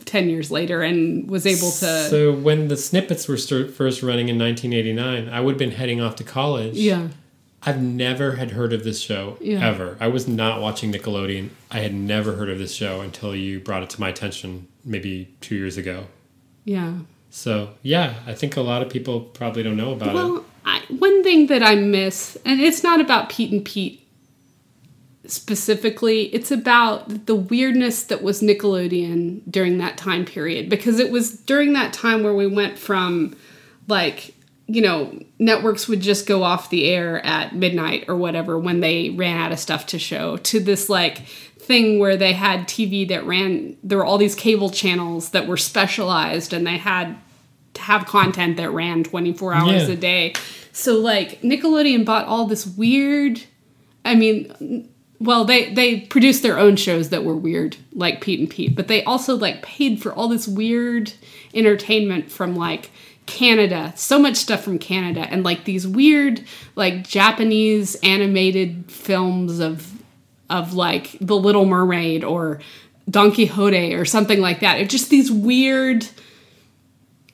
10 0.05 0.29
years 0.29 0.51
later 0.51 0.81
and 0.81 1.29
was 1.29 1.45
able 1.45 1.71
to. 1.71 2.09
So 2.09 2.33
when 2.33 2.67
the 2.67 2.75
snippets 2.77 3.27
were 3.27 3.37
st- 3.37 3.71
first 3.71 4.03
running 4.03 4.27
in 4.29 4.37
1989, 4.37 5.29
I 5.29 5.39
would 5.39 5.51
have 5.53 5.59
been 5.59 5.71
heading 5.71 6.01
off 6.01 6.15
to 6.17 6.23
college. 6.23 6.75
yeah. 6.75 7.07
I've 7.65 7.81
never 7.81 8.33
had 8.35 8.51
heard 8.51 8.73
of 8.73 8.83
this 8.83 8.99
show 9.01 9.37
Yeah. 9.41 9.67
ever. 9.67 9.97
I 9.99 10.07
was 10.07 10.27
not 10.27 10.61
watching 10.61 10.91
Nickelodeon. 10.93 11.49
I 11.71 11.79
had 11.79 11.93
never 11.93 12.33
heard 12.35 12.49
of 12.49 12.59
this 12.59 12.73
show 12.73 13.01
until 13.01 13.35
you 13.35 13.59
brought 13.59 13.83
it 13.83 13.89
to 13.91 14.01
my 14.01 14.09
attention 14.09 14.67
maybe 14.83 15.29
two 15.41 15.55
years 15.55 15.75
ago. 15.77 16.05
Yeah. 16.63 16.99
So 17.31 17.69
yeah, 17.81 18.15
I 18.27 18.33
think 18.33 18.55
a 18.55 18.61
lot 18.61 18.81
of 18.81 18.89
people 18.89 19.19
probably 19.21 19.63
don't 19.63 19.77
know 19.77 19.93
about 19.93 20.09
it. 20.09 20.13
Well, 20.15 20.45
one 20.89 21.23
thing 21.23 21.47
that 21.47 21.63
I 21.63 21.75
miss, 21.75 22.37
and 22.45 22.61
it's 22.61 22.83
not 22.83 23.01
about 23.01 23.29
Pete 23.29 23.51
and 23.51 23.65
Pete 23.65 24.01
specifically, 25.25 26.23
it's 26.35 26.51
about 26.51 27.25
the 27.25 27.33
weirdness 27.35 28.03
that 28.03 28.21
was 28.21 28.41
Nickelodeon 28.41 29.41
during 29.49 29.79
that 29.79 29.97
time 29.97 30.23
period. 30.23 30.69
Because 30.69 30.99
it 30.99 31.09
was 31.11 31.31
during 31.31 31.73
that 31.73 31.93
time 31.93 32.21
where 32.23 32.33
we 32.33 32.45
went 32.45 32.77
from, 32.77 33.35
like, 33.87 34.34
you 34.67 34.81
know, 34.81 35.17
networks 35.39 35.87
would 35.87 35.99
just 36.01 36.25
go 36.25 36.43
off 36.43 36.69
the 36.69 36.85
air 36.89 37.23
at 37.25 37.55
midnight 37.55 38.05
or 38.07 38.15
whatever 38.15 38.57
when 38.57 38.79
they 38.79 39.11
ran 39.11 39.37
out 39.37 39.51
of 39.51 39.59
stuff 39.59 39.85
to 39.87 39.99
show 39.99 40.37
to 40.37 40.59
this, 40.59 40.89
like, 40.89 41.19
thing 41.59 41.97
where 41.99 42.15
they 42.15 42.33
had 42.33 42.67
TV 42.67 43.07
that 43.09 43.25
ran, 43.25 43.75
there 43.83 43.97
were 43.97 44.05
all 44.05 44.17
these 44.19 44.35
cable 44.35 44.69
channels 44.69 45.29
that 45.31 45.47
were 45.47 45.57
specialized 45.57 46.53
and 46.53 46.65
they 46.67 46.77
had 46.77 47.15
to 47.73 47.81
have 47.81 48.05
content 48.05 48.57
that 48.57 48.69
ran 48.69 49.03
24 49.03 49.53
hours 49.53 49.87
Yeah. 49.87 49.93
a 49.93 49.95
day. 49.95 50.33
So 50.71 50.99
like 50.99 51.41
Nickelodeon 51.41 52.05
bought 52.05 52.25
all 52.27 52.45
this 52.45 52.67
weird 52.67 53.41
I 54.05 54.13
mean 54.13 54.87
well 55.19 55.43
they 55.45 55.73
they 55.73 56.01
produced 56.01 56.43
their 56.43 56.59
own 56.59 56.75
shows 56.75 57.09
that 57.09 57.23
were 57.23 57.35
weird 57.35 57.77
like 57.93 58.21
Pete 58.21 58.39
and 58.39 58.49
Pete, 58.49 58.75
but 58.75 58.87
they 58.87 59.03
also 59.03 59.35
like 59.35 59.63
paid 59.63 59.99
for 60.01 60.13
all 60.13 60.27
this 60.27 60.47
weird 60.47 61.13
entertainment 61.55 62.31
from 62.31 62.55
like 62.55 62.91
Canada, 63.25 63.93
so 63.95 64.19
much 64.19 64.35
stuff 64.35 64.63
from 64.63 64.79
Canada 64.79 65.21
and 65.21 65.43
like 65.43 65.65
these 65.65 65.87
weird 65.87 66.43
like 66.75 67.07
Japanese 67.07 67.95
animated 67.95 68.85
films 68.87 69.59
of 69.59 69.91
of 70.49 70.73
like 70.73 71.17
The 71.19 71.35
Little 71.35 71.65
Mermaid 71.65 72.23
or 72.23 72.61
Don 73.09 73.31
Quixote 73.31 73.95
or 73.95 74.05
something 74.05 74.39
like 74.39 74.59
that. 74.59 74.79
It's 74.79 74.91
just 74.91 75.09
these 75.09 75.31
weird 75.31 76.07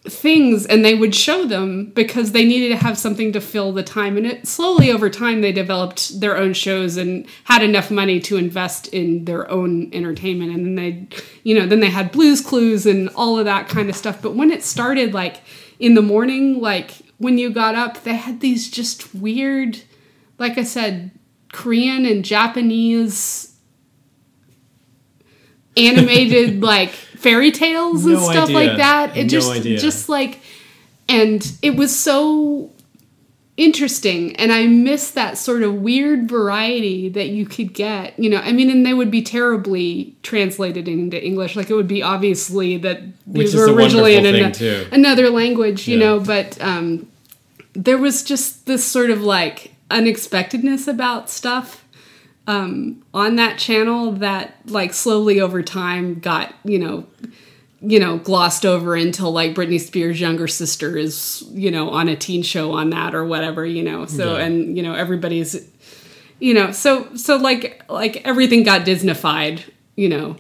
things 0.04 0.66
and 0.66 0.84
they 0.84 0.96
would 0.96 1.14
show 1.14 1.46
them 1.46 1.86
because 1.86 2.32
they 2.32 2.44
needed 2.44 2.70
to 2.70 2.84
have 2.84 2.98
something 2.98 3.32
to 3.34 3.40
fill 3.40 3.72
the 3.72 3.84
time. 3.84 4.18
And 4.18 4.26
it 4.26 4.48
slowly 4.48 4.92
over 4.92 5.10
time 5.10 5.42
they 5.42 5.52
developed 5.52 6.20
their 6.20 6.38
own 6.38 6.54
shows 6.54 6.98
and 6.98 7.28
had 7.44 7.62
enough 7.62 7.92
money 7.92 8.20
to 8.22 8.38
invest 8.38 8.88
in 8.88 9.26
their 9.26 9.50
own 9.52 9.94
entertainment. 9.94 10.56
And 10.56 10.66
then 10.66 10.76
they 10.76 11.08
you 11.44 11.54
know 11.54 11.68
then 11.68 11.82
they 11.82 11.90
had 11.90 12.12
Blue's 12.12 12.42
Clues 12.42 12.86
and 12.86 13.10
all 13.10 13.38
of 13.38 13.46
that 13.46 13.68
kind 13.68 13.90
of 13.90 13.96
stuff. 13.96 14.22
But 14.22 14.36
when 14.36 14.52
it 14.52 14.64
started 14.64 15.14
like 15.14 15.42
in 15.82 15.96
the 15.96 16.02
morning 16.02 16.62
like 16.62 16.92
when 17.18 17.38
you 17.38 17.50
got 17.50 17.74
up 17.76 18.04
they 18.04 18.16
had 18.16 18.40
these 18.40 18.70
just 18.70 19.14
weird 19.16 19.82
like 20.38 20.58
i 20.58 20.64
said 20.64 21.12
korean 21.52 22.06
and 22.06 22.24
japanese 22.24 23.56
animated 25.78 26.62
like 26.74 26.90
fairy 26.92 27.52
tales 27.52 28.06
and 28.06 28.16
No 28.16 28.20
stuff 28.32 28.50
idea. 28.50 28.56
like 28.56 28.78
that. 28.78 29.16
It 29.18 29.24
No 29.24 29.30
just 29.30 29.52
idea. 29.52 29.78
just 29.80 30.10
like 30.10 30.40
and 31.08 31.50
it 31.62 31.76
was 31.76 31.98
so 31.98 32.72
interesting 33.62 34.36
and 34.38 34.52
I 34.52 34.66
miss 34.68 35.12
that 35.12 35.38
sort 35.38 35.62
of 35.64 35.76
weird 35.76 36.28
variety 36.30 37.10
that 37.10 37.30
you 37.30 37.46
could 37.46 37.74
get. 37.74 38.18
You 38.18 38.30
know, 38.32 38.38
I 38.38 38.52
mean 38.52 38.70
and 38.70 38.86
they 38.86 38.94
would 38.94 39.12
be 39.12 39.22
terribly 39.22 40.16
translated 40.24 40.88
into 40.88 41.24
English. 41.24 41.56
Like 41.56 41.70
it 41.70 41.76
would 41.76 41.88
be 41.88 42.02
obviously 42.02 42.78
that 42.78 43.02
these 43.28 43.54
were 43.56 43.72
originally 43.74 44.16
in 44.16 44.26
an- 44.26 44.54
another 44.92 45.30
language, 45.30 45.88
you 45.88 45.98
Yeah. 45.98 46.06
know, 46.06 46.20
but 46.20 46.60
um 46.62 47.08
there 47.74 47.98
was 47.98 48.24
just 48.24 48.66
this 48.66 48.84
sort 48.84 49.10
of 49.12 49.22
like 49.22 49.74
unexpectedness 49.90 50.88
about 50.88 51.30
stuff 51.30 51.86
um, 52.48 53.02
on 53.14 53.36
that 53.38 53.58
channel 53.60 54.12
that 54.14 54.56
like 54.66 54.94
slowly 54.94 55.40
over 55.40 55.62
time 55.62 56.20
got 56.20 56.54
you 56.66 56.80
know 56.80 57.06
you 57.82 58.00
know 58.00 58.18
glossed 58.20 58.66
over 58.66 58.96
until 58.96 59.32
like 59.32 59.56
Britney 59.56 59.80
Spears' 59.80 60.20
younger 60.22 60.48
sister 60.48 60.96
is 60.98 61.44
you 61.52 61.72
know 61.72 61.90
on 61.90 62.08
a 62.08 62.16
teen 62.16 62.44
show 62.44 62.74
on 62.74 62.92
that 62.92 63.16
or 63.16 63.26
whatever 63.26 63.66
you 63.66 63.82
know 63.84 64.06
so 64.06 64.38
Yeah. 64.38 64.44
and 64.46 64.78
you 64.78 64.84
know 64.84 64.94
everybody's 64.94 65.68
you 66.40 66.54
know 66.54 66.72
so 66.72 67.14
so 67.16 67.38
like 67.38 67.82
like 67.90 68.18
everything 68.26 68.64
got 68.64 68.86
Disneyfied 68.86 69.64
you 69.96 70.10
know 70.10 70.38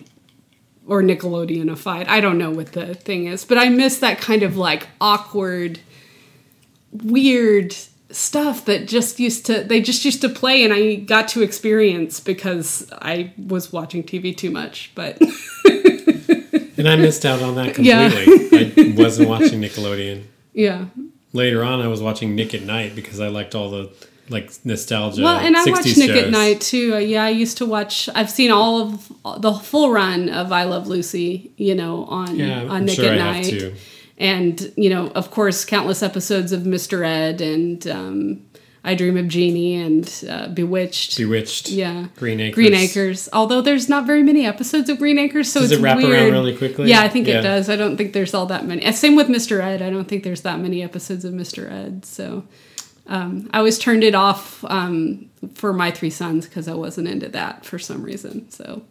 or 0.88 1.02
Nickelodeonified 1.02 2.08
I 2.08 2.22
don't 2.22 2.38
know 2.38 2.52
what 2.52 2.74
the 2.74 2.94
thing 2.94 3.26
is 3.26 3.44
but 3.46 3.58
I 3.58 3.70
miss 3.70 3.98
that 4.00 4.20
kind 4.20 4.44
of 4.44 4.56
like 4.58 4.88
awkward 5.00 5.80
weird 6.92 7.76
stuff 8.10 8.66
that 8.66 8.88
just 8.88 9.20
used 9.20 9.46
to 9.46 9.64
they 9.64 9.82
just 9.82 10.04
used 10.04 10.22
to 10.22 10.30
play 10.30 10.64
and 10.64 10.74
I 10.74 10.96
got 10.96 11.28
to 11.30 11.42
experience 11.42 12.20
because 12.20 12.92
I 13.02 13.34
was 13.38 13.72
watching 13.72 14.04
TV 14.04 14.36
too 14.36 14.52
much 14.52 14.92
but 14.96 15.18
and 16.82 16.90
I 16.90 16.96
missed 16.98 17.26
out 17.26 17.42
on 17.42 17.56
that 17.56 17.78
Yeah. 17.92 18.10
completely. 18.10 18.94
I 18.94 18.96
wasn't 18.96 19.30
watching 19.30 19.62
Nickelodeon. 19.62 20.24
yeah 20.54 20.86
Later 21.34 21.64
on, 21.64 21.80
I 21.82 21.88
was 21.88 22.02
watching 22.02 22.36
Nick 22.36 22.54
at 22.54 22.64
Night 22.64 22.94
because 22.94 23.20
I 23.22 23.30
liked 23.30 23.56
all 23.56 23.72
the 23.72 23.90
like 24.30 24.52
nostalgia. 24.66 25.24
well 25.24 25.38
and 25.40 25.56
I 25.58 25.64
60s 25.66 25.72
watched 25.72 25.98
Nick 25.98 26.12
shows. 26.12 26.24
at 26.26 26.30
Night 26.30 26.62
too 26.62 26.94
Uh, 26.96 26.98
yeah 27.00 27.24
I 27.24 27.30
used 27.30 27.58
to 27.58 27.66
watch 27.66 28.08
I've 28.16 28.30
seen 28.30 28.50
all 28.52 28.82
of 28.82 29.42
the 29.42 29.54
full 29.54 29.92
run 29.92 30.30
of 30.30 30.52
I 30.52 30.64
Love 30.64 30.88
Lucy 30.88 31.52
you 31.58 31.76
know 31.76 32.06
on 32.06 32.36
Yeah, 32.38 32.62
on 32.64 32.70
I'm 32.72 32.86
Nick 32.86 32.96
sure 32.96 33.06
at 33.14 33.20
I 33.22 33.42
Night 33.42 33.74
and 34.18 34.72
you 34.78 34.90
know 34.90 35.08
of 35.16 35.32
course 35.32 35.66
countless 35.66 36.02
episodes 36.04 36.52
of 36.52 36.62
Mr. 36.64 37.06
Ed 37.06 37.42
and 37.42 37.86
um, 37.88 38.42
I 38.84 38.96
Dream 38.96 39.16
of 39.18 39.28
Jeannie 39.28 39.76
and 39.76 40.24
uh, 40.28 40.48
Bewitched 40.48 41.18
Bewitched. 41.18 41.70
Yeah. 41.70 42.08
Green 42.16 42.40
Acres. 42.40 42.56
Green 42.56 42.74
Acres. 42.74 43.30
Although 43.32 43.62
there's 43.62 43.88
not 43.88 44.08
very 44.08 44.24
many 44.24 44.46
episodes 44.46 44.90
of 44.90 44.98
Green 44.98 45.20
Acres, 45.20 45.52
so 45.52 45.60
Does 45.60 45.72
it's 45.72 45.80
it 45.80 45.84
wrap 45.84 45.98
around 46.00 46.32
really 46.32 46.58
quickly? 46.58 46.90
Yeah, 46.90 47.02
I 47.02 47.08
think 47.08 47.28
Yeah. 47.28 47.40
it 47.40 47.42
does. 47.44 47.70
I 47.70 47.76
don't 47.76 47.96
think 47.96 48.14
there's 48.14 48.34
all 48.34 48.48
that 48.48 48.66
many. 48.66 48.92
Same 48.94 49.16
with 49.16 49.28
Mr. 49.28 49.62
Ed. 49.62 49.82
I 49.84 49.90
don't 49.92 50.08
think 50.08 50.24
there's 50.24 50.42
that 50.42 50.60
many 50.60 50.82
episodes 50.82 51.26
of 51.26 51.34
Mr. 51.34 51.72
Ed. 51.72 52.06
So 52.06 52.44
um, 53.08 53.50
I 53.54 53.60
always 53.60 53.78
turned 53.78 54.04
it 54.04 54.16
off 54.16 54.64
um, 54.66 55.30
for 55.54 55.74
my 55.74 55.92
three 55.92 56.10
sons 56.10 56.48
because 56.48 56.68
I 56.68 56.74
wasn't 56.74 57.08
into 57.08 57.30
that 57.30 57.66
for 57.66 57.78
some 57.78 58.02
reason. 58.02 58.50
So 58.50 58.82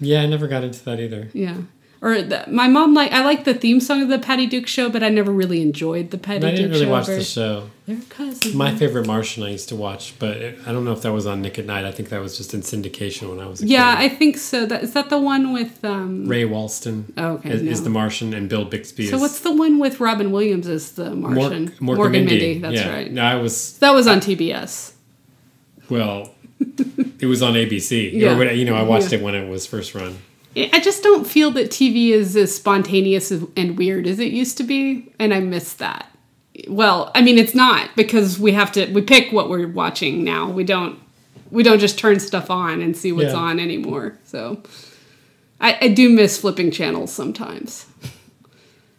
Yeah, 0.00 0.22
I 0.22 0.26
never 0.26 0.48
got 0.48 0.64
into 0.64 0.84
that 0.86 0.98
either. 0.98 1.28
yeah. 1.32 1.58
Or 2.02 2.20
the, 2.20 2.44
my 2.48 2.68
mom 2.68 2.92
like 2.92 3.10
I 3.10 3.24
like 3.24 3.44
the 3.44 3.54
theme 3.54 3.80
song 3.80 4.02
of 4.02 4.08
the 4.08 4.18
Patty 4.18 4.46
Duke 4.46 4.66
show, 4.66 4.90
but 4.90 5.02
I 5.02 5.08
never 5.08 5.32
really 5.32 5.62
enjoyed 5.62 6.10
the 6.10 6.18
Patty 6.18 6.46
I 6.46 6.50
Duke 6.50 6.50
show. 6.50 6.52
I 6.52 6.56
didn't 6.56 6.70
really 6.72 6.84
show. 6.84 6.90
watch 6.90 7.06
the 7.06 7.24
show. 7.24 7.70
They're 7.86 7.96
cousins. 8.10 8.54
My 8.54 8.74
favorite 8.74 9.06
Martian 9.06 9.44
I 9.44 9.50
used 9.50 9.68
to 9.70 9.76
watch, 9.76 10.14
but 10.18 10.36
it, 10.36 10.58
I 10.66 10.72
don't 10.72 10.84
know 10.84 10.92
if 10.92 11.02
that 11.02 11.12
was 11.12 11.24
on 11.26 11.40
Nick 11.40 11.58
at 11.58 11.64
Night. 11.66 11.84
I 11.84 11.92
think 11.92 12.10
that 12.10 12.20
was 12.20 12.36
just 12.36 12.52
in 12.52 12.60
syndication 12.60 13.30
when 13.30 13.40
I 13.40 13.46
was 13.48 13.62
a 13.62 13.66
yeah, 13.66 13.96
kid. 13.96 14.04
I 14.04 14.14
think 14.14 14.36
so. 14.36 14.66
That 14.66 14.82
is 14.82 14.92
that 14.92 15.08
the 15.08 15.18
one 15.18 15.52
with 15.54 15.82
um, 15.84 16.26
Ray 16.28 16.44
Walston 16.44 17.12
Oh, 17.16 17.34
okay, 17.34 17.50
is, 17.50 17.62
is 17.62 17.84
the 17.84 17.90
Martian, 17.90 18.34
and 18.34 18.48
Bill 18.48 18.64
Bixby 18.66 19.06
So 19.06 19.16
is 19.16 19.22
what's 19.22 19.40
the 19.40 19.54
one 19.54 19.78
with 19.78 19.98
Robin 20.00 20.32
Williams 20.32 20.66
as 20.68 20.92
the 20.92 21.14
Mor- 21.14 21.30
Martian? 21.30 21.68
Mork, 21.80 22.02
and 22.04 22.12
Mindy. 22.12 22.58
That's 22.58 22.74
yeah. 22.74 22.92
right. 22.92 23.10
No, 23.10 23.22
I 23.22 23.36
was 23.36 23.78
That 23.78 23.92
was 23.94 24.06
on 24.06 24.20
TBS. 24.20 24.92
well. 25.88 26.34
it 27.18 27.26
was 27.26 27.42
on 27.42 27.52
ABC. 27.54 28.12
Yeah. 28.12 28.36
Or, 28.36 28.50
you 28.50 28.64
know, 28.64 28.74
I 28.74 28.82
watched 28.82 29.12
Yeah. 29.12 29.18
it 29.18 29.24
when 29.24 29.34
it 29.34 29.48
was 29.48 29.66
first 29.66 29.94
run. 29.94 30.18
I 30.56 30.80
just 30.80 31.02
don't 31.02 31.26
feel 31.26 31.50
that 31.52 31.70
TV 31.70 32.08
is 32.10 32.34
as 32.36 32.54
spontaneous 32.54 33.30
and 33.30 33.76
weird 33.76 34.06
as 34.06 34.18
it 34.18 34.32
used 34.32 34.56
to 34.56 34.64
be, 34.64 35.12
and 35.18 35.34
I 35.34 35.40
miss 35.40 35.74
that. 35.74 36.10
Well, 36.68 37.10
I 37.14 37.20
mean, 37.20 37.36
it's 37.36 37.54
not 37.54 37.90
because 37.96 38.38
we 38.38 38.52
have 38.52 38.72
to 38.72 38.86
we 38.92 39.02
pick 39.02 39.32
what 39.32 39.50
we're 39.50 39.68
watching 39.68 40.24
now. 40.24 40.48
We 40.50 40.64
don't 40.64 40.98
we 41.50 41.62
don't 41.62 41.78
just 41.78 41.98
turn 41.98 42.18
stuff 42.20 42.50
on 42.50 42.80
and 42.80 42.96
see 42.96 43.12
what's 43.12 43.32
Yeah. 43.32 43.38
on 43.38 43.60
anymore. 43.60 44.18
So 44.24 44.62
I, 45.60 45.76
I 45.82 45.88
do 45.88 46.08
miss 46.08 46.38
flipping 46.38 46.70
channels 46.70 47.12
sometimes. 47.12 47.86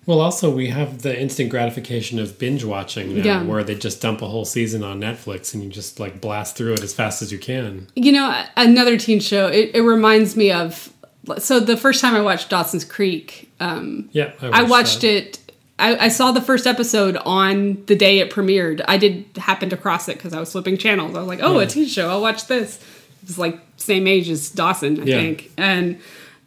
Well, 0.05 0.21
also 0.21 0.49
we 0.55 0.67
have 0.67 1.01
the 1.01 1.19
instant 1.19 1.49
gratification 1.49 2.17
of 2.19 2.39
binge 2.39 2.63
watching 2.63 3.17
now, 3.17 3.23
Yeah. 3.23 3.43
where 3.43 3.63
they 3.63 3.75
just 3.75 4.01
dump 4.01 4.21
a 4.21 4.27
whole 4.27 4.45
season 4.45 4.81
on 4.83 5.01
Netflix 5.01 5.53
and 5.53 5.61
you 5.63 5.69
just 5.69 5.99
like 5.99 6.21
blast 6.21 6.55
through 6.55 6.73
it 6.73 6.83
as 6.83 6.93
fast 6.93 7.21
as 7.21 7.31
you 7.31 7.37
can. 7.39 7.87
You 7.95 8.11
know, 8.13 8.43
another 8.55 8.97
teen 8.97 9.19
show. 9.19 9.47
It, 9.47 9.71
it 9.73 9.81
reminds 9.81 10.35
me 10.37 10.51
of. 10.51 10.93
So 11.39 11.59
the 11.59 11.77
first 11.77 12.01
time 12.01 12.15
I 12.15 12.21
watched 12.21 12.49
Dawson's 12.49 12.85
Creek, 12.85 13.51
um, 13.59 14.09
Yeah, 14.11 14.31
I 14.41 14.63
watched 14.63 15.03
it. 15.03 15.39
I, 15.79 16.05
I 16.05 16.07
saw 16.07 16.31
the 16.31 16.41
first 16.41 16.65
episode 16.65 17.17
on 17.17 17.83
the 17.85 17.95
day 17.95 18.19
it 18.19 18.31
premiered. 18.31 18.83
I 18.87 18.97
did 18.97 19.25
happen 19.37 19.69
to 19.69 19.77
cross 19.77 20.09
it 20.09 20.17
because 20.17 20.33
I 20.33 20.39
was 20.39 20.51
flipping 20.51 20.77
channels. 20.77 21.15
I 21.15 21.19
was 21.19 21.27
like, 21.27 21.39
"Oh, 21.41 21.57
a 21.59 21.61
Yeah. 21.61 21.67
teen 21.67 21.87
show! 21.87 22.09
I'll 22.09 22.21
watch 22.21 22.47
this." 22.47 22.77
It 23.21 23.27
was 23.27 23.37
like 23.37 23.59
same 23.77 24.07
age 24.07 24.27
as 24.29 24.49
Dawson, 24.49 24.99
I 25.01 25.03
Yeah. 25.03 25.17
think. 25.17 25.51
And 25.57 25.99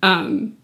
um, 0.03 0.57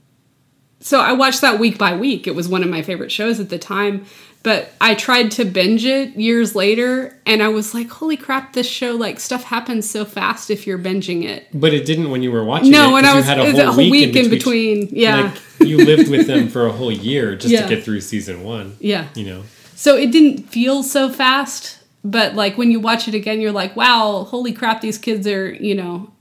so 0.80 1.00
I 1.00 1.12
watched 1.12 1.40
that 1.42 1.58
week 1.60 1.78
by 1.78 1.94
week. 1.96 2.26
It 2.26 2.34
was 2.34 2.48
one 2.48 2.62
of 2.64 2.68
my 2.68 2.82
favorite 2.82 3.12
shows 3.12 3.38
at 3.38 3.50
the 3.50 3.58
time. 3.58 4.04
But 4.46 4.70
I 4.80 4.94
tried 4.94 5.32
to 5.32 5.44
binge 5.44 5.84
it 5.84 6.14
years 6.14 6.54
later, 6.54 7.18
and 7.26 7.42
I 7.42 7.48
was 7.48 7.74
like, 7.74 7.88
"Holy 7.90 8.16
crap! 8.16 8.52
This 8.52 8.68
show 8.68 8.92
like 8.94 9.18
stuff 9.18 9.42
happens 9.42 9.90
so 9.90 10.04
fast 10.04 10.50
if 10.52 10.68
you're 10.68 10.78
binging 10.78 11.24
it." 11.24 11.48
But 11.52 11.74
it 11.74 11.84
didn't 11.84 12.10
when 12.10 12.22
you 12.22 12.30
were 12.30 12.44
watching. 12.44 12.70
No, 12.70 12.90
it, 12.90 12.92
when 12.92 13.02
'cause 13.02 13.12
I 13.12 13.16
was 13.16 13.24
had 13.26 13.38
it 13.40 13.52
was 13.52 13.58
a 13.58 13.72
whole 13.72 13.90
week 13.90 14.14
in 14.14 14.30
between. 14.30 14.88
Yeah, 14.92 15.32
Like 15.60 15.68
you 15.68 15.78
lived 15.78 16.08
with 16.08 16.28
them 16.28 16.46
for 16.46 16.64
a 16.66 16.70
whole 16.70 16.92
year 16.92 17.34
just 17.34 17.52
Yeah. 17.52 17.62
to 17.66 17.74
get 17.74 17.82
through 17.82 18.02
season 18.02 18.44
one. 18.44 18.76
yeah. 18.78 19.06
You 19.16 19.24
know. 19.24 19.42
So 19.74 19.96
it 19.96 20.12
didn't 20.12 20.48
feel 20.48 20.84
so 20.84 21.08
fast, 21.10 21.78
but 22.04 22.36
like 22.36 22.56
when 22.56 22.70
you 22.70 22.78
watch 22.78 23.08
it 23.08 23.14
again, 23.16 23.40
you're 23.40 23.50
like, 23.50 23.74
"Wow! 23.74 24.28
Holy 24.30 24.52
crap! 24.52 24.80
These 24.80 24.98
kids 24.98 25.26
are 25.26 25.52
you 25.54 25.74
know, 25.74 26.12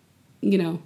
you 0.42 0.58
know, 0.58 0.80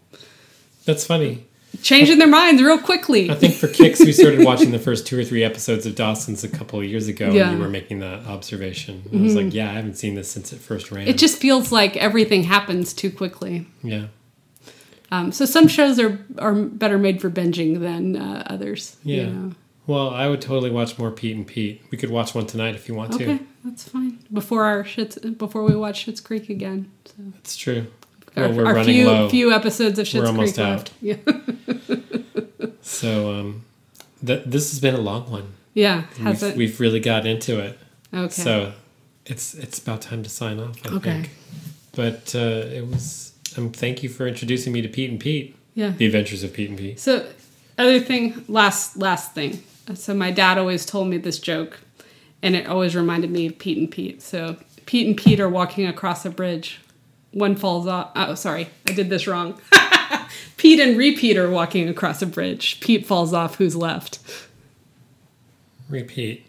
That's 0.83 1.05
funny. 1.05 1.45
Changing 1.81 2.17
their 2.19 2.27
minds 2.27 2.61
real 2.61 2.77
quickly." 2.77 3.29
I 3.29 3.35
think 3.35 3.55
for 3.55 3.67
kicks, 3.67 3.99
we 3.99 4.11
started 4.11 4.43
watching 4.45 4.71
the 4.71 4.79
first 4.79 5.07
two 5.07 5.19
or 5.19 5.23
three 5.23 5.43
episodes 5.43 5.85
of 5.85 5.95
Dawson's 5.95 6.43
a 6.43 6.49
couple 6.49 6.79
of 6.79 6.85
years 6.85 7.07
ago, 7.07 7.25
Yeah. 7.31 7.31
Mm-hmm. 7.43 7.49
and 7.49 7.57
you 7.57 7.63
were 7.63 7.69
making 7.69 7.99
that 7.99 8.25
observation. 8.27 9.03
I 9.13 9.17
was 9.21 9.35
like, 9.35 9.53
"Yeah, 9.53 9.69
I 9.69 9.73
haven't 9.73 9.95
seen 9.95 10.15
this 10.15 10.29
since 10.29 10.51
it 10.53 10.59
first 10.59 10.91
ran." 10.91 11.07
It 11.07 11.17
just 11.17 11.37
feels 11.39 11.71
like 11.71 11.97
everything 11.97 12.43
happens 12.43 12.93
too 12.93 13.11
quickly. 13.11 13.65
yeah, 13.83 14.07
Um, 15.11 15.31
so 15.31 15.45
some 15.45 15.67
shows 15.67 15.99
are 15.99 16.19
are 16.37 16.53
better 16.53 16.97
made 16.97 17.19
for 17.21 17.29
binging 17.29 17.79
than 17.79 18.15
uh, 18.15 18.43
others. 18.47 18.97
you 19.03 19.15
yeah. 19.17 19.29
know. 19.29 19.51
Well, 19.87 20.11
I 20.11 20.27
would 20.27 20.39
totally 20.41 20.69
watch 20.69 20.99
more 20.99 21.09
Pete 21.09 21.35
and 21.35 21.47
Pete. 21.47 21.81
We 21.89 21.97
could 21.97 22.11
watch 22.11 22.35
one 22.35 22.45
tonight 22.45 22.75
if 22.75 22.87
you 22.87 22.93
want 22.93 23.15
Okay, 23.15 23.25
to. 23.39 23.39
that's 23.65 23.89
fine. 23.89 24.19
Before 24.31 24.65
our 24.65 24.83
Schitt's, 24.83 25.17
before 25.17 25.63
we 25.63 25.75
watch 25.75 26.05
Schitt's 26.05 26.21
Creek 26.21 26.47
again. 26.49 26.91
So 27.05 27.13
It's 27.39 27.57
true. 27.57 27.87
Our, 28.35 28.43
Well, 28.49 28.53
we're 28.57 28.65
our 28.65 28.73
running 28.75 28.93
few 28.95 29.07
low. 29.07 29.29
few 29.29 29.51
episodes 29.53 29.97
of 29.99 30.05
Schitt's 30.07 30.15
We're 30.21 30.27
almost 30.27 30.55
Creek 30.55 30.65
out. 30.67 30.77
left. 30.77 30.91
Yeah, 31.01 31.15
So, 32.81 33.33
um, 33.39 33.65
th- 34.25 34.43
this 34.45 34.71
has 34.71 34.79
been 34.79 34.95
a 34.95 34.99
long 35.01 35.29
one. 35.29 35.53
yeah. 35.73 36.03
We've, 36.23 36.43
it? 36.43 36.55
we've 36.57 36.79
really 36.79 36.99
got 36.99 37.25
into 37.25 37.59
it. 37.59 37.77
Okay. 38.13 38.29
So, 38.29 38.73
it's 39.25 39.53
it's 39.53 39.77
about 39.79 40.01
time 40.01 40.23
to 40.23 40.29
sign 40.29 40.59
off. 40.59 40.77
I 40.85 40.95
Okay. 40.95 41.11
think. 41.11 41.29
But 41.95 42.33
uh, 42.35 42.65
it 42.73 42.87
was. 42.87 43.33
Um, 43.57 43.71
thank 43.71 44.03
you 44.03 44.09
for 44.09 44.27
introducing 44.27 44.71
me 44.73 44.81
to 44.81 44.87
Pete 44.87 45.09
and 45.09 45.19
Pete. 45.19 45.55
yeah. 45.75 45.89
The 45.89 46.05
Adventures 46.05 46.43
of 46.43 46.53
Pete 46.53 46.69
and 46.69 46.77
Pete. 46.77 46.99
So, 46.99 47.27
other 47.77 47.99
thing, 47.99 48.43
last 48.47 48.97
last 48.97 49.33
thing. 49.33 49.61
So 49.95 50.13
my 50.13 50.29
dad 50.31 50.57
always 50.59 50.85
told 50.85 51.07
me 51.07 51.17
this 51.17 51.39
joke, 51.39 51.79
and 52.43 52.55
it 52.55 52.67
always 52.67 52.95
reminded 52.95 53.31
me 53.31 53.47
of 53.47 53.57
Pete 53.59 53.77
and 53.77 53.89
Pete. 53.91 54.21
So 54.21 54.57
Pete 54.85 55.07
and 55.07 55.17
Pete 55.17 55.39
are 55.39 55.49
walking 55.49 55.85
across 55.87 56.25
a 56.25 56.29
bridge. 56.29 56.79
One 57.31 57.55
falls 57.55 57.85
off. 57.87 58.11
Oh, 58.15 58.35
sorry, 58.35 58.69
I 58.87 58.93
did 58.93 59.09
this 59.09 59.27
wrong. 59.27 59.59
Pete 60.57 60.79
and 60.79 60.97
repeat 60.97 61.37
are 61.37 61.49
walking 61.49 61.87
across 61.87 62.21
a 62.21 62.25
bridge. 62.25 62.79
Pete 62.81 63.05
falls 63.05 63.33
off. 63.33 63.55
Who's 63.55 63.75
left? 63.75 64.19
Repeat. 65.89 66.45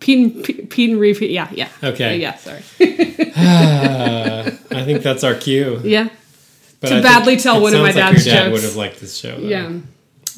Pete 0.00 0.18
and, 0.34 0.44
Pete, 0.44 0.68
Pete 0.70 0.90
and 0.90 0.98
repeat. 1.00 1.30
Yeah, 1.30 1.48
yeah. 1.52 1.68
Okay. 1.82 2.18
Yeah, 2.18 2.36
sorry. 2.36 2.62
I 3.46 4.82
think 4.84 5.02
that's 5.02 5.22
our 5.24 5.34
cue. 5.34 5.80
yeah, 5.84 6.08
But 6.80 6.88
To 6.88 6.96
I 6.96 7.02
badly 7.02 7.36
tell 7.36 7.60
one 7.62 7.74
of 7.74 7.80
my 7.80 7.86
like 7.86 7.94
dad's 7.94 8.26
your 8.26 8.34
dad 8.34 8.44
jokes. 8.46 8.52
would 8.52 8.62
have 8.64 8.76
liked 8.76 9.00
this 9.00 9.16
show. 9.16 9.38
though. 9.40 9.46
yeah. 9.46 9.78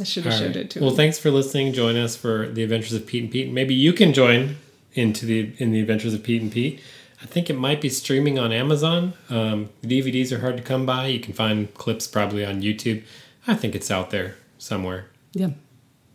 I 0.01 0.03
should 0.05 0.24
have 0.24 0.32
All 0.32 0.38
showed 0.40 0.47
right. 0.49 0.57
it 0.57 0.70
to 0.70 0.80
Well, 0.80 0.90
him. 0.90 0.97
thanks 0.97 1.18
for 1.20 1.30
listening. 1.30 1.72
Join 1.72 1.97
us 1.97 2.16
for 2.16 2.49
the 2.49 2.62
Adventures 2.64 2.95
of 2.95 3.07
Pete 3.07 3.22
and 3.22 3.32
Pete. 3.32 3.53
Maybe 3.53 3.74
you 3.74 3.92
can 3.92 4.12
join 4.12 4.57
into 4.95 5.24
the 5.24 5.53
in 5.59 5.70
the 5.72 5.80
Adventures 5.80 6.14
of 6.14 6.22
Pete 6.24 6.42
and 6.42 6.51
Pete. 6.51 6.80
I 7.25 7.27
think 7.27 7.49
it 7.51 7.55
might 7.55 7.81
be 7.81 7.89
streaming 7.89 8.39
on 8.39 8.53
Amazon. 8.53 9.14
Um, 9.31 9.70
the 9.81 9.89
DVDs 10.01 10.31
are 10.31 10.41
hard 10.41 10.59
to 10.59 10.62
come 10.62 10.85
by. 10.85 11.07
You 11.07 11.18
can 11.20 11.33
find 11.33 11.72
clips 11.75 12.07
probably 12.07 12.45
on 12.45 12.61
YouTube. 12.61 13.03
I 13.47 13.55
think 13.55 13.75
it's 13.75 13.91
out 13.91 14.11
there 14.11 14.37
somewhere. 14.59 15.07
Yeah. 15.33 15.51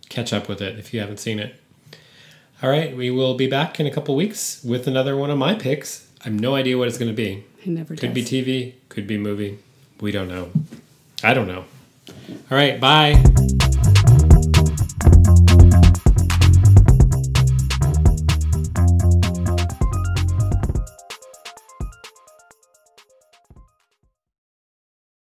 Catch 0.07 0.31
up 0.33 0.47
with 0.47 0.61
it 0.61 0.77
if 0.77 0.93
you 0.93 0.99
haven't 0.99 1.17
seen 1.19 1.39
it. 1.39 1.55
All 2.61 2.69
right, 2.69 2.95
we 2.95 3.09
will 3.09 3.35
be 3.35 3.47
back 3.47 3.79
in 3.79 3.87
a 3.87 3.91
couple 3.91 4.15
weeks 4.15 4.63
with 4.63 4.87
another 4.87 5.15
one 5.17 5.29
of 5.31 5.37
my 5.37 5.55
picks. 5.55 6.07
I 6.21 6.25
have 6.25 6.39
no 6.39 6.55
idea 6.55 6.77
what 6.77 6.87
it's 6.87 6.97
going 6.97 7.09
to 7.11 7.15
be. 7.15 7.43
He 7.57 7.71
never 7.71 7.95
Could 7.95 8.13
does. 8.13 8.29
be 8.29 8.43
TV, 8.43 8.73
could 8.89 9.07
be 9.07 9.17
movie. 9.17 9.59
We 9.99 10.11
don't 10.11 10.27
know. 10.27 10.49
I 11.23 11.33
don't 11.33 11.47
know. 11.47 11.65
All 12.51 12.57
right, 12.57 12.79
bye. 12.79 13.21